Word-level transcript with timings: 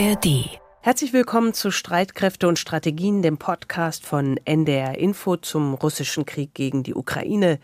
ARD. 0.00 0.48
Herzlich 0.80 1.12
willkommen 1.12 1.52
zu 1.52 1.70
Streitkräfte 1.70 2.48
und 2.48 2.58
Strategien, 2.58 3.20
dem 3.20 3.36
Podcast 3.36 4.06
von 4.06 4.38
NDR 4.46 4.96
Info 4.96 5.36
zum 5.36 5.74
russischen 5.74 6.24
Krieg 6.24 6.54
gegen 6.54 6.82
die 6.82 6.94
Ukraine. 6.94 7.58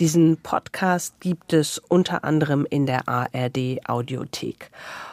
Diesen 0.00 0.38
Podcast 0.38 1.20
gibt 1.20 1.52
es 1.52 1.76
unter 1.76 2.24
anderem 2.24 2.66
in 2.70 2.86
der 2.86 3.08
ARD 3.08 3.86
Audiothek. 3.86 4.70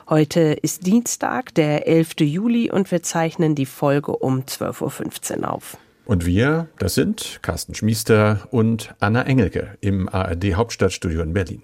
Heute 0.07 0.39
ist 0.53 0.87
Dienstag, 0.87 1.53
der 1.53 1.85
11. 1.85 2.21
Juli 2.21 2.71
und 2.71 2.89
wir 2.91 3.03
zeichnen 3.03 3.55
die 3.55 3.65
Folge 3.65 4.15
um 4.15 4.43
12.15 4.43 5.39
Uhr 5.41 5.51
auf. 5.51 5.77
Und 6.05 6.25
wir, 6.25 6.69
das 6.79 6.93
sind 6.93 7.39
Carsten 7.41 7.75
Schmiester 7.75 8.47
und 8.51 8.95
Anna 9.01 9.23
Engelke 9.23 9.77
im 9.81 10.07
ARD 10.07 10.55
Hauptstadtstudio 10.55 11.23
in 11.23 11.33
Berlin. 11.33 11.61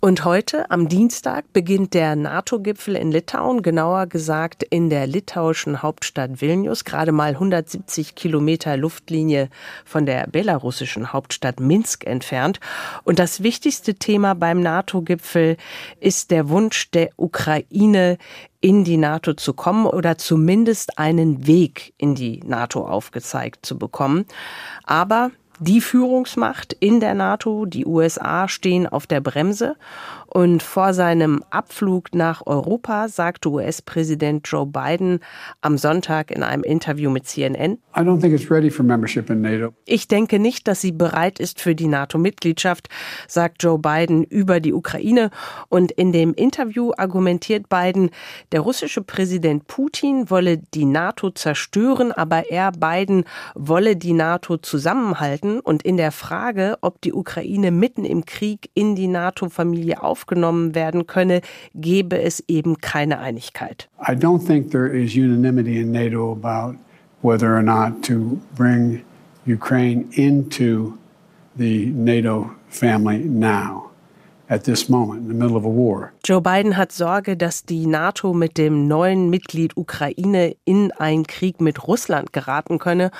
Und 0.00 0.24
heute, 0.24 0.70
am 0.70 0.88
Dienstag, 0.88 1.52
beginnt 1.52 1.92
der 1.92 2.14
NATO-Gipfel 2.14 2.94
in 2.94 3.10
Litauen, 3.10 3.62
genauer 3.62 4.06
gesagt 4.06 4.62
in 4.62 4.90
der 4.90 5.08
litauischen 5.08 5.82
Hauptstadt 5.82 6.40
Vilnius, 6.40 6.84
gerade 6.84 7.10
mal 7.10 7.30
170 7.30 8.14
Kilometer 8.14 8.76
Luftlinie 8.76 9.48
von 9.84 10.06
der 10.06 10.28
belarussischen 10.28 11.12
Hauptstadt 11.12 11.58
Minsk 11.58 12.06
entfernt. 12.06 12.60
Und 13.02 13.18
das 13.18 13.42
wichtigste 13.42 13.96
Thema 13.96 14.36
beim 14.36 14.60
NATO-Gipfel 14.60 15.56
ist 15.98 16.30
der 16.30 16.48
Wunsch 16.48 16.92
der 16.92 17.10
Ukraine, 17.16 18.18
in 18.60 18.84
die 18.84 18.98
NATO 18.98 19.34
zu 19.34 19.52
kommen 19.52 19.86
oder 19.86 20.16
zumindest 20.16 20.98
einen 20.98 21.48
Weg 21.48 21.92
in 21.96 22.14
die 22.14 22.40
NATO 22.44 22.86
aufgezeigt 22.86 23.66
zu 23.66 23.78
bekommen. 23.78 24.26
Aber 24.84 25.32
die 25.60 25.80
Führungsmacht 25.80 26.72
in 26.74 27.00
der 27.00 27.14
NATO, 27.14 27.66
die 27.66 27.86
USA, 27.86 28.48
stehen 28.48 28.86
auf 28.86 29.06
der 29.06 29.20
Bremse 29.20 29.76
und 30.28 30.62
vor 30.62 30.92
seinem 30.92 31.42
Abflug 31.50 32.14
nach 32.14 32.46
Europa 32.46 33.08
sagte 33.08 33.50
US-Präsident 33.50 34.46
Joe 34.46 34.66
Biden 34.66 35.20
am 35.62 35.78
Sonntag 35.78 36.30
in 36.30 36.42
einem 36.42 36.62
Interview 36.62 37.10
mit 37.10 37.26
CNN, 37.26 37.78
ich 39.86 40.06
denke 40.06 40.38
nicht, 40.38 40.68
dass 40.68 40.80
sie 40.80 40.92
bereit 40.92 41.40
ist 41.40 41.60
für 41.60 41.74
die 41.74 41.86
NATO-Mitgliedschaft, 41.86 42.88
sagt 43.26 43.62
Joe 43.62 43.78
Biden 43.78 44.22
über 44.22 44.60
die 44.60 44.72
Ukraine. 44.72 45.30
Und 45.68 45.92
in 45.92 46.12
dem 46.12 46.34
Interview 46.34 46.92
argumentiert 46.96 47.68
Biden, 47.68 48.10
der 48.52 48.60
russische 48.60 49.02
Präsident 49.02 49.66
Putin 49.66 50.30
wolle 50.30 50.58
die 50.58 50.84
NATO 50.84 51.30
zerstören, 51.30 52.12
aber 52.12 52.50
er 52.50 52.72
Biden 52.72 53.24
wolle 53.54 53.96
die 53.96 54.12
NATO 54.12 54.58
zusammenhalten. 54.58 55.60
Und 55.60 55.82
in 55.82 55.96
der 55.96 56.12
Frage, 56.12 56.76
ob 56.82 57.00
die 57.00 57.12
Ukraine 57.12 57.70
mitten 57.70 58.04
im 58.04 58.26
Krieg 58.26 58.70
in 58.74 58.94
die 58.94 59.08
NATO-Familie 59.08 60.02
auf 60.02 60.17
aufgenommen 60.18 60.74
werden 60.74 61.06
könne, 61.06 61.40
gebe 61.74 62.20
es 62.20 62.42
eben 62.48 62.78
keine 62.78 63.18
Einigkeit. 63.18 63.88
I 64.00 64.12
don't 64.12 64.44
think 64.44 64.70
there 64.70 64.88
is 64.88 65.14
unanimity 65.14 65.80
in 65.80 65.92
NATO 65.92 66.32
about 66.32 66.76
whether 67.22 67.56
or 67.56 67.62
not 67.62 68.02
to 68.04 68.38
bring 68.56 69.02
Ukraine 69.46 70.08
into 70.12 70.94
the 71.56 71.86
NATO 71.86 72.50
family 72.68 73.18
now. 73.18 73.84
At 74.50 74.64
this 74.64 74.88
moment, 74.88 75.20
in 75.20 75.28
the 75.28 75.34
middle 75.34 75.58
of 75.58 75.64
a 75.64 75.68
war. 75.68 76.12
Joe 76.28 76.42
Biden 76.42 76.76
hat 76.76 76.92
Sorge, 76.92 77.38
dass 77.38 77.64
die 77.64 77.86
NATO 77.86 78.34
mit 78.34 78.58
dem 78.58 78.86
neuen 78.86 79.30
Mitglied 79.30 79.78
Ukraine 79.78 80.54
in 80.66 80.92
einen 80.92 81.26
Krieg 81.26 81.62
mit 81.62 81.88
Russland 81.88 82.34
geraten 82.34 82.78
könne 82.78 83.10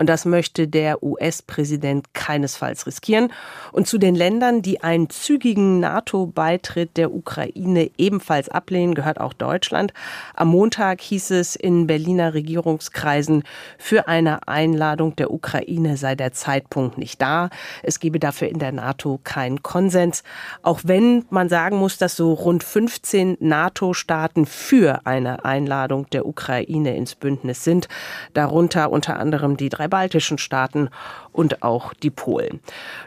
und 0.00 0.06
das 0.06 0.24
möchte 0.24 0.66
der 0.66 1.02
US-Präsident 1.02 2.14
keinesfalls 2.14 2.86
riskieren. 2.86 3.30
Und 3.70 3.86
zu 3.86 3.98
den 3.98 4.14
Ländern, 4.14 4.62
die 4.62 4.82
einen 4.82 5.10
zügigen 5.10 5.78
NATO-Beitritt 5.78 6.96
der 6.96 7.12
Ukraine 7.12 7.90
ebenfalls 7.98 8.48
ablehnen, 8.48 8.94
gehört 8.94 9.20
auch 9.20 9.34
Deutschland. 9.34 9.92
Am 10.34 10.48
Montag 10.48 11.02
hieß 11.02 11.32
es 11.32 11.54
in 11.54 11.86
Berliner 11.86 12.32
Regierungskreisen, 12.32 13.42
für 13.76 14.08
eine 14.08 14.48
Einladung 14.48 15.14
der 15.16 15.30
Ukraine 15.30 15.98
sei 15.98 16.14
der 16.14 16.32
Zeitpunkt 16.32 16.96
nicht 16.96 17.20
da. 17.20 17.50
Es 17.82 18.00
gebe 18.00 18.18
dafür 18.18 18.48
in 18.48 18.58
der 18.58 18.72
NATO 18.72 19.20
keinen 19.22 19.62
Konsens. 19.62 20.22
Auch 20.62 20.80
wenn 20.84 21.26
man 21.28 21.50
sagen 21.50 21.76
muss, 21.76 21.98
dass 21.98 22.16
so 22.16 22.32
rund 22.50 22.64
15 22.64 23.36
NATO-Staaten 23.38 24.44
für 24.44 25.06
eine 25.06 25.44
Einladung 25.44 26.10
der 26.10 26.26
Ukraine 26.26 26.96
ins 26.96 27.14
Bündnis 27.14 27.62
sind. 27.62 27.86
Darunter 28.34 28.90
unter 28.90 29.20
anderem 29.20 29.56
die 29.56 29.68
drei 29.68 29.86
baltischen 29.86 30.36
Staaten 30.36 30.88
und 31.32 31.62
auch 31.62 31.94
die 31.94 32.10
Polen. 32.10 32.60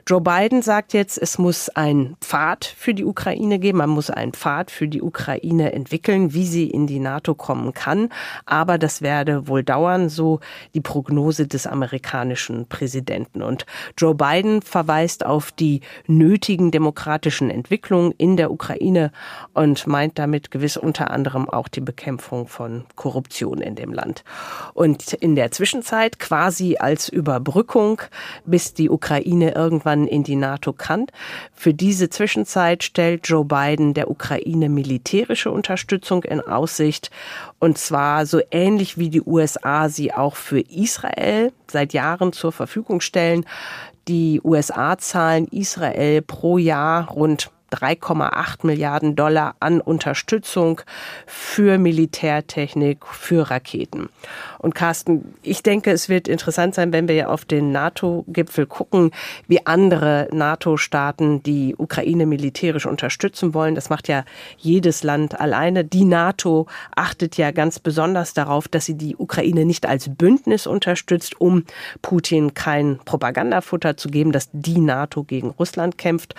Joe 0.08 0.22
Biden 0.22 0.62
sagt 0.62 0.94
jetzt, 0.94 1.18
es 1.18 1.38
muss 1.38 1.70
einen 1.70 2.16
Pfad 2.22 2.66
für 2.66 2.94
die 2.94 3.06
Ukraine 3.06 3.60
geben. 3.60 3.80
Man 3.80 3.90
muss 3.90 4.10
einen 4.10 4.34
Pfad 4.34 4.72
für 4.72 4.88
die 4.88 5.02
Ukraine 5.02 5.74
entwickeln, 5.74 6.34
wie 6.34 6.46
sie 6.46 6.70
in 6.70 6.88
die 6.88 7.00
NATO 7.00 7.36
kommen 7.36 7.74
kann. 7.74 8.10
Aber 8.46 8.78
das 8.78 9.02
werde 9.02 9.48
wohl 9.48 9.64
dauern, 9.64 10.10
so 10.10 10.40
die 10.74 10.82
Prognose 10.82 11.48
des 11.48 11.68
amerikanischen 11.68 12.68
Präsidenten. 12.68 13.42
Und 13.42 13.66
Joe 13.98 14.16
Biden 14.16 14.62
verweist 14.62 15.26
auf 15.26 15.52
die 15.52 15.82
nötigen 16.08 16.72
demokratischen 16.72 17.50
Entwicklungen 17.50 18.14
in 18.18 18.38
der 18.38 18.52
Ukraine 18.52 19.12
und 19.54 19.88
meint 19.88 20.18
damit 20.20 20.52
gewiss 20.52 20.78
unter 20.78 21.12
anderem 21.12 21.50
auch 21.50 21.68
die 21.68 21.82
Bekämpfung 21.82 22.48
von 22.48 22.86
Korruption 22.96 23.60
in 23.62 23.76
dem 23.76 23.94
Land. 23.94 24.24
Und 24.74 25.14
in 25.14 25.36
der 25.36 25.52
Zwischenzeit 25.52 26.20
quasi 26.20 26.78
als 26.78 27.10
Überbrückung 27.10 28.02
bis 28.46 28.74
die 28.74 28.90
Ukraine 28.90 29.56
irgendwann 29.56 30.08
in 30.08 30.24
die 30.24 30.36
NATO 30.36 30.74
kann. 30.74 31.08
Für 31.54 31.74
diese 31.74 32.10
Zwischenzeit 32.10 32.84
stellt 32.84 33.28
Joe 33.28 33.46
Biden 33.46 33.94
der 33.94 34.10
Ukraine 34.10 34.70
militärische 34.70 35.52
Unterstützung 35.52 36.24
in 36.24 36.42
Aussicht. 36.42 37.12
Und 37.60 37.78
zwar 37.78 38.26
so 38.26 38.42
ähnlich 38.52 38.98
wie 38.98 39.10
die 39.10 39.22
USA 39.22 39.90
sie 39.90 40.14
auch 40.14 40.36
für 40.36 40.60
Israel 40.60 41.52
seit 41.70 41.94
Jahren 41.94 42.34
zur 42.34 42.52
Verfügung 42.52 43.02
stellen. 43.02 43.46
Die 44.10 44.42
USA 44.44 44.98
zahlen 44.98 45.48
Israel 45.48 46.22
pro 46.22 46.58
Jahr 46.58 47.10
rund 47.10 47.53
3,8 47.74 48.66
Milliarden 48.66 49.16
Dollar 49.16 49.56
an 49.60 49.82
Unterstützung 49.82 50.82
für 51.26 51.78
Militärtechnik, 51.78 53.06
für 53.06 53.50
Raketen. 53.50 54.10
Und 54.60 54.76
Carsten, 54.76 55.34
ich 55.42 55.64
denke, 55.64 55.92
es 55.92 56.10
wird 56.10 56.28
interessant 56.28 56.76
sein, 56.76 56.94
wenn 56.94 57.08
wir 57.08 57.30
auf 57.30 57.46
den 57.46 57.72
NATO-Gipfel 57.72 58.66
gucken, 58.66 59.12
wie 59.48 59.66
andere 59.66 60.28
NATO-Staaten 60.32 61.44
die 61.44 61.76
Ukraine 61.78 62.26
militärisch 62.26 62.86
unterstützen 62.86 63.54
wollen. 63.54 63.76
Das 63.76 63.90
macht 63.90 64.08
ja 64.08 64.24
jedes 64.58 65.04
Land 65.04 65.40
alleine. 65.40 65.84
Die 65.84 66.06
NATO 66.06 66.68
achtet 66.96 67.38
ja 67.38 67.52
ganz 67.52 67.80
besonders 67.80 68.34
darauf, 68.34 68.68
dass 68.68 68.86
sie 68.86 68.96
die 68.96 69.16
Ukraine 69.16 69.66
nicht 69.66 69.86
als 69.86 70.10
Bündnis 70.10 70.68
unterstützt, 70.68 71.40
um 71.42 71.66
Putin 72.02 72.54
kein 72.54 73.00
Propagandafutter 73.04 73.98
zu 73.98 74.10
geben, 74.10 74.32
dass 74.32 74.50
die 74.52 74.80
NATO 74.80 75.24
gegen 75.24 75.50
Russland 75.50 75.98
kämpft. 75.98 76.36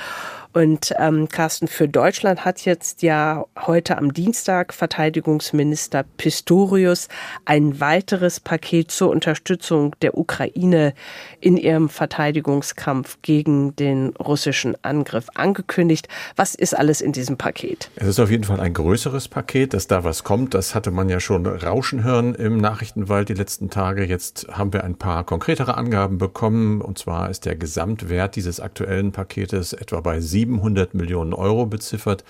Und 0.55 0.95
ähm, 1.01 1.29
Carsten, 1.29 1.67
für 1.67 1.89
Deutschland 1.89 2.45
hat 2.45 2.65
jetzt 2.65 3.03
ja 3.03 3.45
heute 3.67 3.99
am 3.99 4.15
Dienstag 4.15 4.73
Verteidigungsminister 4.73 6.05
Pistorius 6.17 7.09
ein 7.45 7.81
weiteres 7.81 8.39
Paket 8.39 8.93
zur 8.93 9.11
Unterstützung 9.11 9.97
der 10.01 10.17
Ukraine 10.17 10.95
in 11.41 11.57
ihrem 11.57 11.89
Verteidigungskampf 11.89 13.19
gegen 13.23 13.75
den 13.75 14.11
russischen 14.11 14.77
Angriff 14.83 15.27
angekündigt. 15.35 16.07
Was 16.37 16.55
ist 16.55 16.79
alles 16.79 17.01
in 17.01 17.11
diesem 17.11 17.37
Paket? 17.37 17.91
Es 17.97 18.07
ist 18.07 18.21
auf 18.21 18.31
jeden 18.31 18.45
Fall 18.45 18.61
ein 18.61 18.75
größeres 18.75 19.27
Paket, 19.27 19.75
dass 19.75 19.89
da 19.89 20.05
was 20.05 20.23
kommt. 20.23 20.55
Das 20.55 20.77
hatte 20.77 20.93
man 20.93 21.09
ja 21.09 21.19
schon 21.19 21.47
rauschen 21.47 22.05
hören 22.05 22.33
im 22.33 22.59
Nachrichtenwald 22.59 23.29
die 23.29 23.35
letzten 23.35 23.71
Tage. 23.71 24.05
Jetzt 24.05 24.47
haben 24.53 24.73
wir 24.73 24.85
ein 24.85 24.95
paar 24.95 25.25
konkretere 25.25 25.77
Angaben 25.77 26.19
bekommen. 26.19 26.81
Und 26.81 26.97
zwar 26.97 27.29
ist 27.29 27.45
der 27.45 27.57
Gesamtwert 27.57 28.37
dieses 28.37 28.61
aktuellen 28.61 29.11
Paketes 29.11 29.73
etwa 29.73 30.01
bei 30.01 30.21
700 30.45 30.95
Millionen 30.95 31.33
Euro 31.33 31.67
beziffert. 31.67 32.25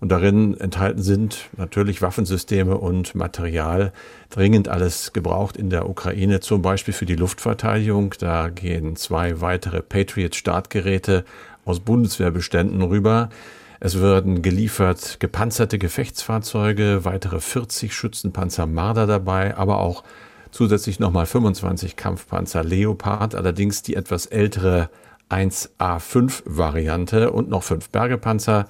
Und 0.00 0.08
darin 0.10 0.58
enthalten 0.58 1.00
sind 1.00 1.48
natürlich 1.56 2.02
Waffensysteme 2.02 2.76
und 2.76 3.14
Material, 3.14 3.92
dringend 4.30 4.68
alles 4.68 5.12
gebraucht 5.12 5.56
in 5.56 5.70
der 5.70 5.88
Ukraine, 5.88 6.40
zum 6.40 6.60
Beispiel 6.60 6.92
für 6.92 7.06
die 7.06 7.14
Luftverteidigung. 7.14 8.14
Da 8.18 8.48
gehen 8.48 8.96
zwei 8.96 9.40
weitere 9.40 9.80
Patriot-Startgeräte 9.80 11.24
aus 11.64 11.80
Bundeswehrbeständen 11.80 12.82
rüber. 12.82 13.28
Es 13.78 14.00
werden 14.00 14.42
geliefert 14.42 15.20
gepanzerte 15.20 15.78
Gefechtsfahrzeuge, 15.78 17.04
weitere 17.04 17.40
40 17.40 17.94
Schützenpanzer 17.94 18.66
Marder 18.66 19.06
dabei, 19.06 19.56
aber 19.56 19.78
auch 19.78 20.02
zusätzlich 20.50 20.98
nochmal 20.98 21.26
25 21.26 21.94
Kampfpanzer 21.94 22.64
Leopard, 22.64 23.36
allerdings 23.36 23.82
die 23.82 23.94
etwas 23.94 24.26
ältere 24.26 24.88
1A5-Variante 25.32 27.32
und 27.32 27.48
noch 27.48 27.62
fünf 27.62 27.88
Bergepanzer. 27.88 28.68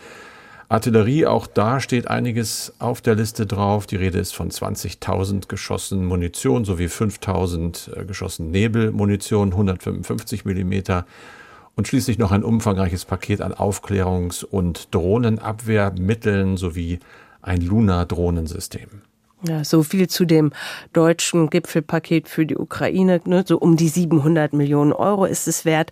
Artillerie, 0.69 1.27
auch 1.27 1.47
da 1.47 1.81
steht 1.81 2.09
einiges 2.09 2.73
auf 2.79 3.03
der 3.03 3.15
Liste 3.15 3.47
drauf. 3.47 3.87
Die 3.87 3.97
Rede 3.97 4.19
ist 4.19 4.35
von 4.35 4.51
20.000 4.51 5.49
Geschossen 5.49 6.07
Munition 6.07 6.65
sowie 6.65 6.87
5.000 6.87 7.95
äh, 7.95 8.07
Geschossen 8.07 8.51
Nebelmunition, 8.51 9.51
155 9.51 10.47
Millimeter 10.47 11.05
und 11.77 11.89
schließlich 11.89 12.19
noch 12.19 12.33
ein 12.33 12.43
umfangreiches 12.43 13.05
Paket 13.05 13.43
an 13.43 13.53
Aufklärungs- 13.53 14.45
und 14.45 14.95
Drohnenabwehrmitteln 14.95 16.57
sowie 16.57 17.01
ein 17.43 17.61
Lunar-Drohnensystem. 17.61 18.89
Ja, 19.45 19.65
so 19.65 19.83
viel 19.83 20.09
zu 20.09 20.25
dem 20.25 20.53
deutschen 20.93 21.51
Gipfelpaket 21.51 22.29
für 22.29 22.47
die 22.47 22.57
Ukraine. 22.57 23.21
Ne? 23.25 23.43
So 23.45 23.59
um 23.59 23.77
die 23.77 23.89
700 23.89 24.53
Millionen 24.53 24.93
Euro 24.93 25.25
ist 25.25 25.49
es 25.49 25.65
wert. 25.65 25.91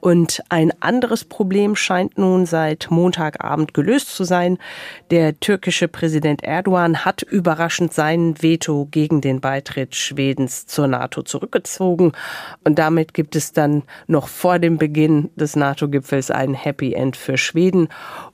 Und 0.00 0.42
ein 0.50 0.70
anderes 0.80 1.24
Problem 1.24 1.76
scheint 1.76 2.18
nun 2.18 2.44
seit 2.44 2.90
Montagabend 2.90 3.72
gelöst 3.72 4.14
zu 4.14 4.24
sein. 4.24 4.58
Der 5.10 5.40
türkische 5.40 5.88
Präsident 5.88 6.44
Erdogan 6.44 7.06
hat 7.06 7.22
überraschend 7.22 7.94
sein 7.94 8.34
Veto 8.38 8.86
gegen 8.90 9.22
den 9.22 9.40
Beitritt 9.40 9.94
Schwedens 9.94 10.66
zur 10.66 10.86
NATO 10.86 11.22
zurückgezogen. 11.22 12.12
Und 12.64 12.78
damit 12.78 13.14
gibt 13.14 13.34
es 13.34 13.54
dann 13.54 13.82
noch 14.08 14.28
vor 14.28 14.58
dem 14.58 14.76
Beginn 14.76 15.30
des 15.36 15.56
NATO-Gipfels 15.56 16.30
ein 16.30 16.52
Happy 16.52 16.92
End 16.92 17.16
für 17.16 17.38
Schweden. 17.38 17.88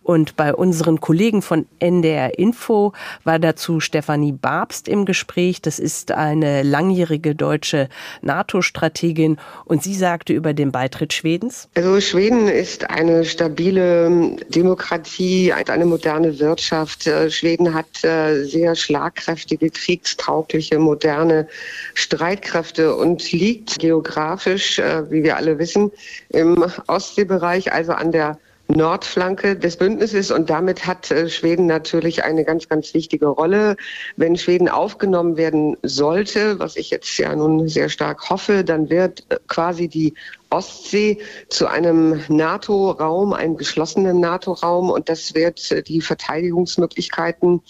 Und 0.07 0.37
bei 0.37 0.55
unseren 0.55 1.01
Kollegen 1.01 1.43
von 1.43 1.67
NDR 1.81 2.39
Info 2.39 2.93
war 3.25 3.41
dazu 3.41 3.81
Stefanie 3.81 4.31
Babst 4.31 4.87
im 4.87 5.05
Gespräch. 5.05 5.61
Das 5.61 5.81
ist 5.81 6.13
eine 6.13 6.63
langjährige 6.63 7.35
deutsche 7.35 7.89
NATO-Strategin. 8.23 9.37
Und 9.65 9.83
sie 9.83 9.97
sagte 9.97 10.33
über 10.33 10.55
den 10.55 10.71
Beitritt 10.71 11.13
Schwedens. 11.13 11.69
Also 11.75 12.01
Schweden 12.01 12.47
ist 12.47 12.89
eine 12.89 13.25
stabile 13.25 14.37
Demokratie, 14.49 15.53
eine 15.53 15.87
moderne 15.87 16.39
Wirtschaft. 16.39 17.09
Äh, 17.09 17.29
Schweden 17.29 17.75
hat 17.75 18.05
äh, 18.05 18.45
sehr 18.45 18.77
schlagkräftige, 18.77 19.71
kriegstaugliche, 19.71 20.79
moderne 20.79 21.49
Streitkräfte 21.95 22.95
und 22.95 23.33
liegt 23.33 23.81
geografisch, 23.81 24.79
äh, 24.79 25.11
wie 25.11 25.25
wir 25.25 25.37
alle 25.37 25.59
wissen, 25.59 25.91
im 26.29 26.65
Ostseebereich, 26.87 27.73
also 27.73 27.91
an 27.91 28.13
der 28.13 28.39
Nordflanke 28.69 29.57
des 29.57 29.77
Bündnisses 29.77 30.31
und 30.31 30.51
damit 30.51 30.87
hat 30.87 31.11
äh, 31.11 31.29
Schweden 31.29 31.67
natürlich 31.67 32.25
eine 32.25 32.45
ganz, 32.45 32.69
ganz 32.69 32.95
wichtige 32.95 33.27
Rolle. 33.27 33.77
Wenn 34.17 34.37
Schweden 34.37 34.69
aufgenommen 34.69 35.37
werden 35.37 35.77
sollte, 35.83 36.59
was 36.59 36.77
ich 36.77 36.91
jetzt 36.91 37.17
ja 37.19 37.35
nun 37.35 37.69
sehr 37.69 37.89
stark 37.89 38.29
hoffe, 38.29 38.65
dann 38.65 38.91
wird 38.91 39.25
äh, 39.29 39.39
quasi 39.47 39.89
die 39.89 40.15
Ostsee 40.51 41.19
zu 41.49 41.67
einem 41.67 42.23
NATO-Raum, 42.29 43.33
einem 43.33 43.57
geschlossenen 43.57 44.21
NATO-Raum. 44.21 44.91
Und 44.91 45.09
das 45.09 45.35
wird 45.35 45.89
die 45.89 46.01
Verteidigungsmöglichkeiten 46.01 47.61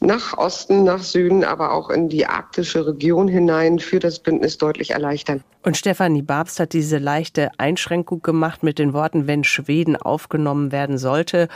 nach 0.00 0.38
Osten, 0.38 0.84
nach 0.84 1.02
Süden, 1.02 1.44
aber 1.44 1.72
auch 1.72 1.90
in 1.90 2.08
die 2.08 2.26
arktische 2.26 2.86
Region 2.86 3.28
hinein 3.28 3.78
für 3.78 3.98
das 3.98 4.18
Bündnis 4.18 4.58
deutlich 4.58 4.92
erleichtern. 4.92 5.44
Und 5.62 5.78
Stefanie 5.78 6.20
Babst 6.20 6.60
hat 6.60 6.74
diese 6.74 6.98
leichte 6.98 7.50
Einschränkung 7.56 8.20
gemacht 8.20 8.62
mit 8.62 8.78
den 8.78 8.92
Worten, 8.92 9.26
wenn 9.26 9.44
Schweden 9.44 9.96
aufgenommen 9.96 10.72
werden 10.72 10.98
sollte. 10.98 11.48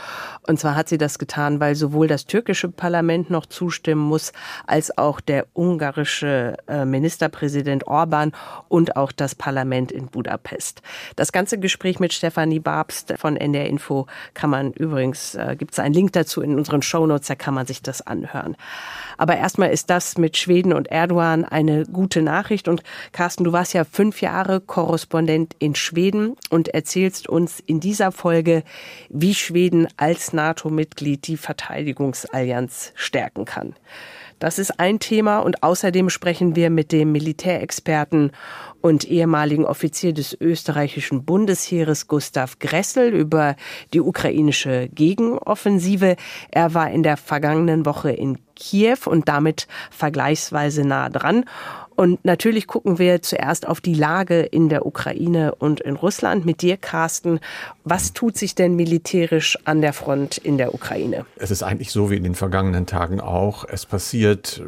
Und 0.47 0.59
zwar 0.59 0.75
hat 0.75 0.89
sie 0.89 0.97
das 0.97 1.19
getan, 1.19 1.59
weil 1.59 1.75
sowohl 1.75 2.07
das 2.07 2.25
türkische 2.25 2.69
Parlament 2.69 3.29
noch 3.29 3.45
zustimmen 3.45 4.01
muss, 4.01 4.33
als 4.65 4.97
auch 4.97 5.21
der 5.21 5.45
ungarische 5.53 6.57
äh, 6.67 6.85
Ministerpräsident 6.85 7.85
Orban 7.85 8.31
und 8.67 8.95
auch 8.95 9.11
das 9.11 9.35
Parlament 9.35 9.91
in 9.91 10.07
Budapest 10.07 10.58
ist. 10.59 10.81
Das 11.15 11.31
ganze 11.31 11.57
Gespräch 11.57 11.99
mit 11.99 12.13
Stefanie 12.13 12.59
Babst 12.59 13.13
von 13.17 13.37
NDR 13.37 13.67
Info 13.67 14.07
kann 14.33 14.49
man 14.49 14.73
übrigens, 14.73 15.35
äh, 15.35 15.55
gibt 15.57 15.71
es 15.71 15.79
einen 15.79 15.93
Link 15.93 16.11
dazu 16.13 16.41
in 16.41 16.55
unseren 16.55 16.81
Shownotes, 16.81 17.29
da 17.29 17.35
kann 17.35 17.53
man 17.53 17.65
sich 17.65 17.81
das 17.81 18.01
anhören. 18.01 18.57
Aber 19.17 19.37
erstmal 19.37 19.71
ist 19.71 19.89
das 19.89 20.17
mit 20.17 20.35
Schweden 20.35 20.73
und 20.73 20.89
Erdogan 20.89 21.45
eine 21.45 21.85
gute 21.85 22.21
Nachricht. 22.21 22.67
Und 22.67 22.83
Carsten, 23.13 23.45
du 23.45 23.53
warst 23.53 23.73
ja 23.73 23.85
fünf 23.85 24.21
Jahre 24.21 24.59
Korrespondent 24.59 25.55
in 25.59 25.75
Schweden 25.75 26.35
und 26.49 26.67
erzählst 26.67 27.29
uns 27.29 27.61
in 27.65 27.79
dieser 27.79 28.11
Folge, 28.11 28.63
wie 29.09 29.33
Schweden 29.33 29.87
als 29.95 30.33
NATO-Mitglied 30.33 31.25
die 31.27 31.37
Verteidigungsallianz 31.37 32.91
stärken 32.95 33.45
kann. 33.45 33.75
Das 34.39 34.57
ist 34.57 34.79
ein 34.79 34.99
Thema 34.99 35.39
und 35.39 35.63
außerdem 35.63 36.09
sprechen 36.09 36.55
wir 36.55 36.69
mit 36.69 36.93
dem 36.93 37.11
Militärexperten 37.11 38.31
und 38.81 39.03
ehemaligen 39.03 39.65
Offizier 39.65 40.13
des 40.13 40.39
österreichischen 40.39 41.25
Bundesheeres 41.25 42.07
Gustav 42.07 42.57
Gressel 42.59 43.13
über 43.13 43.57
die 43.93 43.99
ukrainische 43.99 44.87
Gegenoffensive. 44.89 46.15
Er 46.51 46.73
war 46.73 46.89
in 46.89 47.03
der 47.03 47.17
vergangenen 47.17 47.85
Woche 47.85 48.11
in 48.11 48.37
Kiew 48.55 48.97
und 49.05 49.27
damit 49.27 49.67
vergleichsweise 49.91 50.85
nah 50.85 51.09
dran. 51.09 51.45
Und 51.99 52.23
natürlich 52.23 52.65
gucken 52.65 52.97
wir 52.97 53.21
zuerst 53.21 53.67
auf 53.67 53.81
die 53.81 53.93
Lage 53.93 54.39
in 54.39 54.69
der 54.69 54.85
Ukraine 54.85 55.53
und 55.55 55.81
in 55.81 55.97
Russland. 55.97 56.45
Mit 56.45 56.61
dir, 56.61 56.77
Carsten, 56.77 57.41
was 57.83 58.13
tut 58.13 58.37
sich 58.37 58.55
denn 58.55 58.77
militärisch 58.77 59.57
an 59.65 59.81
der 59.81 59.91
Front 59.91 60.37
in 60.37 60.57
der 60.57 60.73
Ukraine? 60.73 61.25
Es 61.35 61.51
ist 61.51 61.61
eigentlich 61.61 61.91
so 61.91 62.09
wie 62.09 62.15
in 62.15 62.23
den 62.23 62.35
vergangenen 62.35 62.85
Tagen 62.85 63.19
auch. 63.19 63.65
Es 63.67 63.85
passiert 63.85 64.61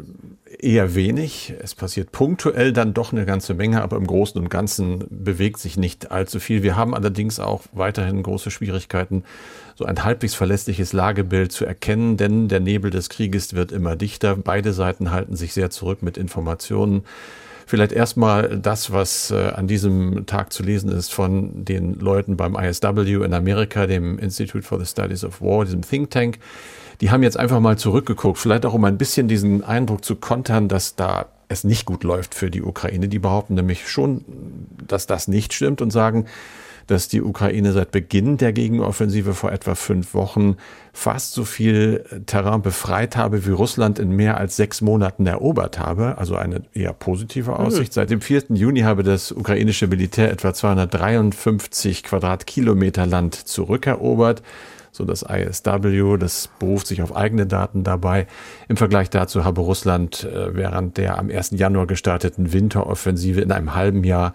eher 0.58 0.94
wenig. 0.94 1.54
Es 1.58 1.74
passiert 1.74 2.12
punktuell 2.12 2.74
dann 2.74 2.92
doch 2.92 3.12
eine 3.12 3.24
ganze 3.24 3.54
Menge, 3.54 3.80
aber 3.80 3.96
im 3.96 4.06
Großen 4.06 4.38
und 4.38 4.50
Ganzen 4.50 5.06
bewegt 5.08 5.58
sich 5.58 5.78
nicht 5.78 6.12
allzu 6.12 6.38
viel. 6.38 6.62
Wir 6.62 6.76
haben 6.76 6.94
allerdings 6.94 7.40
auch 7.40 7.62
weiterhin 7.72 8.22
große 8.22 8.50
Schwierigkeiten, 8.50 9.24
so 9.82 9.88
ein 9.88 10.04
halbwegs 10.04 10.34
verlässliches 10.34 10.92
Lagebild 10.92 11.50
zu 11.50 11.64
erkennen, 11.64 12.16
denn 12.16 12.48
der 12.48 12.60
Nebel 12.60 12.90
des 12.90 13.08
Krieges 13.08 13.54
wird 13.54 13.72
immer 13.72 13.96
dichter. 13.96 14.36
Beide 14.36 14.72
Seiten 14.72 15.10
halten 15.10 15.34
sich 15.34 15.52
sehr 15.52 15.70
zurück 15.70 16.02
mit 16.02 16.16
Informationen. 16.16 17.02
Vielleicht 17.66 17.92
erstmal 17.92 18.58
das, 18.58 18.92
was 18.92 19.30
äh, 19.30 19.50
an 19.54 19.66
diesem 19.66 20.26
Tag 20.26 20.52
zu 20.52 20.62
lesen 20.62 20.90
ist 20.90 21.12
von 21.12 21.64
den 21.64 21.98
Leuten 21.98 22.36
beim 22.36 22.54
ISW 22.54 23.24
in 23.24 23.34
Amerika, 23.34 23.86
dem 23.86 24.18
Institute 24.18 24.62
for 24.62 24.78
the 24.78 24.86
Studies 24.86 25.24
of 25.24 25.40
War, 25.40 25.64
diesem 25.64 25.82
Think 25.82 26.10
Tank. 26.10 26.38
Die 27.00 27.10
haben 27.10 27.22
jetzt 27.22 27.38
einfach 27.38 27.60
mal 27.60 27.76
zurückgeguckt, 27.76 28.38
vielleicht 28.38 28.64
auch 28.66 28.74
um 28.74 28.84
ein 28.84 28.98
bisschen 28.98 29.26
diesen 29.26 29.64
Eindruck 29.64 30.04
zu 30.04 30.16
kontern, 30.16 30.68
dass 30.68 30.94
da 30.94 31.26
es 31.48 31.64
nicht 31.64 31.86
gut 31.86 32.04
läuft 32.04 32.34
für 32.34 32.50
die 32.50 32.62
Ukraine. 32.62 33.08
Die 33.08 33.18
behaupten 33.18 33.54
nämlich 33.54 33.88
schon, 33.88 34.24
dass 34.86 35.06
das 35.06 35.26
nicht 35.26 35.52
stimmt 35.52 35.82
und 35.82 35.90
sagen, 35.90 36.26
dass 36.86 37.08
die 37.08 37.22
Ukraine 37.22 37.72
seit 37.72 37.90
Beginn 37.90 38.36
der 38.36 38.52
Gegenoffensive 38.52 39.34
vor 39.34 39.52
etwa 39.52 39.74
fünf 39.74 40.14
Wochen 40.14 40.56
fast 40.92 41.32
so 41.32 41.44
viel 41.44 42.04
Terrain 42.26 42.62
befreit 42.62 43.16
habe, 43.16 43.46
wie 43.46 43.50
Russland 43.50 43.98
in 43.98 44.10
mehr 44.10 44.36
als 44.36 44.56
sechs 44.56 44.80
Monaten 44.80 45.26
erobert 45.26 45.78
habe. 45.78 46.18
Also 46.18 46.36
eine 46.36 46.62
eher 46.74 46.92
positive 46.92 47.58
Aussicht. 47.58 47.92
Mhm. 47.92 47.94
Seit 47.94 48.10
dem 48.10 48.20
4. 48.20 48.44
Juni 48.50 48.80
habe 48.80 49.02
das 49.02 49.32
ukrainische 49.32 49.86
Militär 49.86 50.30
etwa 50.30 50.52
253 50.52 52.02
Quadratkilometer 52.02 53.06
Land 53.06 53.34
zurückerobert 53.34 54.42
so 54.92 55.06
das 55.06 55.22
ISW, 55.22 56.18
das 56.18 56.50
beruft 56.58 56.86
sich 56.86 57.02
auf 57.02 57.16
eigene 57.16 57.46
Daten 57.46 57.82
dabei. 57.82 58.26
Im 58.68 58.76
Vergleich 58.76 59.08
dazu 59.08 59.44
habe 59.44 59.62
Russland 59.62 60.24
äh, 60.24 60.54
während 60.54 60.98
der 60.98 61.18
am 61.18 61.30
1. 61.30 61.52
Januar 61.52 61.86
gestarteten 61.86 62.52
Winteroffensive 62.52 63.40
in 63.40 63.50
einem 63.50 63.74
halben 63.74 64.04
Jahr 64.04 64.34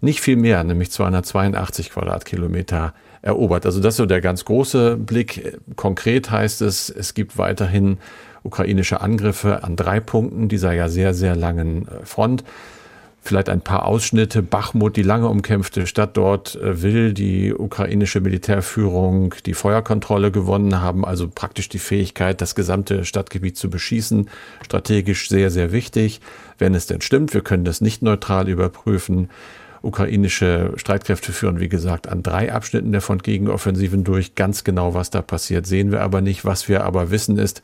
nicht 0.00 0.20
viel 0.20 0.36
mehr, 0.36 0.62
nämlich 0.64 0.90
282 0.90 1.90
Quadratkilometer 1.90 2.94
erobert. 3.22 3.66
Also 3.66 3.80
das 3.80 3.94
ist 3.94 3.98
so 3.98 4.06
der 4.06 4.20
ganz 4.20 4.44
große 4.44 4.96
Blick. 4.96 5.58
Konkret 5.76 6.30
heißt 6.30 6.62
es, 6.62 6.88
es 6.88 7.14
gibt 7.14 7.36
weiterhin 7.38 7.98
ukrainische 8.42 9.00
Angriffe 9.00 9.64
an 9.64 9.76
drei 9.76 10.00
Punkten 10.00 10.48
dieser 10.48 10.72
ja 10.72 10.88
sehr, 10.88 11.14
sehr 11.14 11.36
langen 11.36 11.88
äh, 11.88 12.04
Front. 12.04 12.44
Vielleicht 13.20 13.48
ein 13.50 13.60
paar 13.60 13.84
Ausschnitte. 13.84 14.42
Bachmut, 14.42 14.96
die 14.96 15.02
lange 15.02 15.28
umkämpfte 15.28 15.86
Stadt 15.86 16.16
dort, 16.16 16.54
äh, 16.56 16.82
will 16.82 17.12
die 17.12 17.52
ukrainische 17.52 18.20
Militärführung 18.20 19.34
die 19.44 19.54
Feuerkontrolle 19.54 20.30
gewonnen 20.30 20.80
haben, 20.80 21.04
also 21.04 21.28
praktisch 21.28 21.68
die 21.68 21.80
Fähigkeit, 21.80 22.40
das 22.40 22.54
gesamte 22.54 23.04
Stadtgebiet 23.04 23.56
zu 23.56 23.68
beschießen. 23.68 24.30
Strategisch 24.62 25.28
sehr, 25.28 25.50
sehr 25.50 25.72
wichtig. 25.72 26.20
Wenn 26.56 26.74
es 26.74 26.86
denn 26.86 27.00
stimmt, 27.00 27.34
wir 27.34 27.42
können 27.42 27.64
das 27.64 27.80
nicht 27.80 28.02
neutral 28.02 28.48
überprüfen. 28.48 29.28
Ukrainische 29.82 30.72
Streitkräfte 30.76 31.32
führen, 31.32 31.60
wie 31.60 31.68
gesagt, 31.68 32.08
an 32.08 32.22
drei 32.22 32.52
Abschnitten 32.52 32.92
der 32.92 33.00
Front-Gegenoffensiven 33.00 34.04
durch. 34.04 34.34
Ganz 34.34 34.64
genau, 34.64 34.94
was 34.94 35.10
da 35.10 35.22
passiert, 35.22 35.66
sehen 35.66 35.92
wir 35.92 36.00
aber 36.02 36.20
nicht. 36.20 36.44
Was 36.44 36.68
wir 36.68 36.84
aber 36.84 37.10
wissen 37.10 37.38
ist, 37.38 37.62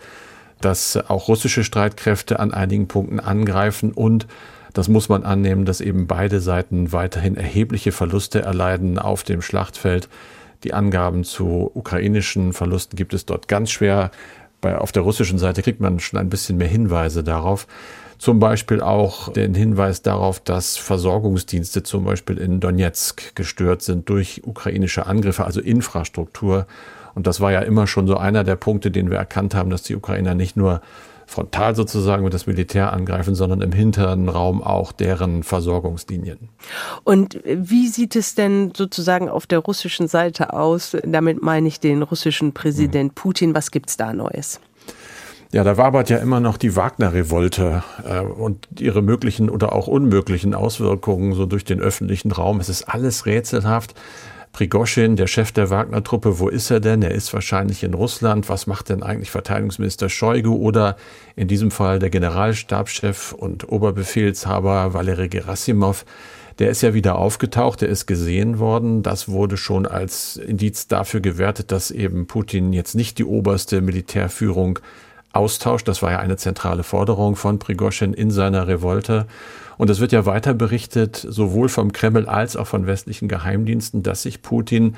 dass 0.60 0.96
auch 1.08 1.28
russische 1.28 1.64
Streitkräfte 1.64 2.38
an 2.40 2.52
einigen 2.52 2.88
Punkten 2.88 3.20
angreifen 3.20 3.92
und 3.92 4.26
das 4.74 4.88
muss 4.88 5.08
man 5.08 5.22
annehmen, 5.22 5.64
dass 5.64 5.80
eben 5.80 6.08
beide 6.08 6.40
Seiten 6.40 6.92
weiterhin 6.92 7.36
erhebliche 7.36 7.92
Verluste 7.92 8.42
erleiden 8.42 8.98
auf 8.98 9.22
dem 9.22 9.40
Schlachtfeld. 9.40 10.08
Die 10.64 10.74
Angaben 10.74 11.22
zu 11.22 11.70
ukrainischen 11.74 12.52
Verlusten 12.52 12.96
gibt 12.96 13.14
es 13.14 13.24
dort 13.24 13.46
ganz 13.46 13.70
schwer. 13.70 14.10
Bei, 14.60 14.76
auf 14.76 14.90
der 14.90 15.02
russischen 15.02 15.38
Seite 15.38 15.62
kriegt 15.62 15.80
man 15.80 16.00
schon 16.00 16.18
ein 16.18 16.28
bisschen 16.28 16.56
mehr 16.56 16.66
Hinweise 16.68 17.22
darauf. 17.22 17.68
Zum 18.18 18.38
Beispiel 18.38 18.80
auch 18.80 19.32
den 19.32 19.54
Hinweis 19.54 20.02
darauf, 20.02 20.40
dass 20.40 20.76
Versorgungsdienste 20.76 21.82
zum 21.82 22.04
Beispiel 22.04 22.38
in 22.38 22.60
Donetsk 22.60 23.34
gestört 23.34 23.82
sind 23.82 24.08
durch 24.08 24.42
ukrainische 24.44 25.06
Angriffe, 25.06 25.44
also 25.44 25.60
Infrastruktur. 25.60 26.66
Und 27.14 27.26
das 27.26 27.40
war 27.40 27.52
ja 27.52 27.60
immer 27.60 27.86
schon 27.86 28.06
so 28.06 28.16
einer 28.16 28.44
der 28.44 28.56
Punkte, 28.56 28.90
den 28.90 29.10
wir 29.10 29.18
erkannt 29.18 29.54
haben, 29.54 29.70
dass 29.70 29.82
die 29.82 29.96
Ukrainer 29.96 30.34
nicht 30.34 30.56
nur 30.56 30.80
frontal 31.26 31.74
sozusagen 31.74 32.24
mit 32.24 32.34
das 32.34 32.46
Militär 32.46 32.92
angreifen, 32.92 33.34
sondern 33.34 33.60
im 33.60 33.72
hinteren 33.72 34.28
Raum 34.28 34.62
auch 34.62 34.92
deren 34.92 35.42
Versorgungslinien. 35.42 36.48
Und 37.02 37.40
wie 37.44 37.88
sieht 37.88 38.16
es 38.16 38.34
denn 38.34 38.72
sozusagen 38.76 39.28
auf 39.28 39.46
der 39.46 39.60
russischen 39.60 40.08
Seite 40.08 40.52
aus? 40.52 40.96
Damit 41.04 41.42
meine 41.42 41.68
ich 41.68 41.80
den 41.80 42.02
russischen 42.02 42.52
Präsident 42.52 43.10
hm. 43.10 43.14
Putin. 43.14 43.54
Was 43.54 43.70
gibt 43.70 43.90
es 43.90 43.96
da 43.96 44.12
Neues? 44.12 44.60
Ja, 45.54 45.62
da 45.62 45.76
wabert 45.76 46.10
ja 46.10 46.16
immer 46.16 46.40
noch 46.40 46.56
die 46.56 46.74
Wagner-Revolte 46.74 47.84
äh, 48.04 48.18
und 48.18 48.66
ihre 48.80 49.02
möglichen 49.02 49.48
oder 49.48 49.72
auch 49.72 49.86
unmöglichen 49.86 50.52
Auswirkungen 50.52 51.32
so 51.32 51.46
durch 51.46 51.64
den 51.64 51.80
öffentlichen 51.80 52.32
Raum. 52.32 52.58
Es 52.58 52.68
ist 52.68 52.82
alles 52.82 53.24
rätselhaft. 53.24 53.94
Prigoschin, 54.50 55.14
der 55.14 55.28
Chef 55.28 55.52
der 55.52 55.70
Wagner-Truppe, 55.70 56.40
wo 56.40 56.48
ist 56.48 56.72
er 56.72 56.80
denn? 56.80 57.02
Er 57.02 57.12
ist 57.12 57.32
wahrscheinlich 57.32 57.84
in 57.84 57.94
Russland. 57.94 58.48
Was 58.48 58.66
macht 58.66 58.88
denn 58.88 59.04
eigentlich 59.04 59.30
Verteidigungsminister 59.30 60.08
Shoigu 60.08 60.56
oder 60.56 60.96
in 61.36 61.46
diesem 61.46 61.70
Fall 61.70 62.00
der 62.00 62.10
Generalstabschef 62.10 63.30
und 63.30 63.70
Oberbefehlshaber 63.70 64.92
Valery 64.92 65.28
Gerasimov? 65.28 66.04
Der 66.58 66.70
ist 66.70 66.82
ja 66.82 66.94
wieder 66.94 67.16
aufgetaucht, 67.16 67.80
der 67.80 67.90
ist 67.90 68.06
gesehen 68.06 68.58
worden. 68.58 69.04
Das 69.04 69.28
wurde 69.28 69.56
schon 69.56 69.86
als 69.86 70.34
Indiz 70.34 70.88
dafür 70.88 71.20
gewertet, 71.20 71.70
dass 71.70 71.92
eben 71.92 72.26
Putin 72.26 72.72
jetzt 72.72 72.96
nicht 72.96 73.18
die 73.18 73.24
oberste 73.24 73.80
Militärführung 73.82 74.80
Austausch. 75.34 75.84
Das 75.84 76.02
war 76.02 76.12
ja 76.12 76.18
eine 76.18 76.36
zentrale 76.36 76.82
Forderung 76.82 77.36
von 77.36 77.58
Prigoschin 77.58 78.14
in 78.14 78.30
seiner 78.30 78.66
Revolte. 78.68 79.26
Und 79.76 79.90
es 79.90 80.00
wird 80.00 80.12
ja 80.12 80.26
weiter 80.26 80.54
berichtet, 80.54 81.16
sowohl 81.16 81.68
vom 81.68 81.92
Kreml 81.92 82.26
als 82.26 82.56
auch 82.56 82.66
von 82.66 82.86
westlichen 82.86 83.28
Geheimdiensten, 83.28 84.02
dass 84.02 84.22
sich 84.22 84.42
Putin 84.42 84.96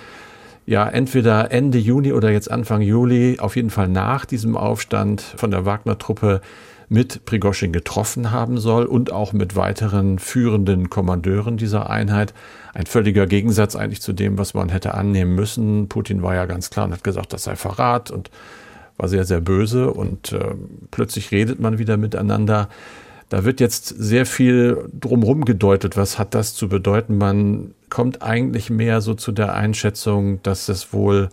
ja 0.67 0.87
entweder 0.87 1.51
Ende 1.53 1.79
Juni 1.79 2.13
oder 2.13 2.31
jetzt 2.31 2.51
Anfang 2.51 2.83
Juli, 2.83 3.39
auf 3.39 3.57
jeden 3.57 3.71
Fall 3.71 3.89
nach 3.89 4.25
diesem 4.25 4.57
Aufstand 4.57 5.23
von 5.23 5.51
der 5.51 5.65
Wagner-Truppe 5.65 6.41
mit 6.89 7.25
Prigoschin 7.25 7.73
getroffen 7.73 8.31
haben 8.31 8.59
soll 8.59 8.85
und 8.85 9.13
auch 9.13 9.33
mit 9.33 9.57
weiteren 9.57 10.19
führenden 10.19 10.89
Kommandeuren 10.91 11.57
dieser 11.57 11.91
Einheit. 11.91 12.33
Ein 12.75 12.87
völliger 12.87 13.27
Gegensatz 13.27 13.75
eigentlich 13.75 14.03
zu 14.03 14.13
dem, 14.13 14.39
was 14.39 14.55
man 14.55 14.69
hätte 14.69 14.95
annehmen 14.95 15.35
müssen. 15.35 15.89
Putin 15.89 16.23
war 16.23 16.35
ja 16.35 16.47
ganz 16.47 16.71
klar 16.71 16.87
und 16.87 16.93
hat 16.93 17.03
gesagt, 17.03 17.33
das 17.33 17.45
sei 17.45 17.57
Verrat 17.57 18.11
und 18.11 18.31
war 18.97 19.09
sehr, 19.09 19.25
sehr 19.25 19.41
böse 19.41 19.91
und 19.91 20.33
äh, 20.33 20.55
plötzlich 20.91 21.31
redet 21.31 21.61
man 21.61 21.79
wieder 21.79 21.97
miteinander. 21.97 22.69
Da 23.29 23.45
wird 23.45 23.61
jetzt 23.61 23.89
sehr 23.89 24.25
viel 24.25 24.89
drumherum 24.99 25.45
gedeutet. 25.45 25.97
Was 25.97 26.19
hat 26.19 26.35
das 26.35 26.55
zu 26.55 26.69
bedeuten? 26.69 27.19
Man 27.19 27.75
kommt 27.91 28.23
eigentlich 28.23 28.71
mehr 28.71 29.01
so 29.01 29.15
zu 29.15 29.33
der 29.33 29.55
Einschätzung, 29.55 30.43
dass 30.43 30.69
es 30.69 30.93
wohl 30.93 31.29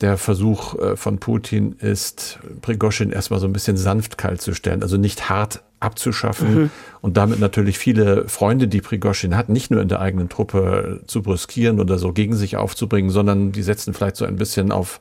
der 0.00 0.18
Versuch 0.18 0.78
äh, 0.78 0.96
von 0.96 1.18
Putin 1.18 1.76
ist, 1.80 2.38
Prigoschin 2.60 3.10
erstmal 3.10 3.40
so 3.40 3.46
ein 3.46 3.52
bisschen 3.52 3.76
sanft 3.76 4.18
kalt 4.18 4.42
zu 4.42 4.54
stellen, 4.54 4.82
also 4.82 4.96
nicht 4.96 5.28
hart 5.28 5.62
abzuschaffen 5.80 6.54
mhm. 6.54 6.70
und 7.00 7.16
damit 7.16 7.38
natürlich 7.38 7.78
viele 7.78 8.28
Freunde, 8.28 8.68
die 8.68 8.80
Prigoschin 8.80 9.36
hat, 9.36 9.48
nicht 9.48 9.70
nur 9.70 9.80
in 9.82 9.88
der 9.88 10.00
eigenen 10.00 10.28
Truppe 10.28 11.00
zu 11.06 11.22
brüskieren 11.22 11.80
oder 11.80 11.98
so 11.98 12.12
gegen 12.12 12.34
sich 12.34 12.56
aufzubringen, 12.56 13.10
sondern 13.10 13.52
die 13.52 13.62
setzen 13.62 13.94
vielleicht 13.94 14.16
so 14.16 14.24
ein 14.24 14.36
bisschen 14.36 14.72
auf 14.72 15.00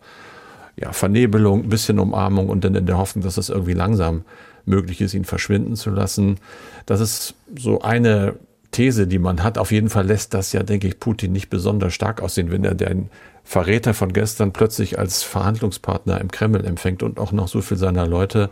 ja, 0.78 0.92
Vernebelung, 0.92 1.64
ein 1.64 1.70
bisschen 1.70 2.00
Umarmung 2.00 2.50
und 2.50 2.64
dann 2.64 2.76
in 2.76 2.86
der 2.86 2.98
Hoffnung, 2.98 3.24
dass 3.24 3.38
es 3.38 3.50
irgendwie 3.50 3.74
langsam 3.74 4.24
möglich 4.66 5.02
ist, 5.02 5.14
ihn 5.14 5.26
verschwinden 5.26 5.76
zu 5.76 5.90
lassen. 5.90 6.38
Das 6.86 7.00
ist 7.00 7.36
so 7.58 7.82
eine 7.82 8.36
These, 8.72 9.08
die 9.08 9.20
man 9.20 9.44
hat. 9.44 9.58
Auf 9.58 9.72
jeden 9.72 9.90
Fall 9.90 10.06
lässt 10.06 10.34
das 10.34 10.52
ja, 10.52 10.64
denke 10.64 10.88
ich, 10.88 11.00
Putin 11.00 11.32
nicht 11.32 11.50
besonders 11.50 11.94
stark 11.94 12.22
aussehen, 12.22 12.52
wenn 12.52 12.66
er 12.66 12.76
den 12.76 13.10
Verräter 13.44 13.94
von 13.94 14.12
gestern 14.12 14.52
plötzlich 14.52 15.00
als 15.00 15.24
Verhandlungspartner 15.24 16.20
im 16.20 16.32
Kreml 16.32 16.66
empfängt 16.66 17.04
und 17.04 17.20
auch 17.20 17.32
noch 17.32 17.48
so 17.48 17.62
viel 17.62 17.78
seiner 17.78 18.08
Leute. 18.08 18.50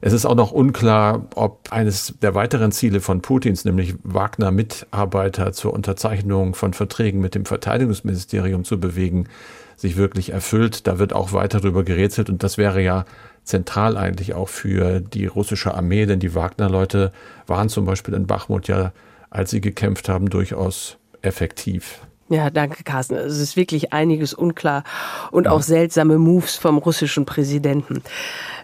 Es 0.00 0.12
ist 0.12 0.26
auch 0.26 0.34
noch 0.34 0.50
unklar, 0.52 1.28
ob 1.34 1.72
eines 1.72 2.14
der 2.20 2.34
weiteren 2.34 2.72
Ziele 2.72 3.00
von 3.00 3.22
Putins, 3.22 3.64
nämlich 3.64 3.94
Wagner-Mitarbeiter 4.02 5.52
zur 5.52 5.72
Unterzeichnung 5.72 6.54
von 6.54 6.74
Verträgen 6.74 7.20
mit 7.20 7.34
dem 7.34 7.46
Verteidigungsministerium 7.46 8.64
zu 8.64 8.78
bewegen, 8.78 9.28
sich 9.76 9.96
wirklich 9.96 10.30
erfüllt. 10.30 10.86
Da 10.86 10.98
wird 10.98 11.12
auch 11.12 11.32
weiter 11.32 11.60
darüber 11.60 11.84
gerätselt 11.84 12.30
und 12.30 12.42
das 12.42 12.58
wäre 12.58 12.82
ja 12.82 13.04
zentral 13.44 13.96
eigentlich 13.96 14.34
auch 14.34 14.48
für 14.48 15.00
die 15.00 15.26
russische 15.26 15.74
Armee, 15.74 16.06
denn 16.06 16.20
die 16.20 16.34
Wagner-Leute 16.34 17.12
waren 17.46 17.68
zum 17.68 17.84
Beispiel 17.84 18.14
in 18.14 18.26
Bachmut 18.26 18.68
ja, 18.68 18.92
als 19.30 19.50
sie 19.50 19.60
gekämpft 19.60 20.08
haben, 20.08 20.30
durchaus 20.30 20.96
effektiv. 21.22 22.00
Ja, 22.30 22.48
danke, 22.48 22.84
Carsten. 22.84 23.16
Es 23.16 23.38
ist 23.38 23.54
wirklich 23.54 23.92
einiges 23.92 24.32
unklar 24.32 24.82
und 25.30 25.46
auch 25.46 25.60
seltsame 25.60 26.16
Moves 26.16 26.56
vom 26.56 26.78
russischen 26.78 27.26
Präsidenten. 27.26 28.02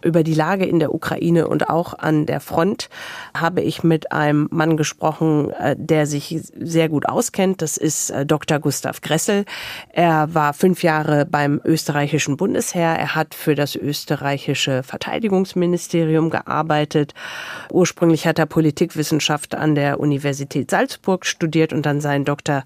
Über 0.03 0.23
die 0.23 0.33
Lage 0.33 0.65
in 0.65 0.79
der 0.79 0.95
Ukraine 0.95 1.47
und 1.47 1.69
auch 1.69 1.99
an 1.99 2.25
der 2.25 2.41
Front 2.41 2.89
habe 3.37 3.61
ich 3.61 3.85
mit 3.85 4.13
einem 4.13 4.49
Mann 4.51 4.79
gesprochen, 4.79 5.51
äh, 5.51 5.77
der 5.79 6.07
sich 6.07 6.41
sehr 6.59 6.89
gut 6.89 7.07
auskennt. 7.07 7.61
Das 7.61 7.77
ist 7.77 8.09
äh, 8.09 8.25
Dr. 8.25 8.61
Gustav 8.61 9.03
Gressel. 9.03 9.45
Er 9.91 10.33
war 10.33 10.55
fünf 10.55 10.83
Jahre 10.83 11.27
beim 11.27 11.61
österreichischen 11.63 12.39
Bundesheer. 12.39 12.97
Er 12.99 13.15
hat 13.15 13.35
für 13.35 13.55
das 13.55 13.77
österreichische 13.77 14.83
Verteidigungsministerium 14.83 16.31
gearbeitet. 16.31 17.13
Ursprünglich 17.71 18.27
hat 18.27 18.39
er 18.39 18.47
Politikwissenschaft 18.47 19.55
an 19.55 19.75
der 19.75 20.01
Universität 20.01 20.71
Salzburg 20.71 21.27
studiert 21.27 21.75
und 21.75 21.85
dann 21.85 22.01
seinen 22.01 22.25
Doktor 22.25 22.65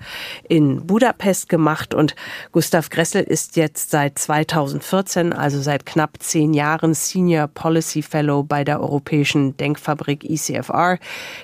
in 0.49 0.84
Budapest 0.87 1.49
gemacht 1.49 1.95
und 1.95 2.15
Gustav 2.53 2.91
Gressel 2.91 3.23
ist 3.23 3.57
jetzt 3.57 3.91
seit 3.91 4.19
2014, 4.19 5.33
also 5.33 5.61
seit 5.61 5.87
knapp 5.87 6.19
zehn 6.21 6.55
Jahren, 6.55 6.95
Senior 6.95 7.49
Policy 7.49 8.03
Fellow 8.03 8.43
bei 8.43 8.65
der 8.65 8.81
europäischen 8.81 9.57
Denkfabrik 9.57 10.25
ECFR, 10.25 10.99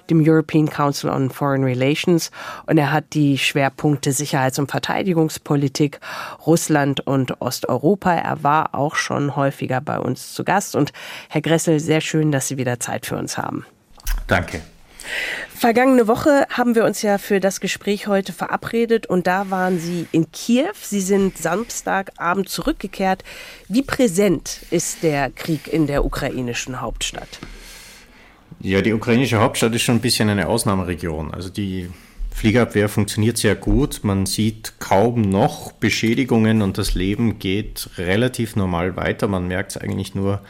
dem 0.08 0.22
European 0.24 0.68
Council 0.68 1.10
on 1.10 1.30
Foreign 1.30 1.64
Relations 1.64 2.30
und 2.66 2.78
er 2.78 2.92
hat 2.92 3.14
die 3.14 3.38
Schwerpunkte 3.38 4.12
Sicherheits- 4.12 4.58
und 4.58 4.70
Verteidigungspolitik, 4.70 6.00
Russland 6.46 7.00
und 7.06 7.40
Osteuropa. 7.40 8.14
Er 8.14 8.42
war 8.42 8.74
auch 8.74 8.94
schon 8.94 9.36
häufiger 9.36 9.80
bei 9.80 9.98
uns 9.98 10.32
zu 10.32 10.44
Gast 10.44 10.76
und 10.76 10.92
Herr 11.28 11.40
Gressel, 11.40 11.80
sehr 11.80 12.00
schön, 12.00 12.32
dass 12.32 12.48
Sie 12.48 12.58
wieder 12.58 12.80
Zeit 12.80 13.06
für 13.06 13.16
uns 13.16 13.38
haben. 13.38 13.64
Danke. 14.26 14.60
Vergangene 15.54 16.06
Woche 16.08 16.46
haben 16.50 16.74
wir 16.74 16.84
uns 16.84 17.02
ja 17.02 17.18
für 17.18 17.40
das 17.40 17.60
Gespräch 17.60 18.06
heute 18.06 18.32
verabredet 18.32 19.06
und 19.06 19.26
da 19.26 19.50
waren 19.50 19.78
Sie 19.78 20.06
in 20.12 20.32
Kiew. 20.32 20.72
Sie 20.80 21.00
sind 21.00 21.36
Samstagabend 21.36 22.48
zurückgekehrt. 22.48 23.24
Wie 23.68 23.82
präsent 23.82 24.60
ist 24.70 25.02
der 25.02 25.30
Krieg 25.30 25.68
in 25.68 25.86
der 25.86 26.04
ukrainischen 26.04 26.80
Hauptstadt? 26.80 27.40
Ja, 28.60 28.80
die 28.82 28.92
ukrainische 28.92 29.40
Hauptstadt 29.40 29.74
ist 29.74 29.82
schon 29.82 29.96
ein 29.96 30.00
bisschen 30.00 30.28
eine 30.28 30.48
Ausnahmeregion. 30.48 31.32
Also 31.32 31.48
die 31.48 31.90
Fliegerabwehr 32.30 32.88
funktioniert 32.88 33.36
sehr 33.36 33.54
gut. 33.54 34.00
Man 34.02 34.24
sieht 34.26 34.74
kaum 34.78 35.20
noch 35.20 35.72
Beschädigungen 35.72 36.62
und 36.62 36.78
das 36.78 36.94
Leben 36.94 37.38
geht 37.38 37.90
relativ 37.98 38.56
normal 38.56 38.96
weiter. 38.96 39.28
Man 39.28 39.46
merkt 39.46 39.72
es 39.72 39.76
eigentlich 39.76 40.14
nur 40.14 40.40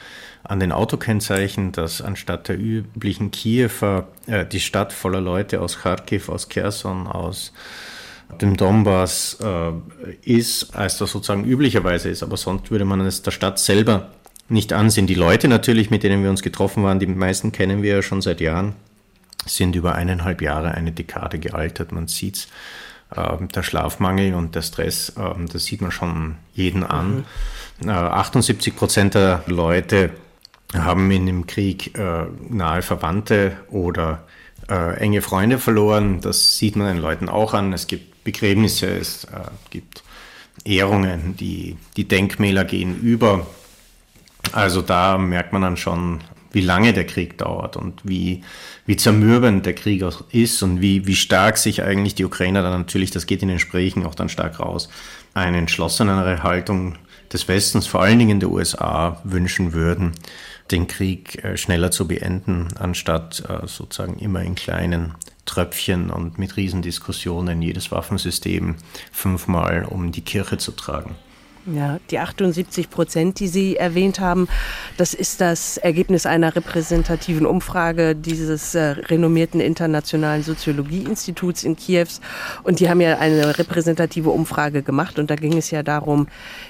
an 0.43 0.61
den 0.61 0.73
Autokennzeichen, 0.73 1.73
dass 1.73 2.01
anstatt 2.01 2.49
der 2.49 2.59
üblichen 2.59 3.31
Kiewer 3.31 4.09
äh, 4.27 4.47
die 4.47 4.61
Stadt 4.61 4.93
voller 4.93 5.21
Leute 5.21 5.61
aus 5.61 5.79
Kharkiv, 5.79 6.29
aus 6.29 6.49
Kherson, 6.49 7.07
aus 7.07 7.53
dem 8.41 8.57
Donbass 8.57 9.39
äh, 9.43 9.73
ist, 10.23 10.75
als 10.75 10.99
das 10.99 11.11
sozusagen 11.11 11.45
üblicherweise 11.45 12.09
ist. 12.09 12.23
Aber 12.23 12.37
sonst 12.37 12.71
würde 12.71 12.85
man 12.85 13.01
es 13.01 13.23
der 13.23 13.33
Stadt 13.33 13.59
selber 13.59 14.11
nicht 14.49 14.73
ansehen. 14.73 15.07
Die 15.07 15.15
Leute 15.15 15.49
natürlich, 15.49 15.91
mit 15.91 16.03
denen 16.03 16.23
wir 16.23 16.31
uns 16.31 16.43
getroffen 16.43 16.83
waren, 16.83 16.99
die 16.99 17.07
meisten 17.07 17.53
kennen 17.53 17.83
wir 17.83 17.97
ja 17.97 18.03
schon 18.03 18.23
seit 18.23 18.41
Jahren, 18.41 18.75
sind 19.47 19.75
über 19.77 19.95
eineinhalb 19.95 20.43
Jahre, 20.43 20.73
eine 20.73 20.93
Dekade 20.93 21.39
gealtert. 21.39 21.93
Man 21.93 22.09
sieht's. 22.09 22.49
Äh, 23.15 23.47
der 23.55 23.63
Schlafmangel 23.63 24.35
und 24.35 24.55
der 24.55 24.63
Stress, 24.63 25.11
äh, 25.11 25.35
das 25.53 25.65
sieht 25.65 25.81
man 25.81 25.91
schon 25.91 26.37
jeden 26.55 26.85
an. 26.85 27.25
Mhm. 27.81 27.89
Äh, 27.89 27.93
78 27.93 28.77
Prozent 28.77 29.15
der 29.15 29.43
Leute 29.47 30.11
haben 30.75 31.11
in 31.11 31.27
dem 31.27 31.47
Krieg 31.47 31.99
äh, 31.99 32.27
nahe 32.49 32.83
Verwandte 32.83 33.57
oder 33.71 34.25
äh, 34.69 34.99
enge 34.99 35.23
Freunde 35.23 35.59
verloren. 35.59 36.21
Das 36.21 36.57
sieht 36.57 36.77
man 36.77 36.87
den 36.87 37.03
Leuten 37.03 37.29
auch 37.29 37.55
an. 37.55 37.73
Es 37.73 37.87
gibt 37.87 38.25
Begräbnisse, 38.25 38.87
es 38.87 39.25
äh, 39.25 39.51
gibt 39.71 40.03
Ehrungen, 40.65 41.37
die, 41.37 41.77
die 41.97 42.07
Denkmäler 42.07 42.65
gehen 42.65 43.01
über. 43.01 43.47
Also 44.53 44.83
da 44.83 45.19
merkt 45.19 45.53
man 45.53 45.63
dann 45.63 45.77
schon, 45.77 46.21
wie 46.53 46.61
lange 46.61 46.93
der 46.93 47.07
Krieg 47.07 47.39
dauert 47.39 47.77
und 47.77 48.01
wie, 48.05 48.43
wie 48.87 48.97
zermürbend 48.97 49.67
der 49.67 49.75
Krieg 49.75 50.03
auch 50.03 50.25
ist 50.33 50.63
und 50.63 50.81
wie, 50.81 51.07
wie 51.07 51.15
stark 51.15 51.59
sich 51.59 51.83
eigentlich 51.83 52.15
die 52.15 52.25
Ukrainer 52.25 52.63
dann 52.63 52.81
natürlich, 52.81 53.11
das 53.11 53.27
geht 53.27 53.43
in 53.43 53.49
den 53.49 53.59
Gesprächen 53.59 54.05
auch 54.05 54.15
dann 54.15 54.29
stark 54.29 54.59
raus, 54.59 54.89
eine 55.35 55.59
entschlossenere 55.59 56.43
Haltung 56.43 56.97
des 57.33 57.47
Westens, 57.47 57.87
vor 57.87 58.03
allen 58.03 58.19
Dingen 58.19 58.41
der 58.41 58.51
USA, 58.51 59.21
wünschen 59.23 59.73
würden 59.73 60.13
den 60.71 60.87
Krieg 60.87 61.45
äh, 61.45 61.57
schneller 61.57 61.91
zu 61.91 62.07
beenden, 62.07 62.69
anstatt 62.79 63.43
äh, 63.49 63.67
sozusagen 63.67 64.19
immer 64.19 64.43
in 64.43 64.55
kleinen 64.55 65.15
Tröpfchen 65.47 66.11
und 66.11 66.39
mit 66.39 66.57
Riesendiskussionen 66.57 67.61
jedes 67.61 67.91
Waffensystem 67.91 68.77
fünfmal 69.11 69.85
um 69.85 70.13
die 70.13 70.21
Kirche 70.21 70.59
zu 70.59 70.73
tragen. 70.73 71.17
Ja, 71.67 71.99
die 72.11 72.19
78 72.19 72.89
Prozent, 72.89 73.39
die 73.39 73.47
Sie 73.47 73.77
erwähnt 73.77 74.19
haben, 74.19 74.49
das 74.97 75.13
ist 75.13 75.43
das 75.43 75.77
Ergebnis 75.77 76.25
einer 76.25 76.57
repräsentativen 76.57 77.45
Umfrage 77.45 78.17
dieses 78.17 78.75
äh, 78.75 78.81
renommierten 78.81 79.61
internationalen 79.61 80.43
Soziologieinstituts 80.43 81.65
in 81.65 81.77
Kiews. 81.77 82.23
Und 82.63 82.81
die 82.81 82.89
haben 82.89 83.03
ja 83.03 83.19
eine 83.19 83.59
repräsentative 83.59 84.31
Umfrage 84.31 84.83
gemacht 84.83 85.19
und 85.19 85.31
da 85.31 85.37
ging 85.37 85.59
es 85.59 85.71
ja 85.71 85.83
darum, 85.83 86.29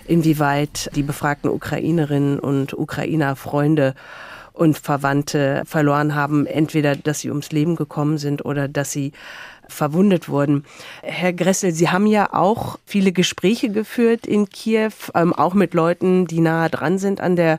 inwieweit 0.08 0.90
die 0.96 1.04
befragten 1.04 1.50
Ukrainerinnen 1.50 2.40
und 2.40 2.76
Ukrainer 2.76 3.36
Freunde 3.36 3.94
und 4.52 4.76
Verwandte 4.76 5.62
verloren 5.66 6.14
haben, 6.16 6.46
entweder 6.46 6.96
dass 6.96 7.20
sie 7.20 7.30
ums 7.30 7.52
Leben 7.52 7.76
gekommen 7.76 8.18
sind 8.18 8.44
oder 8.44 8.66
dass 8.66 8.90
sie 8.90 9.12
verwundet 9.70 10.28
wurden. 10.28 10.64
Herr 11.02 11.32
Gressel, 11.32 11.72
Sie 11.72 11.88
haben 11.88 12.06
ja 12.06 12.32
auch 12.32 12.78
viele 12.84 13.12
Gespräche 13.12 13.70
geführt 13.70 14.26
in 14.26 14.48
Kiew, 14.48 14.92
ähm, 15.14 15.32
auch 15.32 15.54
mit 15.54 15.74
Leuten, 15.74 16.26
die 16.26 16.40
nahe 16.40 16.70
dran 16.70 16.98
sind 16.98 17.20
an 17.20 17.36
der 17.36 17.58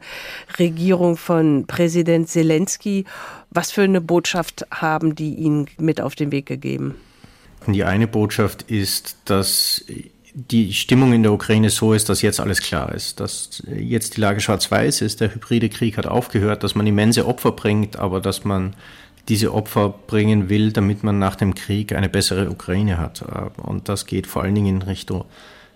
Regierung 0.60 1.18
von 1.18 1.66
Präsident 1.68 2.30
Zelensky. 2.30 3.06
Was 3.50 3.72
für 3.72 3.84
eine 3.84 4.02
Botschaft 4.02 4.66
haben 4.72 5.16
die 5.16 5.36
Ihnen 5.36 5.68
mit 5.80 6.02
auf 6.02 6.16
den 6.16 6.32
Weg 6.32 6.46
gegeben? 6.46 6.96
Die 7.68 7.84
eine 7.84 8.08
Botschaft 8.08 8.64
ist, 8.64 9.18
dass 9.26 9.86
die 10.34 10.74
Stimmung 10.74 11.14
in 11.14 11.24
der 11.24 11.34
Ukraine 11.34 11.70
so 11.70 11.94
ist, 11.94 12.10
dass 12.10 12.22
jetzt 12.22 12.40
alles 12.40 12.62
klar 12.62 12.94
ist, 12.94 13.20
dass 13.20 13.62
jetzt 13.68 14.18
die 14.18 14.22
Lage 14.22 14.40
schwarz-weiß 14.40 15.02
ist, 15.02 15.20
der 15.22 15.34
hybride 15.34 15.70
Krieg 15.70 15.98
hat 15.98 16.08
aufgehört, 16.08 16.64
dass 16.64 16.76
man 16.76 16.88
immense 16.88 17.26
Opfer 17.26 17.52
bringt, 17.52 17.98
aber 17.98 18.22
dass 18.22 18.46
man 18.46 18.74
diese 19.30 19.54
Opfer 19.54 19.90
bringen 19.90 20.50
will, 20.50 20.72
damit 20.72 21.04
man 21.04 21.20
nach 21.20 21.36
dem 21.36 21.56
Krieg 21.56 21.94
eine 21.94 22.10
bessere 22.10 22.50
Ukraine 22.50 22.98
hat. 22.98 23.24
Und 23.58 23.88
das 23.88 24.06
geht 24.06 24.28
vor 24.28 24.44
allen 24.44 24.56
Dingen 24.56 24.78
in 24.78 24.82
Richtung 24.82 25.26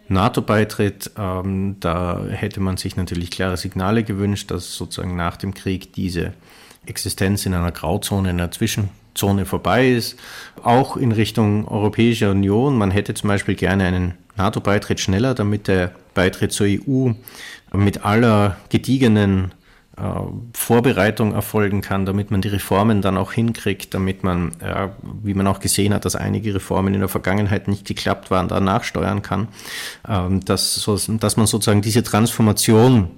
NATO-Beitritt. 0.07 1.11
Ähm, 1.17 1.77
da 1.79 2.21
hätte 2.29 2.59
man 2.59 2.77
sich 2.77 2.95
natürlich 2.95 3.31
klare 3.31 3.57
Signale 3.57 4.03
gewünscht, 4.03 4.51
dass 4.51 4.75
sozusagen 4.75 5.15
nach 5.15 5.37
dem 5.37 5.53
Krieg 5.53 5.93
diese 5.93 6.33
Existenz 6.85 7.45
in 7.45 7.53
einer 7.53 7.71
Grauzone, 7.71 8.29
in 8.29 8.39
einer 8.39 8.51
Zwischenzone 8.51 9.45
vorbei 9.45 9.89
ist. 9.89 10.19
Auch 10.63 10.97
in 10.97 11.11
Richtung 11.11 11.67
Europäische 11.67 12.29
Union. 12.29 12.77
Man 12.77 12.91
hätte 12.91 13.13
zum 13.13 13.29
Beispiel 13.29 13.55
gerne 13.55 13.85
einen 13.85 14.13
NATO-Beitritt 14.37 14.99
schneller, 14.99 15.33
damit 15.33 15.67
der 15.67 15.91
Beitritt 16.13 16.51
zur 16.51 16.67
EU 16.67 17.11
mit 17.73 18.05
aller 18.05 18.57
gediegenen 18.69 19.45
äh, 19.45 19.64
Vorbereitung 20.53 21.33
erfolgen 21.33 21.81
kann, 21.81 22.05
damit 22.05 22.29
man 22.29 22.41
die 22.41 22.49
Reformen 22.49 23.01
dann 23.01 23.17
auch 23.17 23.31
hinkriegt, 23.31 23.93
damit 23.93 24.23
man, 24.23 24.51
ja, 24.61 24.93
wie 25.23 25.33
man 25.33 25.47
auch 25.47 25.59
gesehen 25.59 25.93
hat, 25.93 26.03
dass 26.03 26.17
einige 26.17 26.53
Reformen 26.53 26.93
in 26.93 26.99
der 26.99 27.09
Vergangenheit 27.09 27.69
nicht 27.69 27.85
geklappt 27.85 28.29
waren, 28.29 28.49
da 28.49 28.59
nachsteuern 28.59 29.21
kann, 29.21 29.47
ähm, 30.07 30.43
dass, 30.43 30.89
dass 31.07 31.37
man 31.37 31.47
sozusagen 31.47 31.81
diese 31.81 32.03
Transformation 32.03 33.09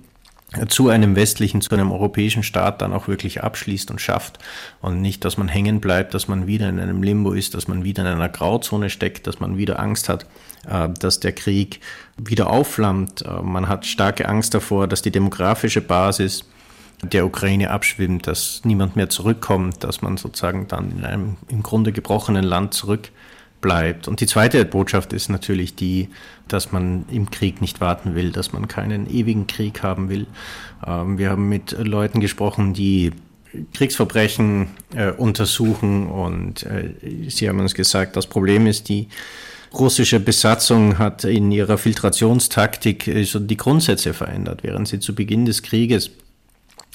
zu 0.70 0.90
einem 0.90 1.16
westlichen, 1.16 1.62
zu 1.62 1.74
einem 1.76 1.92
europäischen 1.92 2.42
Staat 2.42 2.82
dann 2.82 2.94
auch 2.94 3.08
wirklich 3.08 3.44
abschließt 3.44 3.92
und 3.92 4.00
schafft 4.00 4.40
und 4.80 5.02
nicht, 5.02 5.26
dass 5.26 5.38
man 5.38 5.50
hängen 5.50 5.82
bleibt, 5.82 6.14
dass 6.14 6.30
man 6.30 6.48
wieder 6.48 6.70
in 6.70 6.80
einem 6.80 7.04
Limbo 7.04 7.34
ist, 7.34 7.54
dass 7.54 7.68
man 7.68 7.84
wieder 7.84 8.04
in 8.04 8.08
einer 8.08 8.30
Grauzone 8.30 8.90
steckt, 8.90 9.28
dass 9.28 9.42
man 9.42 9.58
wieder 9.58 9.80
Angst 9.80 10.10
hat, 10.10 10.26
äh, 10.70 10.88
dass 11.00 11.20
der 11.20 11.34
Krieg 11.34 11.82
wieder 12.18 12.50
aufflammt. 12.50 13.24
Äh, 13.24 13.42
man 13.42 13.68
hat 13.68 13.86
starke 13.86 14.30
Angst 14.30 14.54
davor, 14.54 14.88
dass 14.88 15.02
die 15.02 15.12
demografische 15.12 15.82
Basis 15.82 16.46
der 17.04 17.26
Ukraine 17.26 17.70
abschwimmt, 17.70 18.28
dass 18.28 18.62
niemand 18.64 18.96
mehr 18.96 19.10
zurückkommt, 19.10 19.84
dass 19.84 20.02
man 20.02 20.18
sozusagen 20.18 20.68
dann 20.68 20.92
in 20.92 21.06
einem 21.06 21.38
im 21.48 21.62
Grunde 21.62 21.92
gebrochenen 21.92 22.44
Land 22.44 22.74
zurückbleibt. 22.74 24.08
Und 24.08 24.20
die 24.20 24.26
zweite 24.26 24.66
Botschaft 24.66 25.14
ist 25.14 25.30
natürlich 25.30 25.76
die, 25.76 26.10
dass 26.48 26.72
man 26.72 27.06
im 27.12 27.30
Krieg 27.30 27.62
nicht 27.62 27.82
warten 27.82 28.16
will, 28.16 28.32
dass 28.32 28.52
man 28.52 28.68
keinen 28.68 29.08
ewigen 29.10 29.46
Krieg 29.46 29.84
haben 29.84 30.10
will. 30.10 30.26
Ähm, 30.86 31.18
wir 31.20 31.30
haben 31.30 31.50
mit 31.50 31.72
Leuten 31.78 32.20
gesprochen, 32.20 32.74
die 32.74 33.12
Kriegsverbrechen 33.74 34.70
äh, 34.96 35.12
untersuchen 35.12 36.08
und 36.08 36.64
äh, 36.64 37.30
sie 37.30 37.48
haben 37.48 37.60
uns 37.60 37.76
gesagt, 37.76 38.16
das 38.16 38.28
Problem 38.28 38.68
ist, 38.68 38.90
die 38.90 39.08
russische 39.74 40.20
Besatzung 40.20 40.98
hat 40.98 41.24
in 41.24 41.52
ihrer 41.52 41.78
Filtrationstaktik 41.78 43.08
äh, 43.08 43.24
so 43.24 43.40
die 43.40 43.58
Grundsätze 43.58 44.14
verändert, 44.14 44.64
während 44.64 44.88
sie 44.88 45.00
zu 45.00 45.14
Beginn 45.16 45.46
des 45.46 45.64
Krieges 45.64 46.12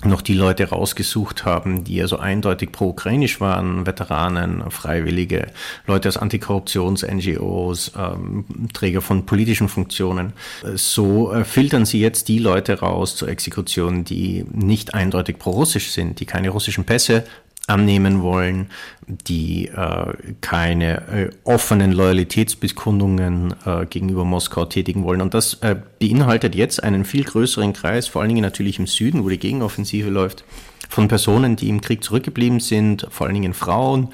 noch 0.04 0.23
die 0.23 0.35
Leute 0.35 0.68
rausgesucht 0.68 1.44
haben, 1.44 1.85
die 1.85 2.00
also 2.00 2.18
eindeutig 2.18 2.73
pro-ukrainisch 2.73 3.40
waren, 3.40 3.87
Veteranen, 3.87 4.70
Freiwillige, 4.70 5.48
Leute 5.87 6.09
aus 6.09 6.16
Antikorruptions-NGOs, 6.16 7.92
ähm, 7.96 8.44
Träger 8.72 9.00
von 9.00 9.26
politischen 9.26 9.68
Funktionen. 9.68 10.33
So 10.74 11.33
äh, 11.33 11.44
filtern 11.44 11.85
sie 11.85 12.00
jetzt 12.00 12.29
die 12.29 12.38
Leute 12.38 12.81
raus 12.81 13.16
zur 13.16 13.29
Exekution, 13.29 14.05
die 14.05 14.44
nicht 14.50 14.94
eindeutig 14.94 15.38
pro-russisch 15.38 15.90
sind, 15.90 16.20
die 16.20 16.26
keine 16.26 16.50
russischen 16.50 16.85
Pässe 16.85 17.24
annehmen 17.66 18.22
wollen, 18.22 18.68
die 19.07 19.68
äh, 19.68 20.12
keine 20.40 21.09
äh, 21.09 21.31
offenen 21.44 21.92
Loyalitätsbekundungen 21.92 23.55
äh, 23.64 23.87
gegenüber 23.87 24.25
Moskau 24.25 24.64
tätigen 24.64 25.05
wollen. 25.05 25.20
Und 25.20 25.35
das 25.35 25.55
äh, 25.62 25.77
beinhaltet 25.98 26.55
jetzt 26.55 26.83
einen 26.83 27.05
viel 27.05 27.25
größeren 27.25 27.72
Kreis, 27.72 28.09
vor 28.09 28.22
allen 28.22 28.31
Dingen 28.31 28.42
natürlich 28.42 28.79
im 28.79 28.87
Süden, 28.87 29.25
wo 29.25 29.29
die 29.29 29.38
Gegenoffensive 29.38 30.11
läuft, 30.11 30.44
von 30.88 31.09
Personen, 31.09 31.57
die 31.57 31.68
im 31.68 31.81
Krieg 31.81 32.05
zurückgeblieben 32.05 32.61
sind, 32.61 33.07
vor 33.11 33.27
allen 33.27 33.35
Dingen 33.35 33.55
Frauen, 33.55 34.09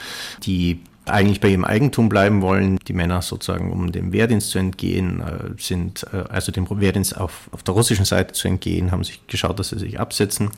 die 0.44 0.80
eigentlich 1.08 1.40
bei 1.40 1.48
ihrem 1.48 1.64
Eigentum 1.64 2.08
bleiben 2.08 2.42
wollen. 2.42 2.78
Die 2.86 2.92
Männer 2.92 3.22
sozusagen, 3.22 3.72
um 3.72 3.92
dem 3.92 4.12
Wehrdienst 4.12 4.50
zu 4.50 4.58
entgehen, 4.58 5.20
äh, 5.20 5.50
sind, 5.58 6.06
äh, 6.12 6.24
also 6.28 6.52
dem 6.52 6.68
Wehrdienst 6.68 7.16
auf, 7.16 7.48
auf 7.52 7.62
der 7.62 7.74
russischen 7.74 8.04
Seite 8.04 8.34
zu 8.34 8.48
entgehen, 8.48 8.90
haben 8.90 9.04
sich 9.04 9.26
geschaut, 9.26 9.58
dass 9.58 9.70
sie 9.70 9.78
sich 9.78 9.98
absetzen, 9.98 10.50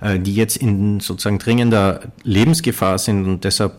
äh, 0.00 0.18
die 0.18 0.34
jetzt 0.34 0.56
in 0.56 1.00
sozusagen 1.00 1.38
dringender 1.38 2.00
Lebensgefahr 2.22 2.98
sind 2.98 3.26
und 3.26 3.44
deshalb 3.44 3.74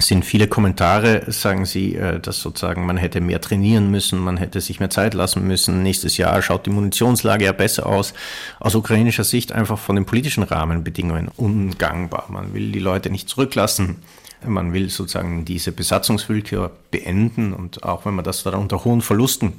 sind 0.00 0.24
viele 0.24 0.48
Kommentare, 0.48 1.30
sagen 1.30 1.66
sie, 1.66 1.96
dass 2.20 2.40
sozusagen 2.40 2.84
man 2.84 2.96
hätte 2.96 3.20
mehr 3.20 3.40
trainieren 3.40 3.92
müssen, 3.92 4.18
man 4.18 4.36
hätte 4.36 4.60
sich 4.60 4.80
mehr 4.80 4.90
Zeit 4.90 5.14
lassen 5.14 5.46
müssen. 5.46 5.84
Nächstes 5.84 6.16
Jahr 6.16 6.42
schaut 6.42 6.66
die 6.66 6.70
Munitionslage 6.70 7.44
ja 7.44 7.52
besser 7.52 7.86
aus. 7.86 8.12
Aus 8.58 8.74
ukrainischer 8.74 9.22
Sicht 9.22 9.52
einfach 9.52 9.78
von 9.78 9.94
den 9.94 10.04
politischen 10.04 10.42
Rahmenbedingungen 10.42 11.28
ungangbar. 11.36 12.26
Man 12.28 12.54
will 12.54 12.72
die 12.72 12.80
Leute 12.80 13.08
nicht 13.08 13.28
zurücklassen. 13.28 13.98
Man 14.46 14.72
will 14.72 14.90
sozusagen 14.90 15.44
diese 15.44 15.72
Besatzungswillkür 15.72 16.70
beenden 16.90 17.52
und 17.52 17.82
auch 17.82 18.06
wenn 18.06 18.14
man 18.14 18.24
das 18.24 18.42
dann 18.42 18.54
unter 18.54 18.84
hohen 18.84 19.00
Verlusten 19.00 19.52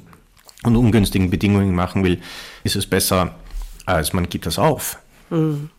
und 0.64 0.76
ungünstigen 0.76 1.30
Bedingungen 1.30 1.74
machen 1.74 2.04
will, 2.04 2.20
ist 2.64 2.76
es 2.76 2.86
besser, 2.86 3.34
als 3.84 4.12
man 4.12 4.28
gibt 4.28 4.46
das 4.46 4.58
auf. 4.58 4.98
Mhm. 5.30 5.70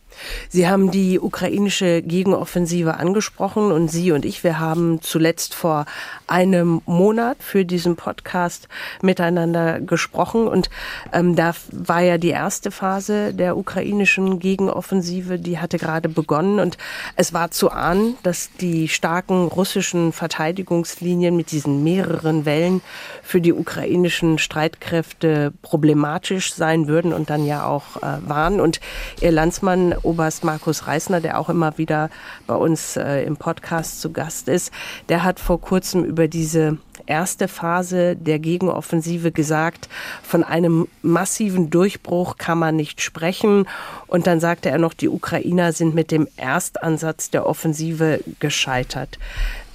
Sie 0.48 0.68
haben 0.68 0.90
die 0.90 1.20
ukrainische 1.20 2.02
Gegenoffensive 2.02 2.94
angesprochen 2.94 3.72
und 3.72 3.88
Sie 3.88 4.12
und 4.12 4.24
ich, 4.24 4.44
wir 4.44 4.58
haben 4.58 5.00
zuletzt 5.02 5.54
vor 5.54 5.86
einem 6.26 6.82
Monat 6.86 7.38
für 7.40 7.64
diesen 7.64 7.96
Podcast 7.96 8.68
miteinander 9.02 9.80
gesprochen. 9.80 10.46
Und 10.46 10.70
ähm, 11.12 11.34
da 11.36 11.52
war 11.72 12.00
ja 12.00 12.18
die 12.18 12.30
erste 12.30 12.70
Phase 12.70 13.34
der 13.34 13.56
ukrainischen 13.56 14.38
Gegenoffensive, 14.38 15.38
die 15.38 15.58
hatte 15.58 15.78
gerade 15.78 16.08
begonnen. 16.08 16.60
Und 16.60 16.78
es 17.16 17.32
war 17.32 17.50
zu 17.50 17.70
ahnen, 17.70 18.16
dass 18.22 18.50
die 18.60 18.88
starken 18.88 19.48
russischen 19.48 20.12
Verteidigungslinien 20.12 21.36
mit 21.36 21.50
diesen 21.50 21.82
mehreren 21.82 22.44
Wellen 22.44 22.82
für 23.22 23.40
die 23.40 23.52
ukrainischen 23.52 24.38
Streitkräfte 24.38 25.52
problematisch 25.62 26.52
sein 26.52 26.88
würden 26.88 27.12
und 27.12 27.30
dann 27.30 27.46
ja 27.46 27.66
auch 27.66 27.96
äh, 27.96 28.28
waren. 28.28 28.60
Und 28.60 28.80
Ihr 29.20 29.32
Landsmann 29.32 29.94
Oberst 30.08 30.42
Markus 30.42 30.86
Reisner, 30.86 31.20
der 31.20 31.38
auch 31.38 31.50
immer 31.50 31.76
wieder 31.76 32.08
bei 32.46 32.54
uns 32.54 32.96
äh, 32.96 33.24
im 33.24 33.36
Podcast 33.36 34.00
zu 34.00 34.10
Gast 34.10 34.48
ist, 34.48 34.72
der 35.10 35.22
hat 35.22 35.38
vor 35.38 35.60
kurzem 35.60 36.02
über 36.02 36.28
diese 36.28 36.78
erste 37.04 37.46
Phase 37.46 38.16
der 38.16 38.38
Gegenoffensive 38.38 39.32
gesagt, 39.32 39.90
von 40.22 40.44
einem 40.44 40.88
massiven 41.02 41.68
Durchbruch 41.68 42.38
kann 42.38 42.58
man 42.58 42.74
nicht 42.74 43.02
sprechen. 43.02 43.68
Und 44.06 44.26
dann 44.26 44.40
sagte 44.40 44.70
er 44.70 44.78
noch, 44.78 44.94
die 44.94 45.10
Ukrainer 45.10 45.72
sind 45.74 45.94
mit 45.94 46.10
dem 46.10 46.26
Erstansatz 46.36 47.30
der 47.30 47.46
Offensive 47.46 48.20
gescheitert. 48.40 49.18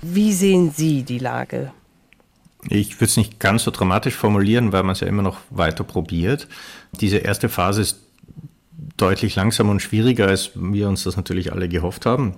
Wie 0.01 0.33
sehen 0.33 0.71
Sie 0.75 1.03
die 1.03 1.19
Lage? 1.19 1.71
Ich 2.69 2.95
würde 2.95 3.05
es 3.05 3.17
nicht 3.17 3.39
ganz 3.39 3.65
so 3.65 3.71
dramatisch 3.71 4.15
formulieren, 4.15 4.71
weil 4.71 4.83
man 4.83 4.93
es 4.93 5.01
ja 5.01 5.07
immer 5.07 5.21
noch 5.21 5.37
weiter 5.51 5.83
probiert. 5.83 6.47
Diese 6.93 7.17
erste 7.17 7.49
Phase 7.49 7.81
ist 7.81 8.02
deutlich 8.97 9.35
langsamer 9.35 9.71
und 9.71 9.81
schwieriger, 9.81 10.27
als 10.27 10.51
wir 10.55 10.87
uns 10.87 11.03
das 11.03 11.17
natürlich 11.17 11.51
alle 11.51 11.69
gehofft 11.69 12.05
haben. 12.05 12.35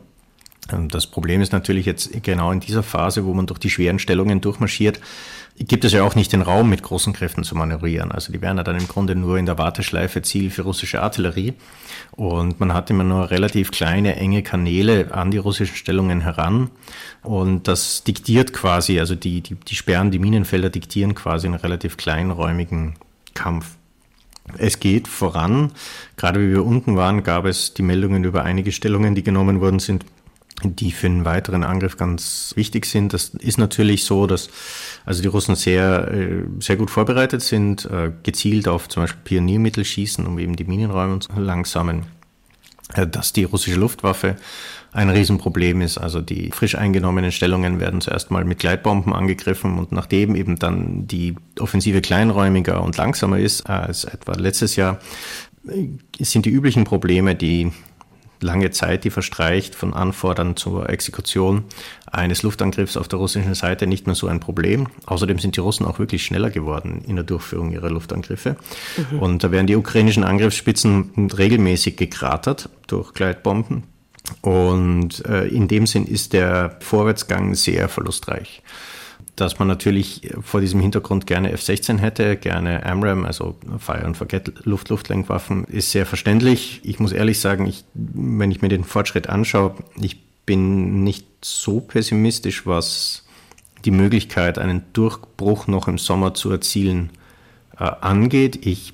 Ähm, 0.72 0.90
das 0.90 1.08
Problem 1.08 1.42
ist 1.42 1.54
natürlich 1.54 1.86
jetzt 1.86 2.24
genau 2.24 2.52
in 2.52 2.60
dieser 2.60 2.84
Phase, 2.84 3.26
wo 3.26 3.34
man 3.34 3.46
durch 3.46 3.60
die 3.60 3.70
schweren 3.70 4.00
Stellungen 4.00 4.42
durchmarschiert, 4.42 5.00
gibt 5.58 5.86
es 5.86 5.94
ja 5.94 6.04
auch 6.04 6.16
nicht 6.16 6.34
den 6.34 6.42
Raum, 6.42 6.70
mit 6.70 6.84
großen 6.84 7.14
Kräften 7.14 7.44
zu 7.44 7.56
manövrieren. 7.56 8.12
Also 8.12 8.34
die 8.34 8.42
wären 8.42 8.58
ja 8.58 8.64
dann 8.64 8.78
im 8.78 8.88
Grunde 8.88 9.16
nur 9.16 9.38
in 9.38 9.46
der 9.46 9.58
Warteschleife 9.58 10.22
Ziel 10.22 10.50
für 10.50 10.64
russische 10.64 11.02
Artillerie. 11.02 11.54
Und 12.12 12.60
man 12.60 12.74
hat 12.74 12.90
immer 12.90 13.06
nur 13.06 13.32
relativ 13.32 13.72
kleine, 13.72 14.18
enge 14.18 14.44
Kanäle 14.44 15.14
an 15.14 15.32
die 15.32 15.38
russischen 15.38 15.78
Stellungen 15.78 16.22
heran. 16.22 16.72
Und 17.22 17.70
das 17.70 18.04
diktiert 18.04 18.52
quasi, 18.52 19.00
also 19.00 19.16
die, 19.16 19.42
die, 19.42 19.56
die 19.56 19.76
Sperren, 19.76 20.12
die 20.12 20.20
Minenfelder 20.20 20.70
diktieren 20.70 21.16
quasi 21.16 21.48
einen 21.48 21.56
relativ 21.56 21.96
kleinräumigen 21.96 22.96
Kampf. 23.34 23.78
Es 24.58 24.80
geht 24.80 25.08
voran. 25.08 25.72
Gerade 26.18 26.40
wie 26.40 26.52
wir 26.52 26.66
unten 26.66 26.96
waren, 26.96 27.24
gab 27.24 27.46
es 27.46 27.74
die 27.74 27.82
Meldungen 27.82 28.24
über 28.24 28.44
einige 28.44 28.72
Stellungen, 28.72 29.16
die 29.16 29.24
genommen 29.24 29.60
worden 29.60 29.80
sind, 29.80 30.06
die 30.64 30.92
für 30.92 31.08
einen 31.08 31.26
weiteren 31.26 31.64
Angriff 31.64 31.98
ganz 31.98 32.54
wichtig 32.56 32.86
sind. 32.86 33.14
Das 33.14 33.30
ist 33.30 33.58
natürlich 33.58 34.06
so, 34.06 34.28
dass 34.28 34.50
also 35.06 35.22
die 35.22 35.28
Russen 35.28 35.56
sehr, 35.56 36.08
äh, 36.12 36.44
sehr 36.60 36.78
gut 36.78 36.90
vorbereitet 36.90 37.42
sind, 37.42 37.86
äh, 37.86 38.12
gezielt 38.24 38.68
auf 38.68 38.88
zum 38.88 39.04
Beispiel 39.04 39.22
Pioniermittel 39.24 39.84
schießen, 39.84 40.26
um 40.26 40.40
eben 40.40 40.56
die 40.56 40.64
Minenräume 40.64 41.20
zu 41.20 41.34
langsamen. 41.38 42.04
äh, 42.94 43.08
dass 43.08 43.34
die 43.34 43.46
russische 43.46 43.80
Luftwaffe 43.80 44.36
ein 44.96 45.10
Riesenproblem 45.10 45.82
ist. 45.82 45.98
Also 45.98 46.22
die 46.22 46.52
frisch 46.52 46.76
eingenommenen 46.76 47.32
Stellungen 47.32 47.80
werden 47.80 48.00
zuerst 48.02 48.32
mal 48.32 48.46
mit 48.46 48.60
Gleitbomben 48.60 49.14
angegriffen 49.14 49.78
und 49.78 49.92
nachdem 49.92 50.36
eben 50.36 50.58
dann 50.58 51.06
die 51.06 51.36
Offensive 51.60 52.02
kleinräumiger 52.02 52.82
und 52.82 52.96
langsamer 52.96 53.40
ist 53.40 53.70
als 53.70 54.06
etwa 54.06 54.34
letztes 54.34 54.78
Jahr, 54.78 55.00
äh, 55.68 55.88
sind 56.24 56.46
die 56.46 56.50
üblichen 56.50 56.86
Probleme, 56.86 57.36
die 57.36 57.72
lange 58.40 58.72
Zeit, 58.72 59.04
die 59.04 59.10
verstreicht 59.10 59.76
von 59.76 59.94
Anfordern 59.94 60.56
zur 60.56 60.90
Exekution 60.90 61.66
eines 62.10 62.44
Luftangriffs 62.44 62.96
auf 62.96 63.08
der 63.08 63.20
russischen 63.20 63.54
Seite 63.54 63.88
nicht 63.88 64.08
mehr 64.08 64.16
so 64.16 64.28
ein 64.28 64.40
Problem. 64.40 64.88
Außerdem 65.06 65.40
sind 65.40 65.58
die 65.58 65.62
Russen 65.62 65.86
auch 65.86 66.00
wirklich 66.00 66.24
schneller 66.24 66.52
geworden 66.52 67.04
in 67.06 67.16
der 67.16 67.26
Durchführung 67.26 67.72
ihrer 67.72 67.90
Luftangriffe. 67.90 68.56
Mhm. 69.12 69.20
Und 69.20 69.44
da 69.44 69.52
werden 69.52 69.68
die 69.68 69.76
ukrainischen 69.76 70.24
Angriffsspitzen 70.24 71.30
regelmäßig 71.32 71.98
gekratert 71.98 72.70
durch 72.88 73.14
Gleitbomben. 73.14 73.95
Und 74.42 75.26
äh, 75.26 75.48
in 75.48 75.68
dem 75.68 75.88
Sinn 75.88 76.06
ist 76.06 76.34
der 76.34 76.78
Vorwärtsgang 76.80 77.56
sehr 77.56 77.90
verlustreich 77.90 78.62
dass 79.36 79.60
man 79.60 79.68
natürlich 79.68 80.30
vor 80.42 80.62
diesem 80.62 80.80
Hintergrund 80.80 81.28
gerne 81.28 81.52
F-16 81.52 81.98
hätte, 81.98 82.38
gerne 82.38 82.86
AMRAAM, 82.86 83.26
also 83.26 83.58
Fire 83.80 84.04
and 84.04 84.16
Forget 84.16 84.66
Luft-Luftlenkwaffen, 84.66 85.66
ist 85.66 85.92
sehr 85.92 86.06
verständlich. 86.06 86.80
Ich 86.84 87.00
muss 87.00 87.12
ehrlich 87.12 87.40
sagen, 87.40 87.66
ich, 87.66 87.84
wenn 87.94 88.52
ich 88.52 88.62
mir 88.62 88.70
den 88.70 88.84
Fortschritt 88.84 89.28
anschaue, 89.28 89.76
ich 90.00 90.22
bin 90.46 91.04
nicht 91.04 91.28
so 91.42 91.82
pessimistisch, 91.82 92.66
was 92.66 93.26
die 93.84 93.92
Möglichkeit, 93.92 94.58
einen 94.58 94.84
Durchbruch 94.94 95.68
noch 95.68 95.88
im 95.88 95.98
Sommer 95.98 96.34
zu 96.34 96.50
erzielen, 96.50 97.10
äh, 97.78 97.84
angeht. 97.84 98.66
Ich 98.66 98.94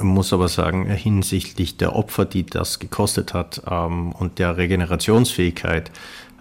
muss 0.00 0.32
aber 0.32 0.48
sagen, 0.48 0.86
hinsichtlich 0.86 1.76
der 1.76 1.94
Opfer, 1.94 2.24
die 2.24 2.44
das 2.44 2.78
gekostet 2.78 3.34
hat 3.34 3.62
ähm, 3.70 4.12
und 4.12 4.38
der 4.38 4.56
Regenerationsfähigkeit 4.56 5.92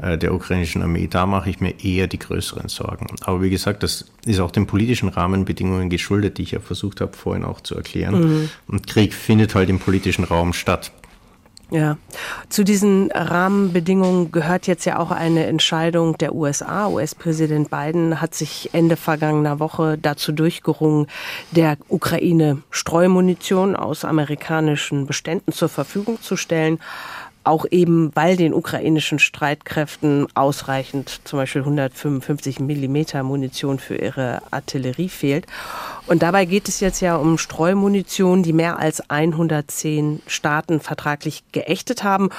äh, 0.01 0.17
der 0.17 0.33
ukrainischen 0.33 0.81
Armee, 0.81 1.07
da 1.07 1.25
mache 1.25 1.49
ich 1.49 1.59
mir 1.59 1.83
eher 1.83 2.07
die 2.07 2.19
größeren 2.19 2.69
Sorgen. 2.69 3.07
Aber 3.21 3.41
wie 3.41 3.49
gesagt, 3.49 3.83
das 3.83 4.05
ist 4.25 4.39
auch 4.39 4.51
den 4.51 4.65
politischen 4.65 5.09
Rahmenbedingungen 5.09 5.89
geschuldet, 5.89 6.37
die 6.37 6.43
ich 6.43 6.51
ja 6.51 6.59
versucht 6.59 7.01
habe 7.01 7.13
vorhin 7.13 7.43
auch 7.43 7.61
zu 7.61 7.75
erklären. 7.75 8.19
Mhm. 8.19 8.49
Und 8.67 8.87
Krieg 8.87 9.13
findet 9.13 9.53
halt 9.53 9.69
im 9.69 9.79
politischen 9.79 10.23
Raum 10.23 10.53
statt. 10.53 10.91
Ja, 11.75 11.97
zu 12.47 12.63
diesen 12.63 13.11
Rahmenbedingungen 13.11 14.31
gehört 14.31 14.65
jetzt 14.65 14.85
ja 14.85 14.97
auch 14.97 15.11
eine 15.11 15.45
Entscheidung 15.45 16.17
der 16.17 16.33
USA. 16.33 16.87
US-Präsident 16.87 17.69
Biden 17.69 18.21
hat 18.21 18.33
sich 18.33 18.69
Ende 18.71 18.95
vergangener 18.95 19.59
Woche 19.59 19.97
dazu 20.01 20.31
durchgerungen, 20.31 21.07
der 21.51 21.75
Ukraine 21.89 22.61
Streumunition 22.69 23.75
aus 23.75 24.05
amerikanischen 24.05 25.05
Beständen 25.05 25.51
zur 25.51 25.67
Verfügung 25.67 26.21
zu 26.21 26.37
stellen 26.37 26.79
auch 27.45 27.65
eben, 27.69 28.11
weil 28.15 28.35
den 28.35 28.53
ukrainischen 28.53 29.19
Streitkräften 29.19 30.27
ausreichend 30.35 31.21
zum 31.23 31.37
Beispiel 31.37 31.61
155 31.61 32.59
Millimeter 32.59 33.23
Munition 33.23 33.79
für 33.79 33.95
ihre 33.95 34.41
Artillerie 34.51 35.09
fehlt. 35.09 35.45
Und 36.07 36.21
dabei 36.21 36.45
geht 36.45 36.67
es 36.67 36.79
jetzt 36.79 37.01
ja 37.01 37.15
um 37.15 37.37
Streumunition, 37.37 38.43
die 38.43 38.53
mehr 38.53 38.79
als 38.79 39.09
110 39.09 40.21
Staaten 40.27 40.79
vertraglich 40.79 41.43
geächtet 41.51 42.03
haben. 42.03 42.29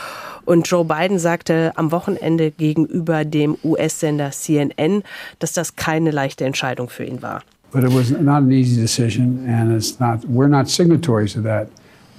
Und 0.45 0.69
Joe 0.69 0.85
Biden 0.85 1.19
sagte 1.19 1.73
am 1.77 1.93
Wochenende 1.93 2.51
gegenüber 2.51 3.25
dem 3.25 3.57
US-Sender 3.65 4.31
CNN, 4.31 5.03
dass 5.39 5.53
das 5.53 5.77
keine 5.77 6.11
leichte 6.11 6.45
Entscheidung 6.45 6.89
für 6.89 7.05
ihn 7.05 7.23
war. 7.23 7.43
But 7.73 7.85
it 7.85 7.93
was 7.93 8.11
not 8.11 8.43
an 8.43 8.53
easy 8.53 8.81
decision, 8.81 9.45
and 9.49 9.73
it's 9.73 9.99
not. 9.99 10.21
We're 10.27 10.49
not 10.49 10.69
signatories 10.69 11.35
to 11.35 11.43
that 11.43 11.69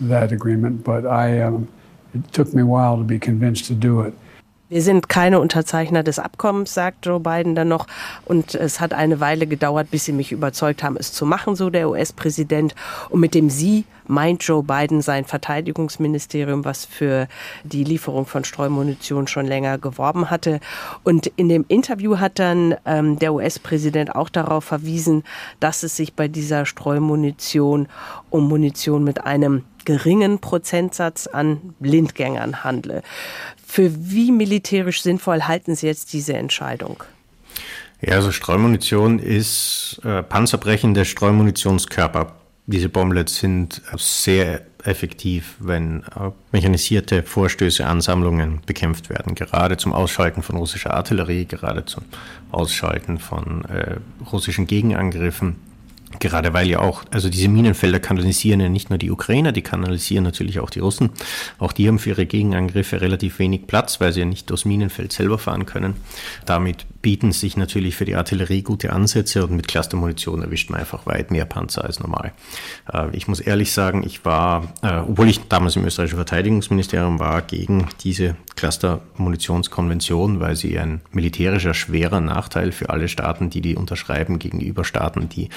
that 0.01 0.31
agreement. 0.31 0.83
But 0.83 1.05
I, 1.05 1.41
um, 1.41 1.67
it 2.13 2.31
took 2.33 2.53
me 2.53 2.61
a 2.61 2.65
while 2.65 2.97
to 2.97 3.03
be 3.03 3.19
convinced 3.19 3.65
to 3.65 3.73
do 3.73 4.01
it. 4.01 4.13
Wir 4.69 4.81
sind 4.81 5.07
keine 5.07 5.39
Unterzeichner 5.39 6.03
des 6.03 6.19
Abkommens, 6.19 6.73
sagt 6.73 7.05
Joe 7.05 7.21
Biden 7.21 7.55
dann 7.55 7.69
noch. 7.69 7.87
Und 8.25 8.53
es 8.53 8.81
hat 8.81 8.93
eine 8.93 9.21
Weile 9.21 9.47
gedauert, 9.47 9.89
bis 9.91 10.03
sie 10.03 10.11
mich 10.11 10.33
überzeugt 10.33 10.83
haben, 10.83 10.97
es 10.97 11.13
zu 11.13 11.25
machen, 11.25 11.55
so 11.55 11.69
der 11.69 11.89
US-Präsident. 11.89 12.75
Und 13.09 13.21
mit 13.21 13.33
dem 13.33 13.49
Sie 13.49 13.85
meint 14.07 14.43
Joe 14.43 14.63
Biden 14.63 15.01
sein 15.01 15.23
Verteidigungsministerium, 15.23 16.65
was 16.65 16.83
für 16.83 17.29
die 17.63 17.85
Lieferung 17.85 18.25
von 18.25 18.43
Streumunition 18.43 19.27
schon 19.27 19.45
länger 19.45 19.77
geworben 19.77 20.29
hatte. 20.29 20.59
Und 21.03 21.27
in 21.37 21.47
dem 21.47 21.63
Interview 21.69 22.17
hat 22.19 22.37
dann 22.37 22.75
ähm, 22.85 23.19
der 23.19 23.33
US-Präsident 23.33 24.15
auch 24.15 24.27
darauf 24.27 24.65
verwiesen, 24.65 25.23
dass 25.61 25.83
es 25.83 25.95
sich 25.95 26.13
bei 26.13 26.27
dieser 26.27 26.65
Streumunition 26.65 27.87
um 28.29 28.49
Munition 28.49 29.05
mit 29.05 29.23
einem 29.25 29.63
geringen 29.85 30.39
Prozentsatz 30.39 31.27
an 31.27 31.73
Blindgängern 31.79 32.65
handle. 32.65 33.03
Für 33.69 33.91
wie 33.93 34.31
militärisch 34.31 35.01
sinnvoll 35.01 35.41
halten 35.43 35.75
Sie 35.75 35.87
jetzt 35.87 36.13
diese 36.13 36.33
Entscheidung? 36.33 37.03
Ja, 38.01 38.15
also 38.15 38.31
Streumunition 38.31 39.19
ist 39.19 39.99
äh, 40.03 40.23
panzerbrechende 40.23 41.03
Streumunistionskörper. 41.03 42.33
Diese 42.65 42.87
Bomblets 42.87 43.37
sind 43.37 43.81
sehr 43.97 44.61
effektiv, 44.83 45.55
wenn 45.59 46.03
äh, 46.03 46.31
mechanisierte 46.53 47.23
Vorstöße, 47.23 47.85
Ansammlungen 47.85 48.61
bekämpft 48.65 49.09
werden. 49.09 49.35
Gerade 49.35 49.75
zum 49.75 49.93
Ausschalten 49.93 50.43
von 50.43 50.55
russischer 50.55 50.93
Artillerie, 50.93 51.45
gerade 51.45 51.85
zum 51.85 52.05
Ausschalten 52.51 53.19
von 53.19 53.65
äh, 53.65 53.97
russischen 54.31 54.65
Gegenangriffen. 54.65 55.66
Gerade 56.19 56.53
weil 56.53 56.67
ja 56.67 56.79
auch, 56.79 57.03
also 57.11 57.29
diese 57.29 57.47
Minenfelder 57.47 57.99
kanalisieren 57.99 58.59
ja 58.59 58.69
nicht 58.69 58.89
nur 58.89 58.97
die 58.97 59.11
Ukrainer, 59.11 59.51
die 59.51 59.61
kanalisieren 59.61 60.23
natürlich 60.23 60.59
auch 60.59 60.69
die 60.69 60.79
Russen. 60.79 61.11
Auch 61.59 61.73
die 61.73 61.87
haben 61.87 61.99
für 61.99 62.09
ihre 62.09 62.25
Gegenangriffe 62.25 63.01
relativ 63.01 63.39
wenig 63.39 63.67
Platz, 63.67 64.01
weil 64.01 64.13
sie 64.13 64.21
ja 64.21 64.25
nicht 64.25 64.49
durchs 64.49 64.65
Minenfeld 64.65 65.11
selber 65.11 65.37
fahren 65.37 65.65
können. 65.65 65.95
Damit 66.45 66.85
bieten 67.01 67.31
sich 67.31 67.55
natürlich 67.55 67.95
für 67.95 68.05
die 68.05 68.15
Artillerie 68.15 68.63
gute 68.63 68.91
Ansätze 68.91 69.43
und 69.43 69.51
mit 69.55 69.67
Clustermunition 69.67 70.41
erwischt 70.41 70.69
man 70.69 70.79
einfach 70.79 71.05
weit 71.05 71.31
mehr 71.31 71.45
Panzer 71.45 71.85
als 71.85 71.99
normal. 71.99 72.33
Äh, 72.91 73.15
ich 73.15 73.27
muss 73.27 73.39
ehrlich 73.39 73.71
sagen, 73.71 74.03
ich 74.05 74.25
war, 74.25 74.73
äh, 74.81 74.97
obwohl 75.07 75.29
ich 75.29 75.39
damals 75.47 75.75
im 75.75 75.85
österreichischen 75.85 76.17
Verteidigungsministerium 76.17 77.19
war, 77.19 77.41
gegen 77.43 77.87
diese 78.03 78.35
Clustermunitionskonvention, 78.55 80.39
weil 80.39 80.55
sie 80.55 80.77
ein 80.79 81.01
militärischer 81.11 81.73
schwerer 81.73 82.19
Nachteil 82.19 82.71
für 82.71 82.89
alle 82.89 83.07
Staaten, 83.07 83.49
die 83.49 83.61
die 83.61 83.75
unterschreiben, 83.75 84.39
gegenüber 84.39 84.83
Staaten, 84.83 85.29
die 85.29 85.49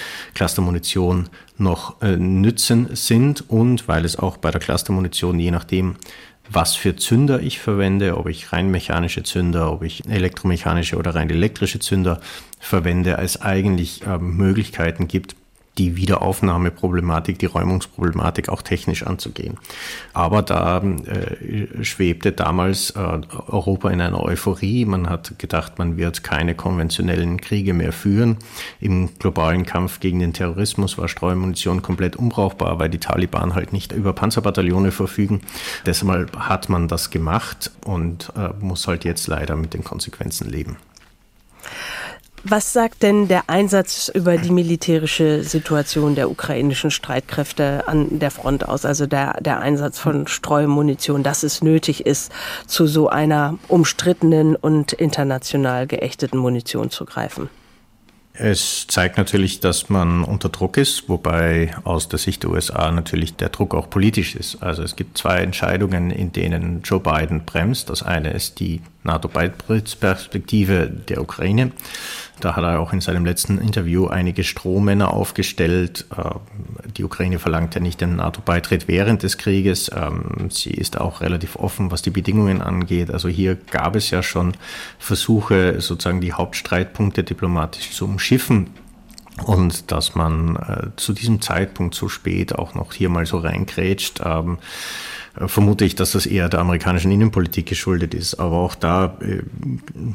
Clustermunition 0.50 1.28
noch 1.58 2.02
äh, 2.02 2.16
nützen 2.16 2.88
sind 2.96 3.48
und 3.48 3.86
weil 3.86 4.04
es 4.04 4.18
auch 4.18 4.36
bei 4.36 4.50
der 4.50 4.60
Clustermunition 4.60 5.38
je 5.38 5.52
nachdem 5.52 5.94
was 6.52 6.74
für 6.74 6.96
Zünder 6.96 7.40
ich 7.40 7.60
verwende, 7.60 8.16
ob 8.16 8.26
ich 8.26 8.52
rein 8.52 8.72
mechanische 8.72 9.22
Zünder, 9.22 9.70
ob 9.70 9.84
ich 9.84 10.04
elektromechanische 10.08 10.96
oder 10.96 11.14
rein 11.14 11.30
elektrische 11.30 11.78
Zünder 11.78 12.20
verwende, 12.58 13.16
als 13.16 13.40
eigentlich 13.40 14.04
äh, 14.04 14.18
Möglichkeiten 14.18 15.06
gibt, 15.06 15.36
die 15.78 15.96
Wiederaufnahmeproblematik, 15.96 17.38
die 17.38 17.46
Räumungsproblematik 17.46 18.48
auch 18.48 18.62
technisch 18.62 19.04
anzugehen. 19.06 19.56
Aber 20.12 20.42
da 20.42 20.78
äh, 20.78 21.84
schwebte 21.84 22.32
damals 22.32 22.90
äh, 22.90 23.20
Europa 23.46 23.88
in 23.90 24.00
einer 24.00 24.22
Euphorie. 24.22 24.84
Man 24.84 25.08
hat 25.08 25.38
gedacht, 25.38 25.78
man 25.78 25.96
wird 25.96 26.22
keine 26.22 26.54
konventionellen 26.54 27.40
Kriege 27.40 27.72
mehr 27.72 27.92
führen. 27.92 28.36
Im 28.80 29.10
globalen 29.18 29.64
Kampf 29.64 30.00
gegen 30.00 30.18
den 30.18 30.32
Terrorismus 30.32 30.98
war 30.98 31.08
Streumunition 31.08 31.82
komplett 31.82 32.16
unbrauchbar, 32.16 32.78
weil 32.78 32.90
die 32.90 32.98
Taliban 32.98 33.54
halt 33.54 33.72
nicht 33.72 33.92
über 33.92 34.12
Panzerbataillone 34.12 34.90
verfügen. 34.90 35.40
Deshalb 35.86 36.36
hat 36.36 36.68
man 36.68 36.88
das 36.88 37.10
gemacht 37.10 37.70
und 37.84 38.32
äh, 38.36 38.50
muss 38.62 38.86
halt 38.86 39.04
jetzt 39.04 39.28
leider 39.28 39.56
mit 39.56 39.72
den 39.72 39.84
Konsequenzen 39.84 40.50
leben. 40.50 40.76
Was 42.42 42.72
sagt 42.72 43.02
denn 43.02 43.28
der 43.28 43.50
Einsatz 43.50 44.10
über 44.14 44.38
die 44.38 44.50
militärische 44.50 45.42
Situation 45.44 46.14
der 46.14 46.30
ukrainischen 46.30 46.90
Streitkräfte 46.90 47.86
an 47.86 48.18
der 48.18 48.30
Front 48.30 48.66
aus? 48.66 48.86
Also 48.86 49.06
der, 49.06 49.38
der 49.42 49.60
Einsatz 49.60 49.98
von 49.98 50.26
Streumunition, 50.26 51.22
dass 51.22 51.42
es 51.42 51.60
nötig 51.60 52.06
ist, 52.06 52.32
zu 52.66 52.86
so 52.86 53.10
einer 53.10 53.58
umstrittenen 53.68 54.56
und 54.56 54.94
international 54.94 55.86
geächteten 55.86 56.38
Munition 56.38 56.88
zu 56.88 57.04
greifen? 57.04 57.50
Es 58.32 58.86
zeigt 58.86 59.18
natürlich, 59.18 59.60
dass 59.60 59.90
man 59.90 60.24
unter 60.24 60.48
Druck 60.48 60.78
ist, 60.78 61.10
wobei 61.10 61.74
aus 61.84 62.08
der 62.08 62.18
Sicht 62.18 62.42
der 62.42 62.50
USA 62.50 62.90
natürlich 62.90 63.36
der 63.36 63.50
Druck 63.50 63.74
auch 63.74 63.90
politisch 63.90 64.34
ist. 64.34 64.62
Also 64.62 64.82
es 64.82 64.96
gibt 64.96 65.18
zwei 65.18 65.40
Entscheidungen, 65.40 66.10
in 66.10 66.32
denen 66.32 66.80
Joe 66.82 67.00
Biden 67.00 67.44
bremst. 67.44 67.90
Das 67.90 68.02
eine 68.02 68.30
ist 68.30 68.58
die 68.60 68.80
NATO-Beitrittsperspektive 69.02 70.88
der 70.88 71.20
Ukraine. 71.20 71.72
Da 72.40 72.56
hat 72.56 72.64
er 72.64 72.80
auch 72.80 72.92
in 72.92 73.00
seinem 73.00 73.24
letzten 73.24 73.58
Interview 73.58 74.06
einige 74.06 74.44
Strohmänner 74.44 75.12
aufgestellt. 75.12 76.06
Äh, 76.16 76.30
die 76.96 77.04
Ukraine 77.04 77.38
verlangt 77.38 77.74
ja 77.74 77.80
nicht 77.80 78.00
den 78.00 78.16
NATO-Beitritt 78.16 78.88
während 78.88 79.22
des 79.22 79.38
Krieges. 79.38 79.90
Ähm, 79.94 80.48
sie 80.50 80.70
ist 80.70 81.00
auch 81.00 81.20
relativ 81.20 81.56
offen, 81.56 81.90
was 81.90 82.02
die 82.02 82.10
Bedingungen 82.10 82.62
angeht. 82.62 83.10
Also 83.10 83.28
hier 83.28 83.56
gab 83.56 83.94
es 83.96 84.10
ja 84.10 84.22
schon 84.22 84.54
Versuche, 84.98 85.80
sozusagen 85.80 86.20
die 86.20 86.32
Hauptstreitpunkte 86.32 87.24
diplomatisch 87.24 87.92
zu 87.92 88.06
umschiffen. 88.06 88.70
Und 89.44 89.90
dass 89.90 90.14
man 90.14 90.56
äh, 90.56 90.96
zu 90.96 91.12
diesem 91.12 91.40
Zeitpunkt 91.40 91.94
so 91.94 92.08
spät 92.08 92.54
auch 92.54 92.74
noch 92.74 92.92
hier 92.92 93.08
mal 93.08 93.24
so 93.26 93.38
reingrätscht, 93.38 94.20
ähm, 94.24 94.58
äh, 94.58 95.19
vermute 95.34 95.84
ich, 95.84 95.94
dass 95.94 96.12
das 96.12 96.26
eher 96.26 96.48
der 96.48 96.60
amerikanischen 96.60 97.10
Innenpolitik 97.10 97.66
geschuldet 97.66 98.14
ist. 98.14 98.34
Aber 98.34 98.56
auch 98.56 98.74
da 98.74 99.16
äh, 99.20 99.42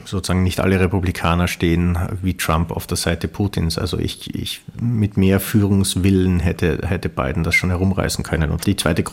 sozusagen 0.06 0.44
nicht 0.44 0.60
alle 0.60 0.80
Republikaner 0.80 1.48
stehen 1.48 1.98
wie 2.22 2.36
Trump 2.36 2.72
auf 2.72 2.88
der 2.88 2.98
Seite 2.98 3.28
Putins. 3.28 3.78
Also 3.78 3.98
ich, 3.98 4.36
ich 4.36 4.62
mit 4.80 5.18
mehr 5.18 5.40
Führungswillen 5.40 6.40
hätte, 6.40 6.80
hätte 6.86 7.10
Biden 7.10 7.44
das 7.44 7.56
schon 7.56 7.70
herumreißen 7.70 8.24
können. 8.24 8.52
Und 8.52 8.66
die 8.66 8.76
zweite 8.76 9.04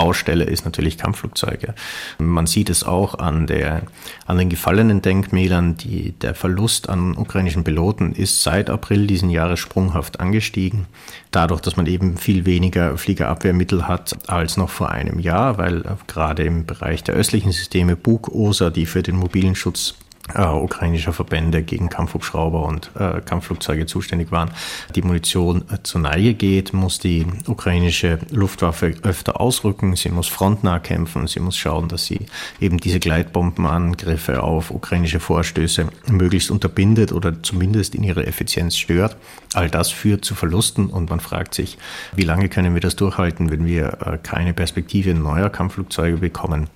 Großbaustelle 0.00 0.44
ist 0.44 0.64
natürlich 0.64 0.98
Kampfflugzeuge. 0.98 1.74
Man 2.18 2.46
sieht 2.46 2.70
es 2.70 2.84
auch 2.84 3.18
an 3.18 3.46
der, 3.46 3.82
an 4.26 4.38
den 4.38 4.48
gefallenen 4.48 5.02
Denkmälern. 5.02 5.76
Die, 5.76 6.12
der 6.12 6.34
Verlust 6.34 6.88
an 6.88 7.16
ukrainischen 7.16 7.64
Piloten 7.64 8.12
ist 8.12 8.42
seit 8.42 8.70
April 8.70 9.06
diesen 9.06 9.30
Jahres 9.30 9.60
sprunghaft 9.60 10.20
angestiegen. 10.20 10.86
Dadurch, 11.30 11.60
dass 11.60 11.76
man 11.76 11.86
eben 11.86 12.16
viel 12.16 12.46
weniger 12.46 12.96
Fliegerabwehrmittel 12.96 13.88
hat 13.88 14.16
als 14.28 14.56
noch 14.56 14.70
vor 14.70 14.90
einem 14.90 15.18
Jahr, 15.18 15.58
weil 15.58 15.84
gerade 16.06 16.44
im 16.44 16.66
Bereich 16.66 17.02
der 17.04 17.14
östlichen 17.14 17.52
Systeme 17.52 17.96
Bug, 17.96 18.28
OSA, 18.28 18.70
die 18.70 18.86
für 18.86 19.02
den 19.02 19.16
mobilen 19.16 19.54
Schutz 19.54 19.94
äh, 20.34 20.46
ukrainischer 20.46 21.12
Verbände 21.12 21.62
gegen 21.62 21.88
Kampfhubschrauber 21.88 22.64
und 22.64 22.90
äh, 22.98 23.20
Kampfflugzeuge 23.20 23.86
zuständig 23.86 24.30
waren, 24.32 24.50
die 24.94 25.02
Munition 25.02 25.64
äh, 25.70 25.82
zur 25.82 26.00
Neige 26.00 26.34
geht, 26.34 26.72
muss 26.72 26.98
die 26.98 27.26
ukrainische 27.46 28.18
Luftwaffe 28.30 28.94
öfter 29.02 29.40
ausrücken, 29.40 29.96
sie 29.96 30.10
muss 30.10 30.28
frontnah 30.28 30.78
kämpfen, 30.78 31.26
sie 31.26 31.40
muss 31.40 31.56
schauen, 31.56 31.88
dass 31.88 32.06
sie 32.06 32.26
eben 32.60 32.78
diese 32.78 33.00
Gleitbombenangriffe 33.00 34.42
auf 34.42 34.70
ukrainische 34.70 35.20
Vorstöße 35.20 35.88
möglichst 36.08 36.50
unterbindet 36.50 37.12
oder 37.12 37.42
zumindest 37.42 37.94
in 37.94 38.02
ihrer 38.02 38.26
Effizienz 38.26 38.76
stört. 38.76 39.16
All 39.54 39.68
das 39.68 39.90
führt 39.90 40.24
zu 40.24 40.34
Verlusten 40.34 40.86
und 40.86 41.10
man 41.10 41.20
fragt 41.20 41.54
sich, 41.54 41.78
wie 42.14 42.22
lange 42.22 42.48
können 42.48 42.74
wir 42.74 42.80
das 42.80 42.96
durchhalten, 42.96 43.50
wenn 43.50 43.66
wir 43.66 43.98
äh, 44.04 44.18
keine 44.22 44.54
Perspektive 44.54 45.14
neuer 45.14 45.50
Kampfflugzeuge 45.50 46.18
bekommen, 46.18 46.68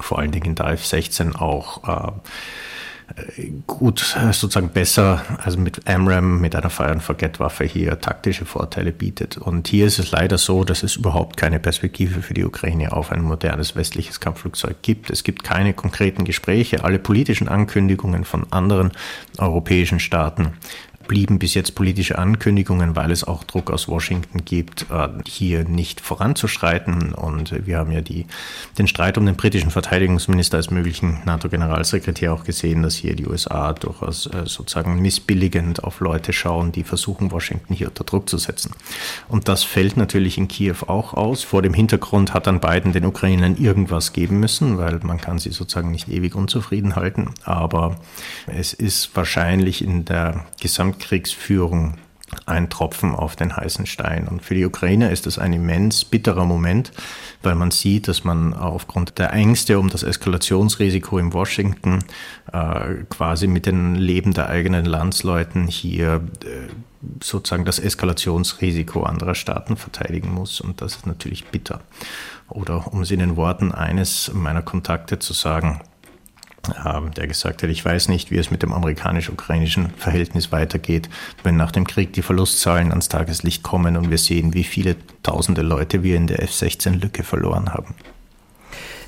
vor 0.00 0.18
allen 0.18 0.30
Dingen 0.30 0.54
da 0.54 0.72
F-16 0.72 1.36
auch 1.36 2.08
äh, 2.08 2.12
gut, 3.66 4.00
sozusagen 4.32 4.68
besser, 4.68 5.22
also 5.42 5.58
mit 5.58 5.88
AMRAM, 5.88 6.40
mit 6.40 6.54
einer 6.54 6.70
Fire 6.70 6.90
and 6.90 7.02
Forget 7.02 7.40
Waffe 7.40 7.64
hier 7.64 8.00
taktische 8.00 8.44
Vorteile 8.44 8.92
bietet. 8.92 9.38
Und 9.38 9.68
hier 9.68 9.86
ist 9.86 9.98
es 9.98 10.10
leider 10.10 10.38
so, 10.38 10.64
dass 10.64 10.82
es 10.82 10.96
überhaupt 10.96 11.36
keine 11.36 11.58
Perspektive 11.58 12.22
für 12.22 12.34
die 12.34 12.44
Ukraine 12.44 12.92
auf 12.92 13.10
ein 13.10 13.22
modernes 13.22 13.76
westliches 13.76 14.20
Kampfflugzeug 14.20 14.82
gibt. 14.82 15.10
Es 15.10 15.24
gibt 15.24 15.42
keine 15.42 15.72
konkreten 15.72 16.24
Gespräche. 16.24 16.84
Alle 16.84 16.98
politischen 16.98 17.48
Ankündigungen 17.48 18.24
von 18.24 18.46
anderen 18.52 18.92
europäischen 19.38 20.00
Staaten 20.00 20.52
blieben 21.08 21.38
bis 21.40 21.54
jetzt 21.54 21.74
politische 21.74 22.18
Ankündigungen, 22.18 22.94
weil 22.94 23.10
es 23.10 23.24
auch 23.24 23.42
Druck 23.42 23.70
aus 23.70 23.88
Washington 23.88 24.44
gibt, 24.44 24.86
äh, 24.90 25.08
hier 25.26 25.64
nicht 25.64 26.00
voranzuschreiten. 26.00 27.14
Und 27.14 27.66
wir 27.66 27.78
haben 27.78 27.90
ja 27.90 28.02
die, 28.02 28.26
den 28.78 28.86
Streit 28.86 29.18
um 29.18 29.26
den 29.26 29.34
britischen 29.34 29.70
Verteidigungsminister 29.70 30.58
als 30.58 30.70
möglichen 30.70 31.18
NATO-Generalsekretär 31.24 32.32
auch 32.32 32.44
gesehen, 32.44 32.82
dass 32.82 32.94
hier 32.94 33.16
die 33.16 33.26
USA 33.26 33.72
durchaus 33.72 34.26
äh, 34.26 34.44
sozusagen 34.44 35.00
missbilligend 35.00 35.82
auf 35.82 36.00
Leute 36.00 36.32
schauen, 36.32 36.70
die 36.70 36.84
versuchen, 36.84 37.32
Washington 37.32 37.74
hier 37.74 37.88
unter 37.88 38.04
Druck 38.04 38.28
zu 38.28 38.38
setzen. 38.38 38.72
Und 39.28 39.48
das 39.48 39.64
fällt 39.64 39.96
natürlich 39.96 40.38
in 40.38 40.46
Kiew 40.46 40.76
auch 40.86 41.14
aus. 41.14 41.42
Vor 41.42 41.62
dem 41.62 41.74
Hintergrund 41.74 42.34
hat 42.34 42.46
dann 42.46 42.60
Biden 42.60 42.92
den 42.92 43.06
Ukrainern 43.06 43.56
irgendwas 43.56 44.12
geben 44.12 44.38
müssen, 44.40 44.76
weil 44.76 45.00
man 45.02 45.18
kann 45.18 45.38
sie 45.38 45.50
sozusagen 45.50 45.90
nicht 45.90 46.08
ewig 46.08 46.34
unzufrieden 46.34 46.96
halten. 46.96 47.30
Aber 47.44 47.96
es 48.46 48.74
ist 48.74 49.16
wahrscheinlich 49.16 49.82
in 49.82 50.04
der 50.04 50.44
Gesamt 50.60 50.97
Kriegsführung 50.98 51.94
ein 52.46 52.68
Tropfen 52.68 53.14
auf 53.14 53.36
den 53.36 53.56
heißen 53.56 53.86
Stein. 53.86 54.28
Und 54.28 54.42
für 54.42 54.54
die 54.54 54.64
Ukraine 54.64 55.10
ist 55.10 55.26
das 55.26 55.38
ein 55.38 55.52
immens 55.52 56.04
bitterer 56.04 56.44
Moment, 56.44 56.92
weil 57.42 57.54
man 57.54 57.70
sieht, 57.70 58.08
dass 58.08 58.24
man 58.24 58.54
aufgrund 58.54 59.18
der 59.18 59.32
Ängste 59.32 59.78
um 59.78 59.88
das 59.88 60.02
Eskalationsrisiko 60.02 61.18
in 61.18 61.32
Washington 61.32 62.00
äh, 62.52 63.04
quasi 63.08 63.46
mit 63.46 63.66
dem 63.66 63.94
Leben 63.94 64.34
der 64.34 64.48
eigenen 64.48 64.84
Landsleuten 64.84 65.66
hier 65.66 66.22
äh, 66.44 66.68
sozusagen 67.22 67.64
das 67.64 67.78
Eskalationsrisiko 67.78 69.04
anderer 69.04 69.34
Staaten 69.34 69.76
verteidigen 69.76 70.32
muss. 70.32 70.60
Und 70.60 70.82
das 70.82 70.96
ist 70.96 71.06
natürlich 71.06 71.46
bitter. 71.46 71.80
Oder 72.48 72.92
um 72.92 73.02
es 73.02 73.10
in 73.10 73.20
den 73.20 73.36
Worten 73.36 73.72
eines 73.72 74.32
meiner 74.34 74.62
Kontakte 74.62 75.18
zu 75.18 75.32
sagen, 75.32 75.80
der 77.16 77.26
gesagt 77.26 77.62
hat, 77.62 77.70
ich 77.70 77.84
weiß 77.84 78.08
nicht, 78.08 78.30
wie 78.30 78.38
es 78.38 78.50
mit 78.50 78.62
dem 78.62 78.72
amerikanisch-ukrainischen 78.72 79.90
Verhältnis 79.96 80.52
weitergeht, 80.52 81.08
wenn 81.42 81.56
nach 81.56 81.72
dem 81.72 81.86
Krieg 81.86 82.12
die 82.12 82.22
Verlustzahlen 82.22 82.90
ans 82.90 83.08
Tageslicht 83.08 83.62
kommen 83.62 83.96
und 83.96 84.10
wir 84.10 84.18
sehen, 84.18 84.54
wie 84.54 84.64
viele 84.64 84.96
tausende 85.22 85.62
Leute 85.62 86.02
wir 86.02 86.16
in 86.16 86.26
der 86.26 86.42
F-16-Lücke 86.42 87.22
verloren 87.22 87.72
haben. 87.72 87.94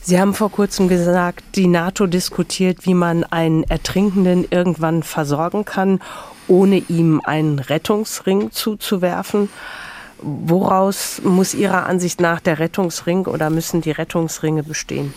Sie 0.03 0.18
haben 0.18 0.35
vor 0.35 0.51
kurzem 0.51 0.88
gesagt, 0.88 1.44
die 1.57 1.66
NATO 1.66 2.07
diskutiert, 2.07 2.87
wie 2.87 2.94
man 2.94 3.23
einen 3.25 3.64
Ertrinkenden 3.64 4.46
irgendwann 4.51 5.03
versorgen 5.03 5.64
kann, 5.64 6.01
ohne 6.49 6.79
ihm 6.88 7.20
einen 7.23 7.59
Rettungsring 7.59 8.51
zuzuwerfen. 8.51 9.51
Woraus 10.23 11.20
muss 11.23 11.55
Ihrer 11.55 11.87
Ansicht 11.87 12.20
nach 12.20 12.40
der 12.40 12.59
Rettungsring 12.59 13.27
oder 13.27 13.51
müssen 13.51 13.83
die 13.83 13.90
Rettungsringe 13.90 14.62
bestehen? 14.62 15.14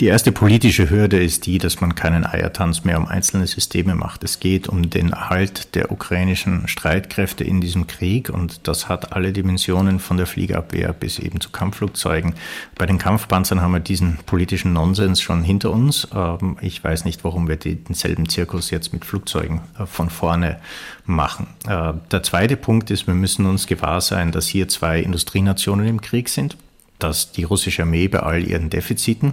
Die 0.00 0.06
erste 0.06 0.30
politische 0.30 0.90
Hürde 0.90 1.20
ist 1.20 1.46
die, 1.46 1.58
dass 1.58 1.80
man 1.80 1.96
keinen 1.96 2.24
Eiertanz 2.24 2.84
mehr 2.84 2.98
um 2.98 3.08
einzelne 3.08 3.48
Systeme 3.48 3.96
macht. 3.96 4.22
Es 4.22 4.38
geht 4.38 4.68
um 4.68 4.90
den 4.90 5.10
Erhalt 5.10 5.74
der 5.74 5.90
ukrainischen 5.90 6.68
Streitkräfte 6.68 7.42
in 7.42 7.60
diesem 7.60 7.88
Krieg 7.88 8.30
und 8.30 8.68
das 8.68 8.88
hat 8.88 9.12
alle 9.12 9.32
Dimensionen 9.32 9.98
von 9.98 10.16
der 10.16 10.26
Fliegerabwehr 10.26 10.92
bis 10.92 11.18
eben 11.18 11.40
zu 11.40 11.50
Kampfflugzeugen. 11.50 12.34
Bei 12.76 12.86
den 12.86 12.98
Kampfpanzern 12.98 13.60
haben 13.60 13.72
wir 13.72 13.80
diesen 13.80 14.18
politischen 14.24 14.72
Nonsens 14.72 15.20
schon 15.20 15.42
hinter 15.42 15.72
uns. 15.72 16.06
Ähm, 16.14 16.58
ich 16.60 16.84
weiß 16.84 17.04
nicht, 17.04 17.24
warum 17.24 17.48
wir 17.48 17.56
denselben 17.56 18.28
Zirkus 18.28 18.70
jetzt 18.70 18.92
mit 18.92 19.04
Flugzeugen 19.04 19.62
äh, 19.80 19.86
von 19.86 20.10
vorne 20.10 20.60
machen. 21.06 21.48
Äh, 21.66 21.94
der 22.12 22.22
zweite 22.22 22.56
Punkt 22.56 22.92
ist, 22.92 23.08
wir 23.08 23.14
müssen 23.14 23.46
uns 23.46 23.66
gewahr 23.66 24.00
sein, 24.00 24.30
dass 24.30 24.46
hier 24.46 24.68
zwei 24.68 25.00
Industrienationen 25.00 25.88
im 25.88 26.00
Krieg 26.00 26.28
sind 26.28 26.56
dass 26.98 27.32
die 27.32 27.44
russische 27.44 27.82
Armee 27.82 28.08
bei 28.08 28.20
all 28.20 28.42
ihren 28.42 28.70
Defiziten, 28.70 29.32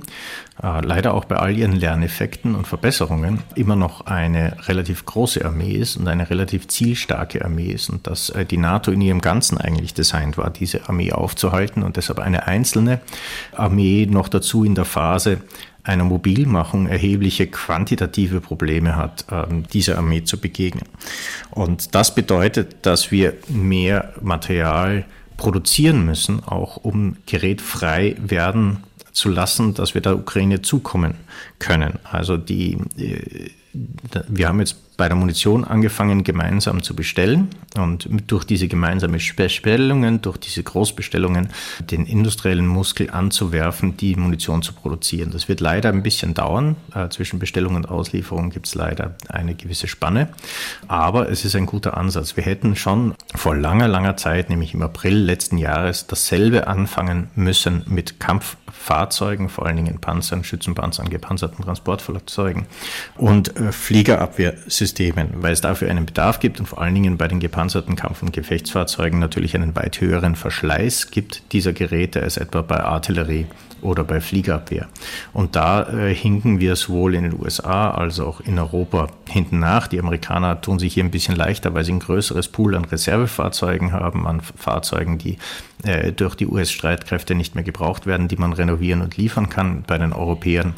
äh, 0.62 0.82
leider 0.82 1.14
auch 1.14 1.26
bei 1.26 1.38
all 1.38 1.58
ihren 1.58 1.74
Lerneffekten 1.74 2.56
und 2.56 2.68
Verbesserungen 2.68 3.42
immer 3.56 3.76
noch 3.76 4.06
eine 4.06 4.58
relativ 4.68 5.06
große 5.06 5.44
Armee 5.44 5.74
ist 5.74 5.98
und 5.98 6.08
eine 6.08 6.30
relativ 6.30 6.68
zielstarke 6.68 7.44
Armee 7.44 7.72
ist 7.72 7.90
und 7.90 8.08
dass 8.08 8.30
äh, 8.30 8.46
die 8.46 8.58
NATO 8.58 8.92
in 8.92 9.02
ihrem 9.02 9.22
Ganzen 9.22 9.58
eigentlich 9.58 9.94
designt 9.94 10.38
war, 10.38 10.50
diese 10.50 10.88
Armee 10.88 11.12
aufzuhalten 11.12 11.84
und 11.84 11.98
deshalb 11.98 12.20
eine 12.20 12.48
einzelne 12.48 13.02
Armee 13.54 14.08
noch 14.10 14.30
dazu 14.30 14.64
in 14.64 14.76
der 14.76 14.86
Phase 14.86 15.42
einer 15.86 16.04
Mobilmachung 16.04 16.88
erhebliche 16.88 17.48
quantitative 17.48 18.42
Probleme 18.42 18.96
hat, 18.96 19.26
ähm, 19.32 19.64
dieser 19.72 19.98
Armee 19.98 20.24
zu 20.24 20.40
begegnen. 20.40 20.86
Und 21.52 21.94
das 21.94 22.16
bedeutet, 22.16 22.78
dass 22.82 23.12
wir 23.12 23.34
mehr 23.48 24.14
Material 24.22 25.06
produzieren 25.38 26.06
müssen, 26.06 26.44
auch 26.44 26.78
um 26.78 27.18
gerätfrei 27.26 28.16
werden 28.20 28.84
zu 29.12 29.30
lassen, 29.30 29.74
dass 29.74 29.94
wir 29.94 30.02
der 30.02 30.18
Ukraine 30.18 30.62
zukommen 30.62 31.16
können. 31.60 32.00
Also 32.04 32.38
die, 32.38 32.78
äh, 32.98 33.50
wir 34.28 34.48
haben 34.48 34.60
jetzt 34.60 34.85
bei 34.98 35.08
der 35.08 35.18
Munition 35.18 35.64
angefangen, 35.64 36.24
gemeinsam 36.24 36.82
zu 36.82 36.96
bestellen 36.96 37.50
und 37.76 38.08
durch 38.28 38.46
diese 38.46 38.68
gemeinsamen 38.68 39.20
Bestellungen, 39.36 40.22
durch 40.22 40.38
diese 40.38 40.64
Großbestellungen 40.64 41.50
den 41.92 42.06
industriellen 42.06 42.68
Muskel 42.68 43.10
anzuwerfen, 43.10 43.98
die 43.98 44.16
Munition 44.16 44.62
zu 44.62 44.74
produzieren. 44.74 45.32
Das 45.32 45.50
wird 45.50 45.60
leider 45.60 45.90
ein 45.90 46.04
bisschen 46.04 46.34
dauern. 46.34 46.76
Äh, 46.94 47.10
zwischen 47.10 47.40
Bestellung 47.40 47.76
und 47.76 47.90
Auslieferung 47.90 48.50
gibt 48.50 48.68
es 48.68 48.76
leider 48.76 49.16
eine 49.28 49.56
gewisse 49.56 49.88
Spanne, 49.88 50.30
aber 50.88 51.30
es 51.30 51.46
ist 51.46 51.56
ein 51.56 51.66
guter 51.66 51.98
Ansatz. 51.98 52.38
Wir 52.38 52.44
hätten 52.44 52.76
schon 52.76 53.16
vor 53.36 53.56
langer, 53.56 53.88
langer 53.88 54.18
Zeit, 54.18 54.50
nämlich 54.50 54.74
im 54.74 54.82
April 54.82 55.18
letzten 55.18 55.58
Jahres, 55.58 56.08
dasselbe 56.08 56.68
anfangen 56.68 57.30
müssen 57.36 57.84
mit 57.88 58.20
Kampffahrzeugen, 58.20 59.50
vor 59.50 59.66
allen 59.66 59.78
Dingen 59.78 60.00
Panzern, 60.00 60.44
Schützenpanzern, 60.44 61.10
gepanzerten 61.10 61.64
Transportfahrzeugen 61.64 62.66
und 63.18 63.56
äh, 63.58 63.72
Fliegerabwehrsystemen 63.72 64.85
Systemen, 64.86 65.30
weil 65.38 65.52
es 65.52 65.62
dafür 65.62 65.90
einen 65.90 66.06
Bedarf 66.06 66.40
gibt 66.40 66.60
und 66.60 66.68
vor 66.68 66.80
allen 66.80 66.94
Dingen 66.94 67.18
bei 67.18 67.28
den 67.28 67.40
gepanzerten 67.40 67.96
Kampf- 67.96 68.22
und 68.22 68.34
Gefechtsfahrzeugen 68.34 69.20
natürlich 69.20 69.56
einen 69.56 69.76
weit 69.76 70.00
höheren 70.00 70.36
Verschleiß 70.36 71.10
gibt 71.10 71.52
dieser 71.54 71.74
Geräte 71.74 72.22
als 72.22 72.38
etwa 72.38 72.62
bei 72.62 72.84
Artillerie 72.84 73.48
oder 73.82 74.04
bei 74.04 74.22
Fliegerabwehr. 74.22 74.88
Und 75.34 75.56
da 75.56 75.90
äh, 75.90 76.14
hinken 76.14 76.60
wir 76.60 76.76
sowohl 76.76 77.16
in 77.16 77.24
den 77.24 77.40
USA 77.40 77.92
als 77.92 78.20
auch 78.20 78.42
in 78.42 78.60
Europa 78.60 79.08
hinten 79.28 79.60
nach. 79.60 79.88
Die 79.88 80.00
Amerikaner 80.00 80.62
tun 80.62 80.78
sich 80.78 80.94
hier 80.94 81.04
ein 81.04 81.12
bisschen 81.12 81.36
leichter, 81.36 81.74
weil 81.74 81.84
sie 81.84 81.94
ein 81.94 82.00
größeres 82.00 82.50
Pool 82.50 82.76
an 82.76 82.86
Reservefahrzeugen 82.86 83.92
haben, 83.92 84.28
an 84.28 84.42
Fahrzeugen, 84.42 85.18
die 85.18 85.40
äh, 85.84 86.12
durch 86.12 86.36
die 86.36 86.48
US-Streitkräfte 86.48 87.34
nicht 87.34 87.56
mehr 87.56 87.64
gebraucht 87.64 88.06
werden, 88.06 88.28
die 88.28 88.38
man 88.38 88.54
renovieren 88.54 89.02
und 89.02 89.18
liefern 89.18 89.50
kann. 89.50 89.84
Bei 89.88 89.98
den 89.98 90.14
Europäern 90.14 90.76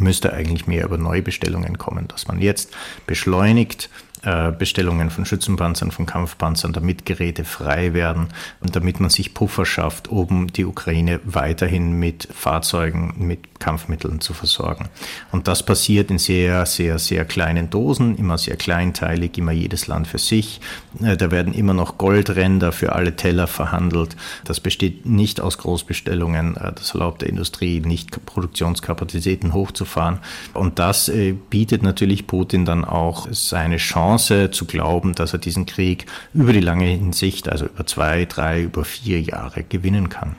müsste 0.00 0.32
eigentlich 0.32 0.66
mehr 0.66 0.84
über 0.84 0.98
Neubestellungen 0.98 1.78
kommen, 1.78 2.08
dass 2.08 2.28
man 2.28 2.40
jetzt 2.40 2.72
beschleunigt 3.06 3.90
Bestellungen 4.22 5.10
von 5.10 5.24
Schützenpanzern, 5.24 5.90
von 5.90 6.06
Kampfpanzern, 6.06 6.72
damit 6.72 7.04
Geräte 7.06 7.44
frei 7.44 7.92
werden 7.92 8.28
und 8.60 8.76
damit 8.76 9.00
man 9.00 9.10
sich 9.10 9.34
Puffer 9.34 9.66
schafft, 9.66 10.08
um 10.08 10.46
die 10.46 10.64
Ukraine 10.64 11.20
weiterhin 11.24 11.98
mit 11.98 12.28
Fahrzeugen, 12.32 13.14
mit 13.18 13.60
Kampfmitteln 13.62 14.20
zu 14.20 14.34
versorgen. 14.34 14.88
Und 15.30 15.46
das 15.46 15.64
passiert 15.64 16.10
in 16.10 16.18
sehr, 16.18 16.66
sehr, 16.66 16.98
sehr 16.98 17.24
kleinen 17.24 17.70
Dosen, 17.70 18.16
immer 18.16 18.36
sehr 18.36 18.56
kleinteilig, 18.56 19.38
immer 19.38 19.52
jedes 19.52 19.86
Land 19.86 20.08
für 20.08 20.18
sich. 20.18 20.60
Äh, 21.02 21.16
da 21.16 21.30
werden 21.30 21.54
immer 21.54 21.74
noch 21.74 21.96
Goldränder 21.96 22.72
für 22.72 22.92
alle 22.92 23.14
Teller 23.16 23.46
verhandelt. 23.46 24.16
Das 24.44 24.58
besteht 24.60 25.06
nicht 25.06 25.40
aus 25.40 25.58
Großbestellungen. 25.58 26.56
Äh, 26.56 26.72
das 26.72 26.94
erlaubt 26.94 27.22
der 27.22 27.28
Industrie 27.28 27.80
nicht, 27.80 28.24
Produktionskapazitäten 28.26 29.52
hochzufahren. 29.52 30.18
Und 30.54 30.78
das 30.78 31.10
bietet 31.50 31.82
natürlich 31.82 32.26
Putin 32.26 32.64
dann 32.64 32.84
auch 32.84 33.28
seine 33.30 33.76
Chance, 33.76 34.11
Chance 34.12 34.50
zu 34.50 34.66
glauben, 34.66 35.14
dass 35.14 35.32
er 35.32 35.38
diesen 35.38 35.64
Krieg 35.64 36.06
über 36.34 36.52
die 36.52 36.60
lange 36.60 36.84
Hinsicht, 36.84 37.48
also 37.48 37.66
über 37.66 37.86
zwei, 37.86 38.26
drei, 38.26 38.62
über 38.62 38.84
vier 38.84 39.20
Jahre 39.20 39.62
gewinnen 39.62 40.08
kann. 40.10 40.36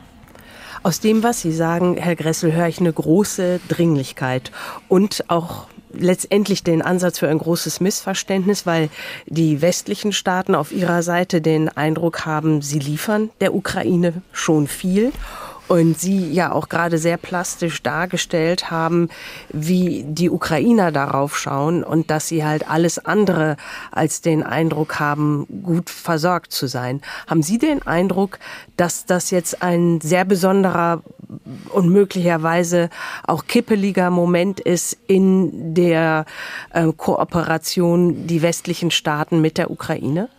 Aus 0.84 1.00
dem, 1.00 1.24
was 1.24 1.42
Sie 1.42 1.54
sagen, 1.54 1.98
Herr 1.98 2.16
Gressel, 2.16 2.54
höre 2.54 2.68
ich 2.68 2.80
eine 2.80 2.94
große 2.94 3.62
Dringlichkeit 3.70 4.52
und 4.90 5.24
auch 5.30 5.68
letztendlich 5.94 6.64
den 6.64 6.82
Ansatz 6.82 7.20
für 7.20 7.30
ein 7.30 7.38
großes 7.38 7.80
Missverständnis, 7.80 8.66
weil 8.66 8.90
die 9.26 9.62
westlichen 9.62 10.12
Staaten 10.12 10.56
auf 10.56 10.72
ihrer 10.72 11.02
Seite 11.02 11.42
den 11.42 11.70
Eindruck 11.70 12.26
haben, 12.26 12.62
sie 12.62 12.80
liefern 12.80 13.30
der 13.42 13.56
Ukraine 13.56 14.22
schon 14.34 14.68
viel 14.68 15.12
und 15.74 16.00
Sie 16.00 16.32
ja 16.32 16.52
auch 16.52 16.70
gerade 16.70 17.00
sehr 17.00 17.18
plastisch 17.18 17.82
dargestellt 17.82 18.70
haben, 18.70 19.10
wie 19.52 20.06
die 20.08 20.30
Ukrainer 20.30 20.92
darauf 20.92 21.36
schauen 21.36 21.84
und 21.84 22.12
dass 22.12 22.28
sie 22.28 22.46
halt 22.46 22.70
alles 22.70 23.04
andere 23.04 23.58
als 23.92 24.22
den 24.22 24.44
Eindruck 24.44 25.00
haben, 25.00 25.48
gut 25.64 25.90
versorgt 25.90 26.52
zu 26.52 26.68
sein. 26.68 27.02
Haben 27.26 27.42
Sie 27.42 27.58
den 27.58 27.82
Eindruck, 27.88 28.38
dass 28.78 29.08
das 29.08 29.32
jetzt 29.32 29.64
ein 29.64 30.00
sehr 30.00 30.26
besonderer 30.26 31.02
und 31.70 31.90
möglicherweise 31.90 32.92
auch 33.26 33.48
kippeliger 33.48 34.12
Moment 34.12 34.60
ist 34.60 34.96
in 35.08 35.74
der 35.74 36.26
äh, 36.72 36.92
Kooperation 36.96 38.28
die 38.28 38.44
westlichen 38.44 38.92
Staaten 38.92 39.42
mit 39.42 39.58
der 39.58 39.72
Ukraine? 39.72 40.30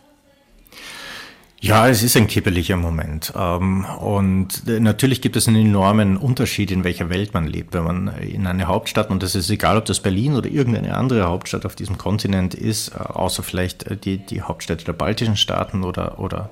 Ja, 1.65 1.89
es 1.89 2.03
ist 2.03 2.15
ein 2.15 2.27
kippeliger 2.27 2.77
Moment. 2.77 3.33
Ähm, 3.35 3.87
und 3.87 4.67
natürlich 4.67 5.23
gibt 5.23 5.35
es 5.35 5.49
einen 5.49 5.69
enormen 5.69 6.19
Unterschied, 6.19 6.71
in 6.71 6.85
welcher 6.85 7.09
Welt 7.09 7.33
man 7.33 7.47
lebt. 7.47 7.73
Wenn 7.73 7.85
man 7.85 8.09
in 8.19 8.47
eine 8.47 8.67
Hauptstadt, 8.67 9.09
und 9.09 9.23
das 9.23 9.35
ist 9.35 9.49
egal, 9.49 9.79
ob 9.79 9.87
das 9.87 10.01
Berlin 10.01 10.35
oder 10.35 10.51
irgendeine 10.51 10.95
andere 10.95 11.25
Hauptstadt 11.25 11.65
auf 11.65 11.75
diesem 11.75 11.97
Kontinent 11.97 12.53
ist, 12.53 12.89
äh, 12.89 12.99
außer 12.99 13.43
vielleicht 13.43 13.85
äh, 13.85 13.97
die, 13.97 14.19
die 14.19 14.43
Hauptstädte 14.43 14.85
der 14.85 14.93
baltischen 14.93 15.39
Staaten 15.39 15.85
oder, 15.85 16.19
oder 16.19 16.51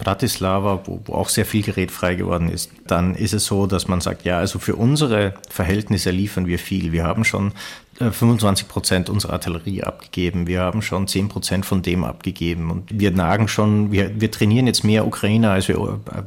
Bratislava, 0.00 0.80
wo, 0.84 1.00
wo 1.04 1.14
auch 1.14 1.28
sehr 1.28 1.46
viel 1.46 1.62
Gerät 1.62 1.92
frei 1.92 2.16
geworden 2.16 2.50
ist, 2.50 2.72
dann 2.88 3.14
ist 3.14 3.34
es 3.34 3.44
so, 3.44 3.68
dass 3.68 3.86
man 3.86 4.00
sagt, 4.00 4.24
ja, 4.24 4.38
also 4.38 4.58
für 4.58 4.74
unsere 4.74 5.34
Verhältnisse 5.48 6.10
liefern 6.10 6.48
wir 6.48 6.58
viel. 6.58 6.90
Wir 6.90 7.04
haben 7.04 7.24
schon 7.24 7.52
25 8.00 8.66
äh, 8.66 8.68
Prozent 8.68 9.10
unserer 9.10 9.34
Artillerie 9.34 9.82
abgegeben. 9.82 10.46
Wir 10.46 10.60
haben 10.62 10.80
schon 10.80 11.06
10 11.06 11.28
Prozent 11.28 11.66
von 11.66 11.82
dem 11.82 12.04
abgegeben. 12.04 12.70
Und 12.70 12.98
wir 12.98 13.10
nagen 13.10 13.46
schon, 13.46 13.92
wir, 13.92 14.18
wir 14.20 14.30
trainieren 14.30 14.66
jetzt 14.66 14.84
mehr 14.84 15.06
Ukrainer, 15.06 15.52
als 15.52 15.68
wir 15.68 15.76
äh, 15.76 16.22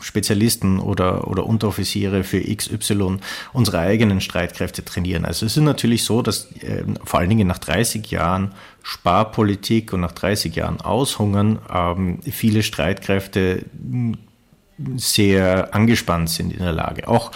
Spezialisten 0.00 0.80
oder, 0.80 1.28
oder 1.28 1.46
Unteroffiziere 1.46 2.24
für 2.24 2.40
XY 2.40 3.18
unsere 3.52 3.78
eigenen 3.80 4.20
Streitkräfte 4.20 4.84
trainieren. 4.84 5.24
Also 5.24 5.44
es 5.44 5.56
ist 5.56 5.62
natürlich 5.62 6.04
so, 6.04 6.22
dass 6.22 6.50
äh, 6.62 6.84
vor 7.04 7.20
allen 7.20 7.28
Dingen 7.28 7.46
nach 7.46 7.58
30 7.58 8.10
Jahren 8.10 8.52
Sparpolitik 8.82 9.92
und 9.92 10.00
nach 10.00 10.12
30 10.12 10.56
Jahren 10.56 10.80
Aushungern 10.80 11.58
ähm, 11.70 12.20
viele 12.22 12.62
Streitkräfte 12.62 13.66
hm, 13.78 14.16
sehr 14.96 15.74
angespannt 15.74 16.30
sind 16.30 16.52
in 16.52 16.60
der 16.60 16.72
Lage. 16.72 17.08
Auch 17.08 17.32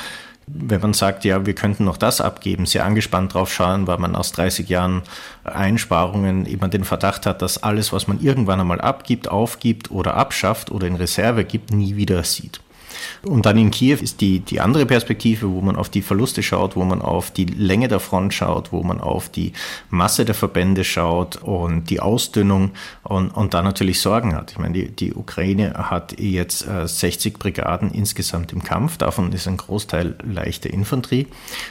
wenn 0.47 0.81
man 0.81 0.93
sagt, 0.93 1.25
ja, 1.25 1.47
wir 1.47 1.55
könnten 1.55 1.85
noch 1.85 1.97
das 1.97 2.21
abgeben, 2.21 2.67
sehr 2.67 2.85
angespannt 2.85 3.35
drauf 3.35 3.53
schauen, 3.53 3.87
weil 3.87 3.99
man 3.99 4.17
aus 4.17 4.33
30 4.33 4.69
Jahren 4.69 5.03
Einsparungen 5.45 6.47
eben 6.47 6.71
den 6.71 6.85
Verdacht 6.85 7.27
hat, 7.27 7.43
dass 7.43 7.63
alles, 7.63 7.93
was 7.93 8.09
man 8.09 8.21
irgendwann 8.21 8.61
einmal 8.61 8.81
abgibt, 8.81 9.29
aufgibt 9.29 9.91
oder 9.91 10.15
abschafft 10.15 10.71
oder 10.71 10.87
in 10.87 10.97
Reserve 10.97 11.45
gibt, 11.45 11.73
nie 11.73 11.97
wieder 11.97 12.25
sieht. 12.25 12.61
Und 13.23 13.47
dann 13.47 13.57
in 13.57 13.71
Kiew 13.71 13.99
ist 14.01 14.21
die, 14.21 14.41
die 14.41 14.61
andere 14.61 14.87
Perspektive, 14.87 15.51
wo 15.51 15.61
man 15.61 15.77
auf 15.77 15.89
die 15.89 16.03
Verluste 16.03 16.43
schaut, 16.43 16.77
wo 16.77 16.85
man 16.85 17.03
auf 17.03 17.31
die 17.31 17.45
Länge 17.45 17.89
der 17.89 18.01
Front 18.01 18.35
schaut, 18.35 18.73
wo 18.73 18.83
man 18.83 19.01
auf 19.01 19.29
die 19.29 19.53
Masse 19.91 20.25
der 20.25 20.35
Verbände 20.35 20.85
schaut 20.85 21.37
und 21.37 21.91
die 21.91 22.01
Ausdünnung 22.01 22.73
und, 23.03 23.31
und 23.31 23.55
da 23.55 23.63
natürlich 23.63 24.01
Sorgen 24.01 24.35
hat. 24.35 24.53
Ich 24.53 24.59
meine, 24.59 24.75
die, 24.75 24.89
die 24.91 25.15
Ukraine 25.15 25.75
hat 25.75 26.19
jetzt 26.19 26.67
60 26.69 27.35
äh, 27.35 27.39
Brigaden 27.39 27.91
insgesamt 27.91 28.53
im 28.53 28.63
Kampf, 28.63 28.97
davon 28.97 29.33
ist 29.33 29.49
ein 29.49 29.57
Großteil 29.57 30.17
leichte 30.23 30.69
Infanterie. 30.69 31.27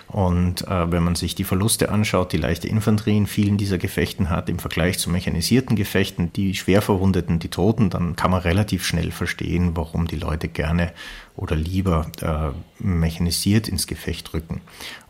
Und 0.08 0.68
äh, 0.68 0.92
wenn 0.92 1.04
man 1.04 1.16
sich 1.16 1.36
die 1.36 1.44
Verluste 1.44 1.90
anschaut, 1.90 2.34
die 2.34 2.38
leichte 2.38 2.68
Infanterie 2.68 3.18
in 3.18 3.28
vielen 3.28 3.58
dieser 3.58 3.78
Gefechten 3.78 4.30
hat, 4.30 4.50
im 4.50 4.60
Vergleich 4.60 5.00
zu 5.00 5.10
mechanisierten 5.10 5.76
Gefechten, 5.76 6.34
die 6.34 6.56
schwer 6.56 6.82
Verwundeten, 6.82 7.40
die 7.40 7.50
Toten, 7.50 7.90
dann 7.90 8.16
kann 8.16 8.32
man 8.32 8.42
relativ 8.42 8.86
schnell 8.86 9.12
verstehen, 9.12 9.72
warum 9.76 10.08
die 10.08 10.18
Leute 10.18 10.48
gerne 10.48 10.92
oder 11.36 11.56
lieber 11.56 12.12
äh, 12.22 12.71
mechanisiert 12.84 13.68
ins 13.68 13.88
Gefecht 13.88 14.34
rücken. 14.34 14.62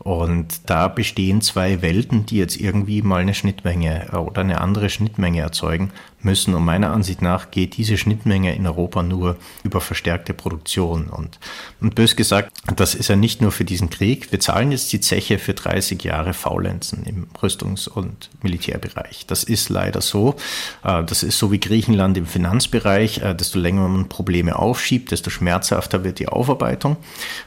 Und 0.02 0.68
da 0.68 0.88
bestehen 0.88 1.42
zwei 1.42 1.80
Welten, 1.80 2.26
die 2.26 2.36
jetzt 2.36 2.56
irgendwie 2.56 3.02
mal 3.02 3.20
eine 3.20 3.34
Schnittmenge 3.34 4.08
äh, 4.12 4.16
oder 4.16 4.40
eine 4.40 4.60
andere 4.60 4.90
Schnittmenge 4.90 5.40
erzeugen 5.40 5.92
müssen. 6.22 6.54
Und 6.54 6.64
meiner 6.64 6.90
Ansicht 6.90 7.22
nach 7.22 7.52
geht 7.52 7.76
diese 7.76 7.96
Schnittmenge 7.96 8.54
in 8.54 8.66
Europa 8.66 9.04
nur 9.04 9.36
über 9.62 9.80
verstärkte 9.80 10.34
Produktion. 10.34 11.06
Und, 11.06 11.38
und 11.80 11.94
bös 11.94 12.16
gesagt, 12.16 12.52
das 12.76 12.96
ist 12.96 13.08
ja 13.08 13.16
nicht 13.16 13.40
nur 13.40 13.52
für 13.52 13.64
diesen 13.64 13.90
Krieg. 13.90 14.32
Wir 14.32 14.40
zahlen 14.40 14.72
jetzt 14.72 14.92
die 14.92 15.00
Zeche 15.00 15.38
für 15.38 15.54
30 15.54 16.02
Jahre 16.02 16.34
Faulenzen 16.34 17.04
im 17.04 17.28
Rüstungs- 17.40 17.88
und 17.88 18.28
Militärbereich. 18.42 19.26
Das 19.28 19.44
ist 19.44 19.68
leider 19.68 20.00
so. 20.00 20.34
Äh, 20.82 21.04
das 21.04 21.22
ist 21.22 21.38
so 21.38 21.52
wie 21.52 21.60
Griechenland 21.60 22.16
im 22.16 22.26
Finanzbereich. 22.26 23.18
Äh, 23.18 23.36
desto 23.36 23.60
länger 23.60 23.86
man 23.86 24.08
Probleme 24.08 24.58
aufschiebt, 24.58 25.12
desto 25.12 25.30
schmerzhafter 25.30 26.02
wird 26.02 26.18
die 26.18 26.26
Aufarbeitung. 26.26 26.96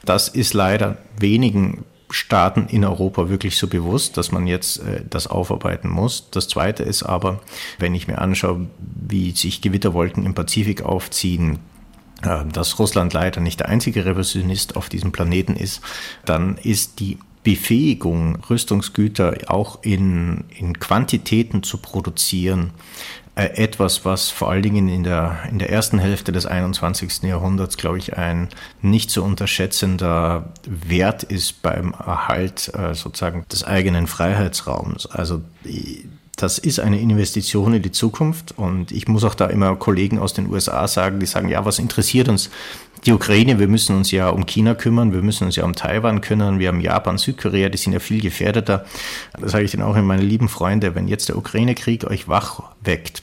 Das 0.06 0.15
ist 0.28 0.54
leider 0.54 0.98
wenigen 1.20 1.86
Staaten 2.10 2.68
in 2.68 2.86
Europa 2.86 3.30
wirklich 3.30 3.58
so 3.58 3.68
bewusst, 3.68 4.18
dass 4.18 4.32
man 4.32 4.48
jetzt 4.48 4.78
äh, 4.80 5.02
das 5.10 5.28
aufarbeiten 5.28 5.90
muss. 5.90 6.30
Das 6.32 6.48
Zweite 6.48 6.84
ist 6.84 7.04
aber, 7.04 7.42
wenn 7.80 7.96
ich 7.96 8.08
mir 8.08 8.20
anschaue, 8.20 8.68
wie 8.78 9.32
sich 9.32 9.62
Gewitterwolken 9.62 10.26
im 10.26 10.34
Pazifik 10.34 10.84
aufziehen, 10.84 11.60
äh, 12.22 12.46
dass 12.52 12.80
Russland 12.80 13.14
leider 13.14 13.42
nicht 13.42 13.60
der 13.60 13.70
einzige 13.70 14.06
Revolutionist 14.06 14.76
auf 14.76 14.90
diesem 14.90 15.12
Planeten 15.12 15.56
ist, 15.56 15.82
dann 16.26 16.58
ist 16.58 17.00
die 17.00 17.18
Befähigung, 17.44 18.38
Rüstungsgüter 18.50 19.38
auch 19.48 19.84
in, 19.84 20.46
in 20.58 20.80
Quantitäten 20.80 21.62
zu 21.62 21.78
produzieren, 21.78 22.72
etwas, 23.36 24.06
was 24.06 24.30
vor 24.30 24.50
allen 24.50 24.64
Dingen 24.64 24.88
in 24.88 25.04
der, 25.04 25.40
in 25.50 25.60
der 25.60 25.70
ersten 25.70 26.00
Hälfte 26.00 26.32
des 26.32 26.46
21. 26.46 27.24
Jahrhunderts, 27.24 27.76
glaube 27.76 27.98
ich, 27.98 28.18
ein 28.18 28.48
nicht 28.82 29.12
zu 29.12 29.24
unterschätzender 29.24 30.54
Wert 30.66 31.24
ist 31.24 31.62
beim 31.62 31.94
Erhalt 31.94 32.72
äh, 32.74 32.94
sozusagen 32.94 33.46
des 33.52 33.66
eigenen 33.66 34.08
Freiheitsraums. 34.08 35.06
Also 35.08 35.42
das 36.38 36.58
ist 36.58 36.80
eine 36.80 37.00
Investition 37.00 37.74
in 37.74 37.82
die 37.82 37.92
Zukunft 37.92 38.58
und 38.58 38.92
ich 38.92 39.08
muss 39.08 39.24
auch 39.24 39.36
da 39.36 39.48
immer 39.48 39.76
Kollegen 39.76 40.20
aus 40.20 40.34
den 40.34 40.50
USA 40.50 40.88
sagen, 40.88 41.20
die 41.20 41.26
sagen, 41.26 41.50
ja, 41.50 41.66
was 41.66 41.80
interessiert 41.80 42.30
uns 42.30 42.50
die 43.06 43.14
Ukraine, 43.14 43.60
wir 43.60 43.68
müssen 43.68 43.96
uns 43.96 44.12
ja 44.12 44.30
um 44.30 44.46
China 44.46 44.74
kümmern, 44.74 45.14
wir 45.14 45.22
müssen 45.22 45.46
uns 45.46 45.56
ja 45.56 45.64
um 45.64 45.76
Taiwan 45.76 46.22
kümmern, 46.22 46.60
wir 46.60 46.70
haben 46.70 46.82
Japan, 46.82 47.18
Südkorea, 47.18 47.70
die 47.70 47.78
sind 47.78 47.94
ja 47.94 48.00
viel 48.00 48.22
gefährdeter. 48.22 48.86
Das 49.40 49.52
sage 49.52 49.66
ich 49.66 49.72
dann 49.72 49.84
auch 49.84 49.96
in 49.96 50.06
meine 50.06 50.24
lieben 50.24 50.50
Freunde, 50.50 50.96
wenn 50.96 51.08
jetzt 51.08 51.30
der 51.30 51.38
Ukraine-Krieg 51.38 52.06
euch 52.06 52.28
wach 52.28 52.64
weckt, 52.82 53.22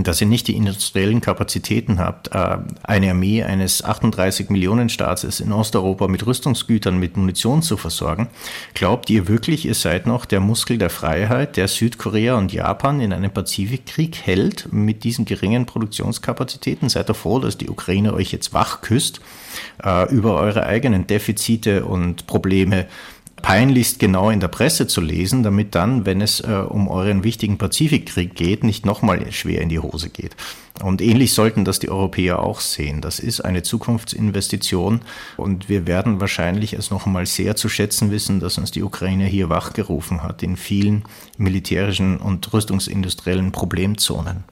dass 0.00 0.20
ihr 0.20 0.26
nicht 0.26 0.48
die 0.48 0.56
industriellen 0.56 1.20
Kapazitäten 1.20 1.98
habt, 1.98 2.28
äh, 2.28 2.58
eine 2.82 3.10
Armee 3.10 3.42
eines 3.42 3.84
38 3.84 4.48
Millionen 4.48 4.88
Staates 4.88 5.40
in 5.40 5.52
Osteuropa 5.52 6.08
mit 6.08 6.26
Rüstungsgütern, 6.26 6.98
mit 6.98 7.16
Munition 7.16 7.62
zu 7.62 7.76
versorgen. 7.76 8.28
Glaubt 8.74 9.10
ihr 9.10 9.28
wirklich, 9.28 9.66
ihr 9.66 9.74
seid 9.74 10.06
noch 10.06 10.24
der 10.24 10.40
Muskel 10.40 10.78
der 10.78 10.90
Freiheit, 10.90 11.56
der 11.56 11.68
Südkorea 11.68 12.36
und 12.36 12.52
Japan 12.52 13.00
in 13.00 13.12
einem 13.12 13.30
Pazifikkrieg 13.30 14.16
hält 14.16 14.72
mit 14.72 15.04
diesen 15.04 15.26
geringen 15.26 15.66
Produktionskapazitäten? 15.66 16.88
Seid 16.88 17.10
ihr 17.10 17.14
froh, 17.14 17.38
dass 17.38 17.58
die 17.58 17.68
Ukraine 17.68 18.14
euch 18.14 18.32
jetzt 18.32 18.54
wach 18.54 18.80
küsst 18.80 19.20
äh, 19.84 20.10
über 20.12 20.36
eure 20.36 20.64
eigenen 20.64 21.06
Defizite 21.06 21.84
und 21.84 22.26
Probleme 22.26 22.86
peinlichst 23.42 23.98
genau 23.98 24.30
in 24.30 24.40
der 24.40 24.48
Presse 24.48 24.86
zu 24.86 25.00
lesen, 25.00 25.42
damit 25.42 25.74
dann, 25.74 26.06
wenn 26.06 26.20
es 26.20 26.40
äh, 26.40 26.64
um 26.68 26.88
euren 26.88 27.24
wichtigen 27.24 27.58
Pazifikkrieg 27.58 28.34
geht, 28.34 28.64
nicht 28.64 28.86
nochmal 28.86 29.30
schwer 29.32 29.60
in 29.60 29.68
die 29.68 29.80
Hose 29.80 30.08
geht. 30.08 30.36
Und 30.82 31.02
ähnlich 31.02 31.34
sollten 31.34 31.64
das 31.64 31.78
die 31.78 31.90
Europäer 31.90 32.38
auch 32.38 32.60
sehen. 32.60 33.00
Das 33.00 33.18
ist 33.18 33.40
eine 33.40 33.62
Zukunftsinvestition 33.62 35.02
und 35.36 35.68
wir 35.68 35.86
werden 35.86 36.20
wahrscheinlich 36.20 36.72
es 36.72 36.90
noch 36.90 37.06
einmal 37.06 37.26
sehr 37.26 37.56
zu 37.56 37.68
schätzen 37.68 38.10
wissen, 38.10 38.40
dass 38.40 38.58
uns 38.58 38.70
die 38.70 38.82
Ukraine 38.82 39.26
hier 39.26 39.48
wachgerufen 39.50 40.22
hat 40.22 40.42
in 40.42 40.56
vielen 40.56 41.04
militärischen 41.36 42.18
und 42.18 42.52
rüstungsindustriellen 42.52 43.52
Problemzonen. 43.52 44.44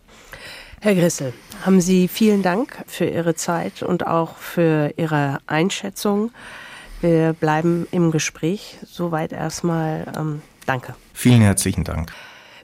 Herr 0.82 0.94
Grissel, 0.94 1.32
haben 1.62 1.80
Sie 1.80 2.08
vielen 2.08 2.42
Dank 2.42 2.84
für 2.86 3.04
Ihre 3.04 3.34
Zeit 3.34 3.82
und 3.82 4.06
auch 4.06 4.36
für 4.36 4.94
Ihre 4.96 5.38
Einschätzung. 5.46 6.30
Wir 7.00 7.32
bleiben 7.32 7.86
im 7.90 8.10
Gespräch. 8.10 8.78
Soweit 8.86 9.32
erstmal. 9.32 10.06
Ähm, 10.16 10.42
danke. 10.66 10.94
Vielen 11.14 11.40
herzlichen 11.40 11.84
Dank. 11.84 12.12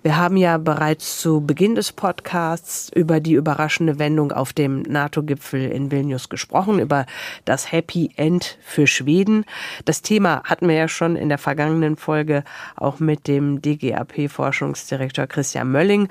Wir 0.03 0.19
haben 0.19 0.37
ja 0.37 0.57
bereits 0.59 1.21
zu 1.21 1.41
Beginn 1.41 1.75
des 1.75 1.91
Podcasts 1.91 2.93
über 2.95 3.19
die 3.19 3.33
überraschende 3.33 3.99
Wendung 3.99 4.31
auf 4.31 4.53
dem 4.53 4.83
NATO-Gipfel 4.83 5.69
in 5.69 5.91
Vilnius 5.91 6.29
gesprochen, 6.29 6.79
über 6.79 7.07
das 7.45 7.73
Happy 7.73 8.13
End 8.15 8.57
für 8.63 8.87
Schweden. 8.87 9.45
Das 9.85 10.03
Thema 10.03 10.43
hatten 10.45 10.69
wir 10.69 10.77
ja 10.77 10.87
schon 10.87 11.17
in 11.17 11.29
der 11.29 11.39
vergangenen 11.39 11.97
Folge 11.97 12.45
auch 12.77 13.01
mit 13.01 13.27
dem 13.27 13.61
DGAP-Forschungsdirektor 13.63 15.27
Christian 15.27 15.73
Mölling. 15.73 16.09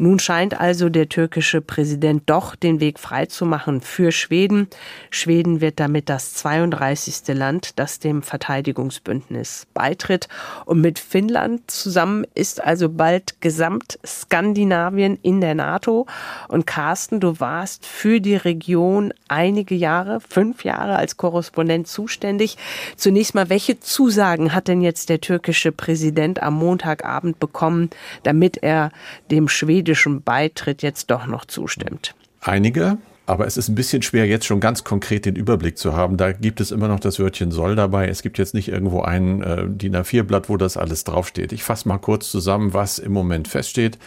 Nun 0.00 0.20
scheint 0.20 0.58
also 0.58 0.88
der 0.88 1.08
türkische 1.08 1.60
Präsident 1.60 2.22
doch 2.26 2.54
den 2.54 2.78
Weg 2.78 3.00
freizumachen 3.00 3.80
für 3.80 4.12
Schweden. 4.12 4.68
Schweden 5.10 5.60
wird 5.60 5.80
damit 5.80 6.08
das 6.08 6.34
32. 6.34 7.34
Land, 7.34 7.80
das 7.80 7.98
dem 7.98 8.22
Verteidigungsbündnis 8.22 9.66
beitritt. 9.74 10.28
Und 10.66 10.80
mit 10.80 11.00
Finnland 11.00 11.68
zusammen 11.68 12.24
ist 12.36 12.62
also 12.62 12.88
bald 12.88 13.40
gesamt 13.40 13.98
Skandinavien 14.06 15.18
in 15.22 15.40
der 15.40 15.56
NATO. 15.56 16.06
Und 16.46 16.64
Carsten, 16.64 17.18
du 17.18 17.40
warst 17.40 17.84
für 17.84 18.20
die 18.20 18.36
Region 18.36 19.12
einige 19.26 19.74
Jahre, 19.74 20.20
fünf 20.20 20.62
Jahre 20.62 20.94
als 20.94 21.16
Korrespondent 21.16 21.88
zuständig. 21.88 22.56
Zunächst 22.94 23.34
mal, 23.34 23.50
welche 23.50 23.80
Zusagen 23.80 24.54
hat 24.54 24.68
denn 24.68 24.80
jetzt 24.80 25.08
der 25.08 25.20
türkische 25.20 25.72
Präsident 25.72 26.40
am 26.40 26.54
Montagabend 26.54 27.40
bekommen, 27.40 27.90
damit 28.22 28.58
er 28.58 28.92
dem 29.32 29.48
Schweden 29.48 29.87
schwedischen 29.88 30.22
Beitritt 30.22 30.82
jetzt 30.82 31.10
doch 31.10 31.26
noch 31.26 31.46
zustimmt? 31.46 32.14
Einige. 32.42 32.98
Aber 33.24 33.46
es 33.46 33.56
ist 33.56 33.68
ein 33.68 33.74
bisschen 33.74 34.02
schwer, 34.02 34.26
jetzt 34.26 34.46
schon 34.46 34.60
ganz 34.60 34.84
konkret 34.84 35.26
den 35.26 35.36
Überblick 35.36 35.76
zu 35.76 35.94
haben. 35.94 36.16
Da 36.16 36.32
gibt 36.32 36.60
es 36.60 36.70
immer 36.70 36.88
noch 36.88 37.00
das 37.00 37.18
Wörtchen 37.18 37.50
soll 37.50 37.74
dabei. 37.74 38.08
Es 38.08 38.22
gibt 38.22 38.38
jetzt 38.38 38.54
nicht 38.54 38.68
irgendwo 38.68 39.02
ein 39.02 39.42
äh, 39.42 39.66
DIN 39.66 39.96
A4-Blatt, 39.96 40.48
wo 40.48 40.56
das 40.56 40.76
alles 40.78 41.04
draufsteht. 41.04 41.52
Ich 41.52 41.62
fasse 41.62 41.88
mal 41.88 41.98
kurz 41.98 42.30
zusammen, 42.30 42.72
was 42.74 42.98
im 42.98 43.12
Moment 43.12 43.48
feststeht. 43.48 43.98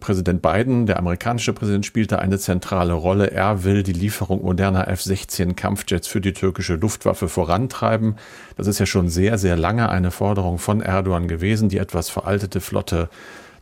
Präsident 0.00 0.42
Biden, 0.42 0.86
der 0.86 0.98
amerikanische 0.98 1.52
Präsident, 1.52 1.86
spielte 1.86 2.18
eine 2.18 2.38
zentrale 2.38 2.92
Rolle. 2.92 3.30
Er 3.30 3.64
will 3.64 3.82
die 3.82 3.92
Lieferung 3.92 4.42
moderner 4.42 4.88
F-16 4.88 5.54
Kampfjets 5.54 6.08
für 6.08 6.20
die 6.20 6.32
türkische 6.32 6.74
Luftwaffe 6.74 7.28
vorantreiben. 7.28 8.16
Das 8.56 8.66
ist 8.66 8.80
ja 8.80 8.86
schon 8.86 9.08
sehr, 9.08 9.38
sehr 9.38 9.56
lange 9.56 9.90
eine 9.90 10.10
Forderung 10.10 10.58
von 10.58 10.80
Erdogan 10.80 11.28
gewesen, 11.28 11.68
die 11.68 11.78
etwas 11.78 12.10
veraltete 12.10 12.60
Flotte 12.60 13.08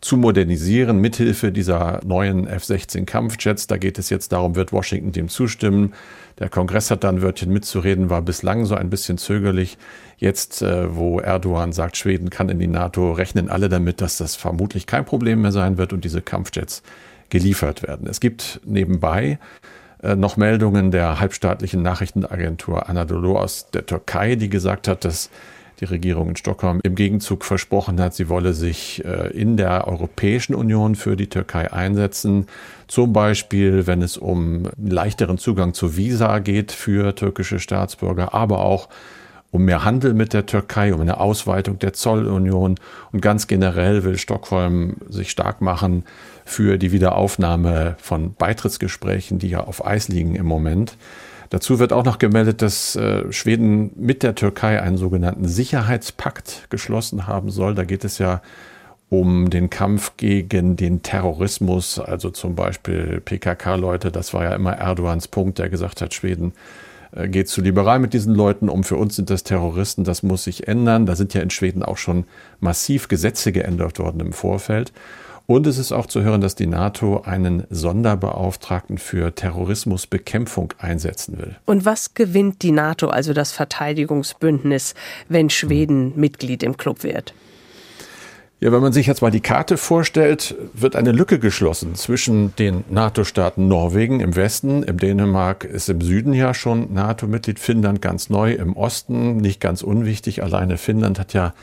zu 0.01 0.17
modernisieren 0.17 0.99
mithilfe 0.99 1.53
dieser 1.53 2.01
neuen 2.05 2.47
F-16 2.47 3.05
Kampfjets. 3.05 3.67
Da 3.67 3.77
geht 3.77 3.99
es 3.99 4.09
jetzt 4.09 4.33
darum, 4.33 4.57
wird 4.57 4.73
Washington 4.73 5.13
dem 5.13 5.29
zustimmen. 5.29 5.93
Der 6.39 6.49
Kongress 6.49 6.91
hat 6.91 7.05
da 7.05 7.11
ein 7.11 7.21
Wörtchen 7.21 7.53
mitzureden, 7.53 8.09
war 8.09 8.23
bislang 8.23 8.65
so 8.65 8.75
ein 8.75 8.89
bisschen 8.89 9.19
zögerlich. 9.19 9.77
Jetzt, 10.17 10.63
äh, 10.63 10.95
wo 10.95 11.21
Erdogan 11.21 11.73
sagt, 11.73 11.99
Schweden 11.99 12.31
kann 12.31 12.49
in 12.49 12.59
die 12.59 12.67
NATO, 12.67 13.13
rechnen 13.13 13.51
alle 13.51 13.69
damit, 13.69 14.01
dass 14.01 14.17
das 14.17 14.37
vermutlich 14.37 14.87
kein 14.87 15.05
Problem 15.05 15.43
mehr 15.43 15.53
sein 15.53 15.77
wird 15.77 15.93
und 15.93 16.05
diese 16.05 16.23
Kampfjets 16.23 16.83
geliefert 17.29 17.83
werden. 17.83 18.07
Es 18.09 18.21
gibt 18.21 18.61
nebenbei 18.65 19.39
äh, 20.03 20.17
noch 20.17 20.39
Meldungen 20.39 20.91
der 20.91 21.21
halbstaatlichen 21.21 21.83
Nachrichtenagentur 21.83 22.89
Anadolu 22.89 23.37
aus 23.37 23.71
der 23.71 23.85
Türkei, 23.85 24.35
die 24.37 24.49
gesagt 24.49 24.89
hat, 24.89 25.05
dass 25.05 25.31
die 25.81 25.87
Regierung 25.87 26.31
in 26.31 26.37
Stockholm 26.37 26.81
im 26.83 26.95
Gegenzug 26.95 27.45
versprochen 27.45 28.01
hat, 28.01 28.15
sie 28.15 28.29
wolle 28.29 28.53
sich 28.53 29.05
äh, 29.05 29.31
in 29.31 29.57
der 29.57 29.89
Europäischen 29.89 30.55
Union 30.55 30.95
für 30.95 31.17
die 31.17 31.29
Türkei 31.29 31.73
einsetzen. 31.73 32.47
Zum 32.87 33.13
Beispiel, 33.13 33.87
wenn 33.87 34.03
es 34.03 34.17
um 34.17 34.69
leichteren 34.77 35.39
Zugang 35.39 35.75
zu 35.75 35.97
Visa 35.97 36.39
geht 36.39 36.73
für 36.73 37.15
türkische 37.15 37.59
Staatsbürger, 37.59 38.35
aber 38.35 38.61
auch 38.61 38.89
um 39.51 39.65
mehr 39.65 39.85
Handel 39.85 40.15
mit 40.15 40.33
der 40.33 40.47
Türkei, 40.47 40.95
um 40.95 41.01
eine 41.01 41.19
Ausweitung 41.19 41.79
der 41.79 41.93
Zollunion 41.93 42.77
und 43.11 43.21
ganz 43.21 43.47
generell 43.47 44.05
will 44.05 44.17
Stockholm 44.17 44.97
sich 45.09 45.31
stark 45.31 45.61
machen 45.61 46.05
für 46.45 46.79
die 46.79 46.93
Wiederaufnahme 46.93 47.97
von 47.99 48.35
Beitrittsgesprächen, 48.35 49.39
die 49.39 49.49
ja 49.49 49.61
auf 49.65 49.85
Eis 49.85 50.09
liegen 50.09 50.37
im 50.37 50.47
Moment. 50.47 50.97
Dazu 51.51 51.81
wird 51.81 51.93
auch 51.93 52.05
noch 52.05 52.19
gemeldet, 52.19 52.63
dass 52.63 52.95
äh, 52.95 53.31
Schweden 53.33 53.91
mit 53.97 54.23
der 54.23 54.37
Türkei 54.37 54.81
einen 54.81 54.97
sogenannten 54.97 55.49
Sicherheitspakt 55.49 56.69
geschlossen 56.71 57.27
haben 57.27 57.51
soll. 57.51 57.75
Da 57.75 57.85
geht 57.85 58.05
es 58.05 58.19
ja 58.19 58.41
um 59.09 59.51
den 59.51 59.69
Kampf 59.69 60.13
gegen 60.17 60.77
den 60.77 61.03
Terrorismus, 61.03 61.99
also 61.99 62.31
zum 62.31 62.55
Beispiel 62.55 63.21
PKK-Leute. 63.21 64.13
Das 64.13 64.33
war 64.33 64.45
ja 64.45 64.55
immer 64.55 64.79
Erdogans 64.79 65.27
Punkt, 65.27 65.59
der 65.59 65.69
gesagt 65.69 66.01
hat, 66.01 66.15
Schweden 66.15 66.53
äh, 67.11 67.29
geht 67.29 67.49
zu 67.49 67.61
liberal 67.61 67.99
mit 67.99 68.15
diesen 68.15 68.33
Leuten 68.33 68.69
um. 68.69 68.85
Für 68.85 68.97
uns 68.97 69.17
sind 69.17 69.29
das 69.29 69.43
Terroristen, 69.43 70.05
das 70.05 70.23
muss 70.23 70.45
sich 70.45 70.69
ändern. 70.69 71.05
Da 71.05 71.17
sind 71.17 71.35
ja 71.35 71.41
in 71.41 71.51
Schweden 71.51 71.83
auch 71.83 71.97
schon 71.97 72.27
massiv 72.61 73.09
Gesetze 73.09 73.51
geändert 73.51 73.99
worden 73.99 74.21
im 74.21 74.33
Vorfeld. 74.33 74.93
Und 75.51 75.67
es 75.67 75.79
ist 75.79 75.91
auch 75.91 76.07
zu 76.07 76.23
hören, 76.23 76.41
dass 76.41 76.55
die 76.55 76.69
NATO 76.69 77.23
einen 77.25 77.65
Sonderbeauftragten 77.71 78.99
für 78.99 79.35
Terrorismusbekämpfung 79.35 80.73
einsetzen 80.79 81.39
will. 81.39 81.57
Und 81.67 81.85
was 81.85 82.15
gewinnt 82.15 82.63
die 82.63 82.71
NATO, 82.71 83.09
also 83.09 83.33
das 83.33 83.51
Verteidigungsbündnis, 83.51 84.95
wenn 85.29 85.51
Schweden 85.51 86.13
hm. 86.13 86.21
Mitglied 86.21 86.63
im 86.63 86.77
Club 86.77 87.03
wird? 87.03 87.35
Ja, 88.61 88.71
wenn 88.71 88.81
man 88.81 88.93
sich 88.93 89.09
jetzt 89.09 89.23
mal 89.23 89.33
die 89.33 89.41
Karte 89.41 89.77
vorstellt, 89.77 90.55
wird 90.73 90.95
eine 90.95 91.11
Lücke 91.11 91.41
geschlossen 91.41 91.97
zwischen 91.97 92.55
den 92.55 92.85
NATO-Staaten 92.89 93.67
Norwegen 93.67 94.21
im 94.21 94.37
Westen, 94.37 94.85
im 94.85 94.99
Dänemark 94.99 95.65
ist 95.65 95.89
im 95.89 96.01
Süden 96.01 96.33
ja 96.33 96.55
schon 96.55 96.95
NATO-Mitglied, 96.95 97.59
Finnland 97.59 98.01
ganz 98.01 98.31
neu 98.31 98.53
im 98.53 98.77
Osten, 98.77 99.39
nicht 99.39 99.61
ganz 99.61 99.83
unwichtig. 99.83 100.45
Alleine 100.45 100.77
Finnland 100.77 101.19
hat 101.19 101.33
ja 101.33 101.55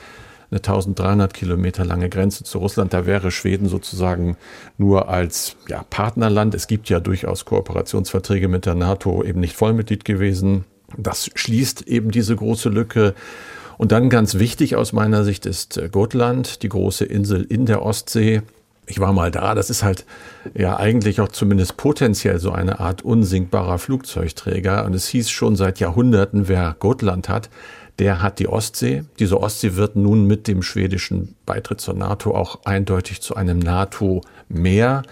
eine 0.49 0.59
1300 0.59 1.33
Kilometer 1.33 1.83
lange 1.83 2.09
Grenze 2.09 2.43
zu 2.43 2.59
Russland. 2.59 2.93
Da 2.93 3.05
wäre 3.05 3.31
Schweden 3.31 3.67
sozusagen 3.67 4.37
nur 4.77 5.09
als 5.09 5.55
ja, 5.67 5.83
Partnerland. 5.89 6.55
Es 6.55 6.67
gibt 6.67 6.89
ja 6.89 6.99
durchaus 6.99 7.45
Kooperationsverträge 7.45 8.47
mit 8.47 8.65
der 8.65 8.75
NATO 8.75 9.23
eben 9.23 9.41
nicht 9.41 9.55
Vollmitglied 9.55 10.05
gewesen. 10.05 10.65
Das 10.97 11.29
schließt 11.35 11.87
eben 11.87 12.11
diese 12.11 12.35
große 12.35 12.69
Lücke. 12.69 13.13
Und 13.77 13.91
dann 13.91 14.09
ganz 14.09 14.35
wichtig 14.35 14.75
aus 14.75 14.93
meiner 14.93 15.23
Sicht 15.23 15.45
ist 15.45 15.77
äh, 15.77 15.89
Gotland, 15.89 16.63
die 16.63 16.69
große 16.69 17.05
Insel 17.05 17.43
in 17.43 17.65
der 17.65 17.83
Ostsee. 17.83 18.41
Ich 18.89 18.99
war 18.99 19.11
mal 19.11 19.31
da, 19.31 19.53
das 19.53 19.69
ist 19.69 19.83
halt 19.83 20.05
ja 20.55 20.77
eigentlich 20.77 21.19
auch 21.19 21.27
zumindest 21.27 21.75
potenziell 21.75 22.39
so 22.39 22.53
eine 22.53 22.79
Art 22.79 23.01
unsinkbarer 23.01 23.79
Flugzeugträger. 23.79 24.85
Und 24.85 24.93
es 24.93 25.07
hieß 25.09 25.29
schon 25.29 25.57
seit 25.57 25.79
Jahrhunderten, 25.79 26.47
wer 26.47 26.75
Gotland 26.79 27.27
hat, 27.27 27.49
der 27.99 28.21
hat 28.21 28.39
die 28.39 28.47
Ostsee. 28.47 29.03
Diese 29.19 29.41
Ostsee 29.41 29.75
wird 29.75 29.95
nun 29.95 30.25
mit 30.25 30.47
dem 30.47 30.61
schwedischen 30.61 31.35
Beitritt 31.45 31.81
zur 31.81 31.95
NATO 31.95 32.35
auch 32.35 32.59
eindeutig 32.65 33.21
zu 33.21 33.35
einem 33.35 33.59
NATO-Meer. 33.59 35.03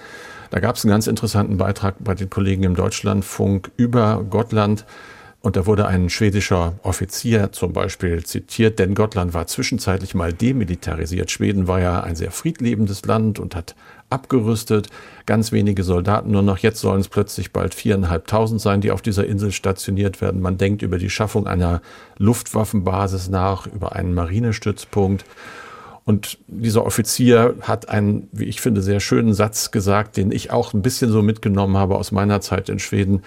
Da 0.51 0.59
gab 0.59 0.75
es 0.75 0.86
einen 0.86 0.91
ganz 0.91 1.07
interessanten 1.07 1.57
Beitrag 1.57 1.95
bei 1.99 2.13
den 2.13 2.29
Kollegen 2.29 2.63
im 2.63 2.75
Deutschlandfunk 2.75 3.71
über 3.77 4.23
Gottland. 4.29 4.86
Und 5.41 5.55
da 5.55 5.67
wurde 5.67 5.86
ein 5.86 6.09
schwedischer 6.09 6.73
Offizier 6.81 7.51
zum 7.51 7.71
Beispiel 7.71 8.23
zitiert, 8.23 8.79
denn 8.79 8.95
Gottland 8.95 9.36
war 9.36 9.45
zwischenzeitlich 9.45 10.15
mal 10.15 10.33
demilitarisiert. 10.33 11.29
Schweden 11.29 11.67
war 11.67 11.79
ja 11.79 12.01
ein 12.01 12.15
sehr 12.15 12.31
friedlebendes 12.31 13.05
Land 13.05 13.38
und 13.38 13.55
hat 13.55 13.75
abgerüstet, 14.09 14.89
ganz 15.25 15.51
wenige 15.51 15.83
Soldaten 15.83 16.31
nur 16.31 16.41
noch. 16.41 16.57
Jetzt 16.59 16.79
sollen 16.79 17.01
es 17.01 17.07
plötzlich 17.07 17.51
bald 17.51 17.73
viereinhalbtausend 17.73 18.61
sein, 18.61 18.81
die 18.81 18.91
auf 18.91 19.01
dieser 19.01 19.25
Insel 19.25 19.51
stationiert 19.51 20.21
werden. 20.21 20.41
Man 20.41 20.57
denkt 20.57 20.81
über 20.81 20.97
die 20.97 21.09
Schaffung 21.09 21.47
einer 21.47 21.81
Luftwaffenbasis 22.17 23.29
nach, 23.29 23.67
über 23.67 23.93
einen 23.93 24.13
Marinestützpunkt. 24.13 25.25
Und 26.05 26.37
dieser 26.47 26.85
Offizier 26.85 27.55
hat 27.61 27.89
einen, 27.89 28.29
wie 28.31 28.45
ich 28.45 28.61
finde, 28.61 28.83
sehr 28.83 28.99
schönen 28.99 29.33
Satz 29.33 29.71
gesagt, 29.71 30.17
den 30.17 30.31
ich 30.31 30.51
auch 30.51 30.73
ein 30.73 30.83
bisschen 30.83 31.11
so 31.11 31.23
mitgenommen 31.23 31.77
habe 31.77 31.95
aus 31.95 32.11
meiner 32.11 32.41
Zeit 32.41 32.69
in 32.69 32.77
Schweden 32.77 33.23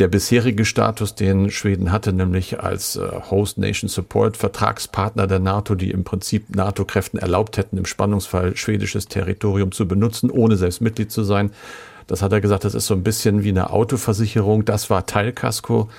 der 0.00 0.08
bisherige 0.08 0.64
Status, 0.64 1.14
den 1.14 1.50
Schweden 1.50 1.92
hatte, 1.92 2.12
nämlich 2.14 2.60
als 2.60 2.96
äh, 2.96 3.06
Host 3.30 3.58
Nation 3.58 3.88
Support 3.88 4.38
Vertragspartner 4.38 5.26
der 5.26 5.38
NATO, 5.38 5.74
die 5.74 5.90
im 5.90 6.04
Prinzip 6.04 6.54
NATO-Kräften 6.56 7.18
erlaubt 7.18 7.58
hätten, 7.58 7.76
im 7.76 7.84
Spannungsfall 7.84 8.56
schwedisches 8.56 9.08
Territorium 9.08 9.72
zu 9.72 9.86
benutzen, 9.86 10.30
ohne 10.30 10.56
selbst 10.56 10.80
Mitglied 10.80 11.12
zu 11.12 11.22
sein. 11.22 11.50
Das 12.06 12.22
hat 12.22 12.32
er 12.32 12.40
gesagt, 12.40 12.64
das 12.64 12.74
ist 12.74 12.86
so 12.86 12.94
ein 12.94 13.04
bisschen 13.04 13.44
wie 13.44 13.50
eine 13.50 13.70
Autoversicherung. 13.70 14.64
Das 14.64 14.88
war 14.88 15.04
Teilkasko. 15.04 15.90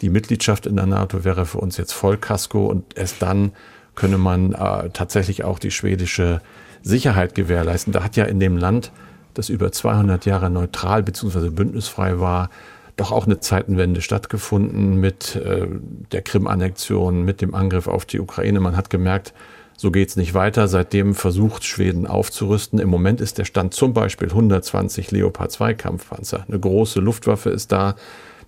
Die 0.00 0.08
Mitgliedschaft 0.08 0.66
in 0.66 0.76
der 0.76 0.86
NATO 0.86 1.24
wäre 1.24 1.44
für 1.44 1.58
uns 1.58 1.76
jetzt 1.76 1.92
Vollkasko 1.92 2.66
und 2.66 2.96
erst 2.96 3.20
dann 3.20 3.52
könne 3.96 4.16
man 4.16 4.52
äh, 4.52 4.90
tatsächlich 4.90 5.44
auch 5.44 5.58
die 5.58 5.72
schwedische 5.72 6.40
Sicherheit 6.82 7.34
gewährleisten. 7.34 7.92
Da 7.92 8.04
hat 8.04 8.16
ja 8.16 8.24
in 8.24 8.38
dem 8.38 8.56
Land, 8.56 8.92
das 9.34 9.48
über 9.48 9.72
200 9.72 10.24
Jahre 10.24 10.50
neutral 10.50 11.02
bzw. 11.02 11.50
bündnisfrei 11.50 12.20
war, 12.20 12.48
doch 12.96 13.12
auch 13.12 13.26
eine 13.26 13.40
Zeitenwende 13.40 14.00
stattgefunden 14.00 14.96
mit 14.96 15.36
äh, 15.36 15.66
der 16.12 16.22
Krim-Annexion, 16.22 17.24
mit 17.24 17.40
dem 17.40 17.54
Angriff 17.54 17.86
auf 17.86 18.04
die 18.04 18.20
Ukraine. 18.20 18.60
Man 18.60 18.76
hat 18.76 18.90
gemerkt, 18.90 19.32
so 19.76 19.90
geht's 19.90 20.16
nicht 20.16 20.34
weiter. 20.34 20.68
Seitdem 20.68 21.14
versucht 21.14 21.64
Schweden 21.64 22.06
aufzurüsten. 22.06 22.78
Im 22.78 22.90
Moment 22.90 23.22
ist 23.22 23.38
der 23.38 23.46
Stand 23.46 23.72
zum 23.72 23.94
Beispiel 23.94 24.28
120 24.28 25.10
Leopard 25.10 25.50
2 25.52 25.72
Kampfpanzer. 25.72 26.44
Eine 26.46 26.60
große 26.60 27.00
Luftwaffe 27.00 27.48
ist 27.48 27.72
da. 27.72 27.96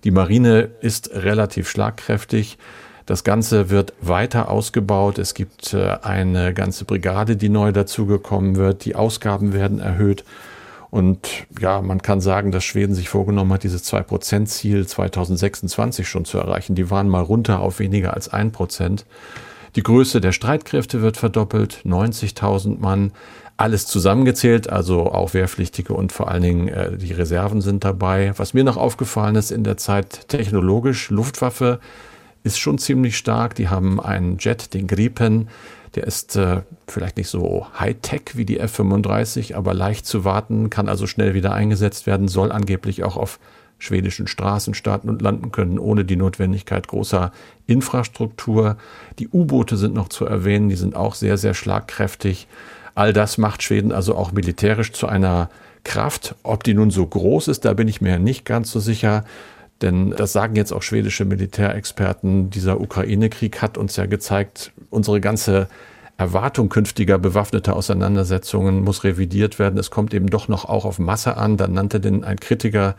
Die 0.03 0.11
Marine 0.11 0.69
ist 0.81 1.09
relativ 1.11 1.69
schlagkräftig. 1.69 2.59
Das 3.05 3.23
Ganze 3.23 3.69
wird 3.69 3.93
weiter 3.99 4.49
ausgebaut. 4.49 5.17
Es 5.17 5.33
gibt 5.33 5.73
äh, 5.73 5.97
eine 6.03 6.53
ganze 6.53 6.85
Brigade, 6.85 7.35
die 7.35 7.49
neu 7.49 7.71
dazugekommen 7.71 8.55
wird. 8.55 8.85
Die 8.85 8.95
Ausgaben 8.95 9.53
werden 9.53 9.79
erhöht. 9.79 10.23
Und 10.93 11.47
ja, 11.59 11.81
man 11.81 12.03
kann 12.03 12.21
sagen, 12.21 12.51
dass 12.51 12.63
Schweden 12.63 12.93
sich 12.93 13.09
vorgenommen 13.09 13.51
hat, 13.51 13.63
dieses 13.63 13.91
2-Prozent-Ziel 13.91 14.85
2026 14.85 16.07
schon 16.07 16.23
zu 16.23 16.37
erreichen. 16.37 16.75
Die 16.75 16.91
waren 16.91 17.09
mal 17.09 17.23
runter 17.23 17.61
auf 17.61 17.79
weniger 17.79 18.13
als 18.13 18.29
ein 18.29 18.51
Prozent. 18.51 19.03
Die 19.75 19.81
Größe 19.81 20.21
der 20.21 20.33
Streitkräfte 20.33 21.01
wird 21.01 21.17
verdoppelt, 21.17 21.79
90.000 21.83 22.79
Mann. 22.79 23.11
Alles 23.57 23.87
zusammengezählt, 23.87 24.69
also 24.69 25.11
auch 25.11 25.33
Wehrpflichtige 25.33 25.95
und 25.95 26.11
vor 26.11 26.29
allen 26.29 26.43
Dingen 26.43 26.67
äh, 26.67 26.95
die 26.95 27.13
Reserven 27.13 27.61
sind 27.61 27.83
dabei. 27.83 28.33
Was 28.37 28.53
mir 28.53 28.63
noch 28.63 28.77
aufgefallen 28.77 29.35
ist 29.35 29.49
in 29.49 29.63
der 29.63 29.77
Zeit 29.77 30.27
technologisch, 30.27 31.09
Luftwaffe 31.09 31.79
ist 32.43 32.59
schon 32.59 32.77
ziemlich 32.77 33.17
stark. 33.17 33.55
Die 33.55 33.67
haben 33.67 33.99
einen 33.99 34.37
Jet, 34.37 34.75
den 34.75 34.85
Gripen, 34.85 35.47
der 35.95 36.05
ist 36.05 36.35
äh, 36.35 36.61
vielleicht 36.87 37.17
nicht 37.17 37.29
so 37.29 37.67
high-tech 37.79 38.21
wie 38.33 38.45
die 38.45 38.59
F-35, 38.59 39.55
aber 39.55 39.73
leicht 39.73 40.05
zu 40.05 40.25
warten, 40.25 40.69
kann 40.69 40.89
also 40.89 41.07
schnell 41.07 41.33
wieder 41.33 41.53
eingesetzt 41.53 42.07
werden, 42.07 42.27
soll 42.27 42.51
angeblich 42.51 43.03
auch 43.03 43.17
auf 43.17 43.39
schwedischen 43.77 44.27
Straßen 44.27 44.73
starten 44.73 45.09
und 45.09 45.21
landen 45.21 45.51
können, 45.51 45.77
ohne 45.77 46.05
die 46.05 46.15
Notwendigkeit 46.15 46.87
großer 46.87 47.31
Infrastruktur. 47.67 48.77
Die 49.19 49.27
U-Boote 49.27 49.77
sind 49.77 49.93
noch 49.93 50.09
zu 50.09 50.25
erwähnen, 50.25 50.69
die 50.69 50.75
sind 50.75 50.95
auch 50.95 51.15
sehr, 51.15 51.37
sehr 51.37 51.53
schlagkräftig. 51.53 52.47
All 52.95 53.13
das 53.13 53.37
macht 53.37 53.61
Schweden 53.61 53.91
also 53.91 54.15
auch 54.15 54.31
militärisch 54.31 54.93
zu 54.93 55.07
einer 55.07 55.49
Kraft. 55.83 56.35
Ob 56.43 56.63
die 56.63 56.73
nun 56.73 56.91
so 56.91 57.05
groß 57.05 57.49
ist, 57.49 57.65
da 57.65 57.73
bin 57.73 57.87
ich 57.87 58.01
mir 58.01 58.19
nicht 58.19 58.45
ganz 58.45 58.71
so 58.71 58.79
sicher. 58.79 59.25
Denn 59.81 60.11
das 60.11 60.33
sagen 60.33 60.55
jetzt 60.55 60.71
auch 60.71 60.81
schwedische 60.81 61.25
Militärexperten. 61.25 62.49
Dieser 62.49 62.79
Ukraine-Krieg 62.79 63.61
hat 63.61 63.77
uns 63.77 63.95
ja 63.95 64.05
gezeigt, 64.05 64.71
unsere 64.89 65.19
ganze 65.19 65.67
Erwartung 66.17 66.69
künftiger 66.69 67.17
bewaffneter 67.17 67.75
Auseinandersetzungen 67.75 68.81
muss 68.83 69.03
revidiert 69.03 69.59
werden. 69.59 69.79
Es 69.79 69.89
kommt 69.89 70.13
eben 70.13 70.27
doch 70.27 70.47
noch 70.47 70.65
auch 70.65 70.85
auf 70.85 70.99
Masse 70.99 71.37
an. 71.37 71.57
Dann 71.57 71.73
nannte 71.73 71.99
denn 71.99 72.23
ein 72.23 72.39
Kritiker 72.39 72.95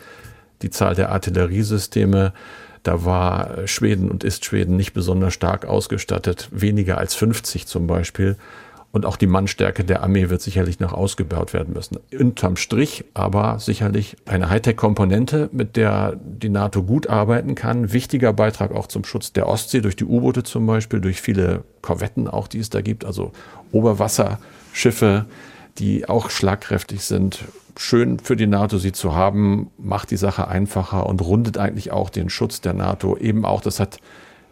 die 0.63 0.71
Zahl 0.71 0.95
der 0.95 1.11
Artilleriesysteme. 1.11 2.33
Da 2.83 3.05
war 3.05 3.67
Schweden 3.67 4.11
und 4.11 4.25
ist 4.25 4.45
Schweden 4.45 4.77
nicht 4.77 4.93
besonders 4.93 5.33
stark 5.33 5.65
ausgestattet, 5.65 6.49
weniger 6.53 6.99
als 6.99 7.15
50 7.15 7.67
zum 7.67 7.87
Beispiel. 7.87 8.37
Und 8.95 9.07
auch 9.07 9.17
die 9.17 9.27
Mannstärke 9.27 9.83
der 9.83 10.05
Armee 10.05 10.31
wird 10.31 10.41
sicherlich 10.41 10.79
noch 10.79 10.93
ausgebaut 10.93 11.53
werden 11.53 11.75
müssen. 11.75 11.99
Unterm 12.17 12.57
Strich 12.57 13.05
aber 13.13 13.59
sicherlich 13.59 14.17
eine 14.25 14.51
Hightech-Komponente, 14.51 15.49
mit 15.51 15.75
der 15.75 16.15
die 16.23 16.49
NATO 16.49 16.85
gut 16.85 17.09
arbeiten 17.09 17.57
kann. 17.57 17.93
Wichtiger 17.93 18.33
Beitrag 18.33 18.71
auch 18.71 18.87
zum 18.87 19.03
Schutz 19.03 19.33
der 19.33 19.49
Ostsee 19.49 19.81
durch 19.81 19.97
die 19.97 20.05
U-Boote 20.05 20.45
zum 20.45 20.65
Beispiel, 20.65 21.01
durch 21.01 21.21
viele 21.21 21.65
Korvetten 21.83 22.29
auch, 22.29 22.47
die 22.47 22.61
es 22.61 22.71
da 22.71 22.83
gibt, 22.83 23.05
also 23.05 23.33
Oberwasserschiffe, 23.73 25.25
die 25.79 26.09
auch 26.09 26.31
schlagkräftig 26.31 27.03
sind. 27.03 27.41
Schön 27.77 28.21
für 28.21 28.37
die 28.37 28.47
NATO, 28.47 28.79
sie 28.79 28.93
zu 28.93 29.17
haben, 29.17 29.73
macht 29.77 30.13
die 30.13 30.17
Sache 30.17 30.47
einfacher 30.47 31.07
und 31.07 31.21
rundet 31.21 31.59
eigentlich 31.59 31.91
auch 31.91 32.11
den 32.11 32.31
Schutz 32.31 32.61
der 32.61 32.75
NATO 32.75 33.17
eben 33.17 33.45
auch, 33.45 33.61
das 33.61 33.81
hat 33.81 33.99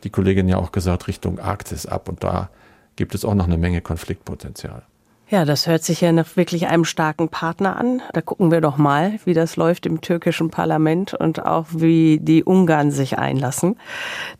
die 0.02 0.10
Kollegin 0.10 0.48
ja 0.48 0.56
auch 0.56 0.72
gesagt, 0.72 1.06
Richtung 1.06 1.38
Arktis 1.38 1.86
ab. 1.86 2.08
Und 2.08 2.24
da 2.24 2.50
gibt 2.96 3.14
es 3.14 3.24
auch 3.24 3.34
noch 3.34 3.46
eine 3.46 3.58
Menge 3.58 3.80
Konfliktpotenzial. 3.80 4.84
Ja, 5.32 5.46
das 5.46 5.66
hört 5.66 5.82
sich 5.82 6.02
ja 6.02 6.12
nach 6.12 6.36
wirklich 6.36 6.66
einem 6.66 6.84
starken 6.84 7.30
Partner 7.30 7.78
an. 7.78 8.02
Da 8.12 8.20
gucken 8.20 8.50
wir 8.50 8.60
doch 8.60 8.76
mal, 8.76 9.18
wie 9.24 9.32
das 9.32 9.56
läuft 9.56 9.86
im 9.86 10.02
türkischen 10.02 10.50
Parlament 10.50 11.14
und 11.14 11.46
auch 11.46 11.68
wie 11.70 12.18
die 12.20 12.44
Ungarn 12.44 12.90
sich 12.90 13.18
einlassen. 13.18 13.76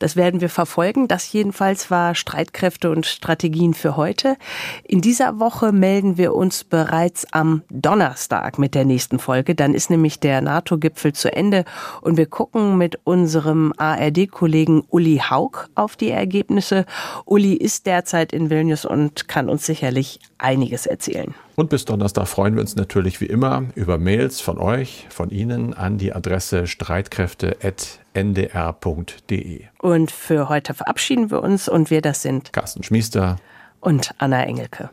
Das 0.01 0.17
werden 0.17 0.43
wir 0.43 0.51
verfolgen. 0.51 1.09
Das 1.09 1.33
jedenfalls 1.33 1.91
war 1.91 2.15
Streitkräfte 2.15 2.91
und 2.91 3.07
Strategien 3.07 3.73
für 3.73 3.97
heute. 3.97 4.37
In 4.85 5.01
dieser 5.01 5.41
Woche 5.41 5.73
melden 5.73 6.19
wir 6.19 6.35
uns 6.35 6.63
bereits 6.63 7.27
am 7.33 7.63
Donnerstag 7.71 8.59
mit 8.59 8.75
der 8.75 8.85
nächsten 8.85 9.19
Folge. 9.19 9.55
Dann 9.55 9.73
ist 9.73 9.89
nämlich 9.89 10.21
der 10.21 10.43
NATO-Gipfel 10.43 11.15
zu 11.15 11.33
Ende 11.33 11.65
und 12.03 12.19
wir 12.19 12.27
gucken 12.27 12.77
mit 12.77 13.01
unserem 13.05 13.73
ARD-Kollegen 13.79 14.85
Uli 14.91 15.23
Haug 15.31 15.71
auf 15.75 15.97
die 15.97 16.11
Ergebnisse. 16.11 16.85
Uli 17.25 17.55
ist 17.55 17.87
derzeit 17.87 18.35
in 18.35 18.51
Vilnius 18.51 18.85
und 18.85 19.27
kann 19.27 19.49
uns 19.49 19.65
sicherlich 19.65 20.21
einiges 20.43 20.87
erzählen. 20.87 21.35
Und 21.55 21.71
bis 21.71 21.85
Donnerstag 21.85 22.27
freuen 22.29 22.55
wir 22.55 22.61
uns 22.61 22.77
natürlich 22.77 23.21
wie 23.21 23.27
immer 23.27 23.65
über 23.75 23.99
Mails 23.99 24.41
von 24.41 24.59
euch, 24.59 25.07
von 25.11 25.31
Ihnen 25.31 25.75
an 25.75 25.99
die 25.99 26.13
Adresse 26.13 26.67
streitkräfte.ndr.de. 26.67 29.61
Und 29.81 30.11
für 30.11 30.49
heute 30.49 30.75
verabschieden 30.75 31.31
wir 31.31 31.41
uns 31.43 31.69
und 31.69 31.91
wir 31.91 32.03
das 32.03 32.23
sind 32.23 32.53
Carsten 32.53 32.83
Schmiester 32.83 33.37
und 33.81 34.15
Anna 34.19 34.45
Engelke. 34.45 34.91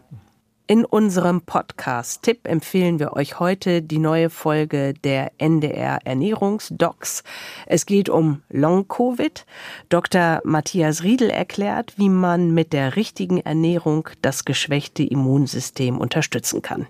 In 0.71 0.85
unserem 0.85 1.41
Podcast-Tipp 1.41 2.47
empfehlen 2.47 2.99
wir 2.99 3.13
euch 3.13 3.39
heute 3.39 3.81
die 3.81 3.97
neue 3.97 4.29
Folge 4.29 4.93
der 4.93 5.31
NDR 5.39 5.97
Ernährungsdocs. 6.05 7.23
Es 7.65 7.87
geht 7.87 8.07
um 8.07 8.43
Long-Covid. 8.49 9.47
Dr. 9.89 10.41
Matthias 10.43 11.01
Riedel 11.01 11.31
erklärt, 11.31 11.95
wie 11.97 12.09
man 12.09 12.53
mit 12.53 12.71
der 12.71 12.95
richtigen 12.95 13.39
Ernährung 13.39 14.09
das 14.21 14.45
geschwächte 14.45 15.01
Immunsystem 15.01 15.97
unterstützen 15.97 16.61
kann. 16.61 16.85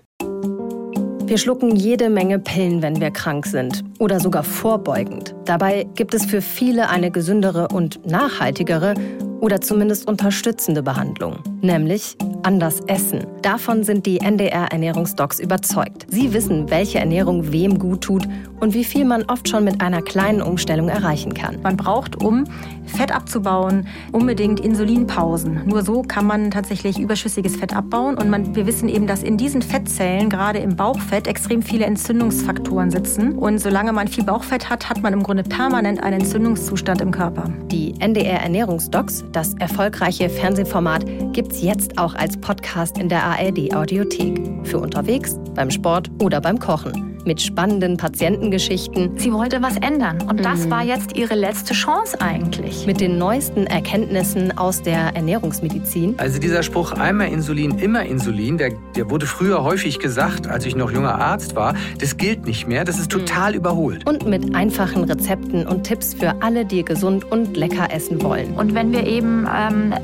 Wir 1.24 1.38
schlucken 1.38 1.74
jede 1.74 2.10
Menge 2.10 2.38
Pillen, 2.38 2.82
wenn 2.82 3.00
wir 3.00 3.10
krank 3.10 3.46
sind 3.46 3.82
oder 3.98 4.20
sogar 4.20 4.44
vorbeugend. 4.44 5.34
Dabei 5.46 5.86
gibt 5.94 6.12
es 6.12 6.26
für 6.26 6.42
viele 6.42 6.90
eine 6.90 7.10
gesündere 7.10 7.68
und 7.68 8.04
nachhaltigere 8.04 8.92
oder 9.40 9.60
zumindest 9.60 10.08
unterstützende 10.08 10.82
Behandlung, 10.82 11.38
nämlich 11.62 12.16
anders 12.42 12.80
essen. 12.86 13.26
Davon 13.42 13.84
sind 13.84 14.06
die 14.06 14.20
NDR 14.20 14.72
Ernährungsdocs 14.72 15.40
überzeugt. 15.40 16.06
Sie 16.08 16.32
wissen, 16.32 16.70
welche 16.70 16.98
Ernährung 16.98 17.52
wem 17.52 17.78
gut 17.78 18.02
tut 18.02 18.26
und 18.60 18.74
wie 18.74 18.84
viel 18.84 19.04
man 19.04 19.24
oft 19.24 19.48
schon 19.48 19.64
mit 19.64 19.80
einer 19.80 20.02
kleinen 20.02 20.42
Umstellung 20.42 20.88
erreichen 20.88 21.34
kann. 21.34 21.60
Man 21.62 21.76
braucht, 21.76 22.22
um 22.22 22.44
Fett 22.84 23.12
abzubauen, 23.14 23.86
unbedingt 24.12 24.60
Insulinpausen. 24.60 25.62
Nur 25.66 25.82
so 25.82 26.02
kann 26.02 26.26
man 26.26 26.50
tatsächlich 26.50 26.98
überschüssiges 26.98 27.56
Fett 27.56 27.74
abbauen. 27.74 28.18
Und 28.18 28.28
man, 28.30 28.54
wir 28.54 28.66
wissen 28.66 28.88
eben, 28.88 29.06
dass 29.06 29.22
in 29.22 29.36
diesen 29.36 29.62
Fettzellen, 29.62 30.28
gerade 30.28 30.58
im 30.58 30.76
Bauchfett, 30.76 31.26
extrem 31.26 31.62
viele 31.62 31.86
Entzündungsfaktoren 31.86 32.90
sitzen. 32.90 33.38
Und 33.38 33.58
solange 33.58 33.92
man 33.92 34.08
viel 34.08 34.24
Bauchfett 34.24 34.68
hat, 34.68 34.90
hat 34.90 35.02
man 35.02 35.12
im 35.12 35.22
Grunde 35.22 35.44
permanent 35.44 36.02
einen 36.02 36.20
Entzündungszustand 36.20 37.00
im 37.00 37.10
Körper. 37.10 37.44
Die 37.70 37.94
NDR 38.00 38.40
Ernährungsdocs, 38.40 39.24
das 39.32 39.54
erfolgreiche 39.54 40.28
Fernsehformat, 40.28 41.04
gibt 41.32 41.52
es 41.52 41.62
jetzt 41.62 41.98
auch 41.98 42.14
als 42.14 42.36
Podcast 42.36 42.98
in 42.98 43.08
der 43.08 43.24
ARD 43.24 43.74
Audiothek. 43.74 44.40
Für 44.64 44.78
unterwegs, 44.78 45.36
beim 45.54 45.70
Sport 45.70 46.10
oder 46.20 46.40
beim 46.40 46.58
Kochen 46.58 47.09
mit 47.26 47.40
spannenden 47.40 47.96
Patientengeschichten. 47.96 49.18
Sie 49.18 49.32
wollte 49.32 49.62
was 49.62 49.76
ändern 49.76 50.18
und 50.28 50.44
das 50.44 50.66
mhm. 50.66 50.70
war 50.70 50.84
jetzt 50.84 51.16
ihre 51.16 51.34
letzte 51.34 51.74
Chance 51.74 52.20
eigentlich. 52.20 52.86
Mit 52.86 53.00
den 53.00 53.18
neuesten 53.18 53.66
Erkenntnissen 53.66 54.56
aus 54.56 54.82
der 54.82 55.14
Ernährungsmedizin. 55.14 56.14
Also 56.18 56.38
dieser 56.38 56.62
Spruch 56.62 56.92
einmal 56.92 57.28
Insulin, 57.28 57.78
immer 57.78 58.04
Insulin, 58.04 58.58
der, 58.58 58.72
der 58.96 59.10
wurde 59.10 59.26
früher 59.26 59.62
häufig 59.64 59.98
gesagt, 59.98 60.46
als 60.46 60.66
ich 60.66 60.76
noch 60.76 60.90
junger 60.90 61.16
Arzt 61.16 61.56
war. 61.56 61.74
Das 61.98 62.16
gilt 62.16 62.46
nicht 62.46 62.66
mehr, 62.66 62.84
das 62.84 62.98
ist 62.98 63.10
total 63.10 63.54
überholt. 63.54 64.06
Und 64.06 64.26
mit 64.26 64.54
einfachen 64.54 65.04
Rezepten 65.04 65.66
und 65.66 65.84
Tipps 65.84 66.14
für 66.14 66.34
alle, 66.42 66.64
die 66.64 66.84
gesund 66.84 67.30
und 67.30 67.56
lecker 67.56 67.92
essen 67.92 68.22
wollen. 68.22 68.54
Und 68.54 68.74
wenn 68.74 68.92
wir 68.92 69.06
eben 69.06 69.46
ähm, 69.46 69.94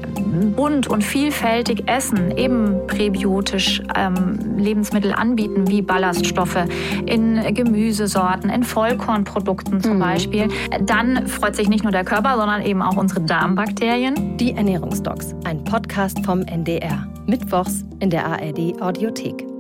bunt 0.55 0.87
und 0.87 1.03
vielfältig 1.03 1.85
essen, 1.87 2.37
eben 2.37 2.87
präbiotisch 2.87 3.83
ähm, 3.97 4.39
Lebensmittel 4.59 5.13
anbieten, 5.13 5.69
wie 5.69 5.83
Ballaststoffe, 5.83 6.65
in 7.07 7.55
Gemüsesorten, 7.55 8.51
in 8.51 8.63
Vollkornprodukten 8.63 9.81
zum 9.81 9.95
mhm. 9.95 10.01
Beispiel, 10.01 10.49
dann 10.83 11.27
freut 11.27 11.57
sich 11.57 11.69
nicht 11.69 11.85
nur 11.85 11.93
der 11.93 12.05
Körper, 12.05 12.37
sondern 12.37 12.63
eben 12.63 12.83
auch 12.83 12.97
unsere 12.97 13.21
Darmbakterien. 13.23 14.37
Die 14.37 14.53
Ernährungsdocs, 14.53 15.35
ein 15.45 15.65
Podcast 15.65 16.25
vom 16.25 16.43
NDR. 16.43 17.07
Mittwochs 17.27 17.85
in 18.01 18.11
der 18.11 18.27
ARD 18.27 18.81
Audiothek. 18.81 19.56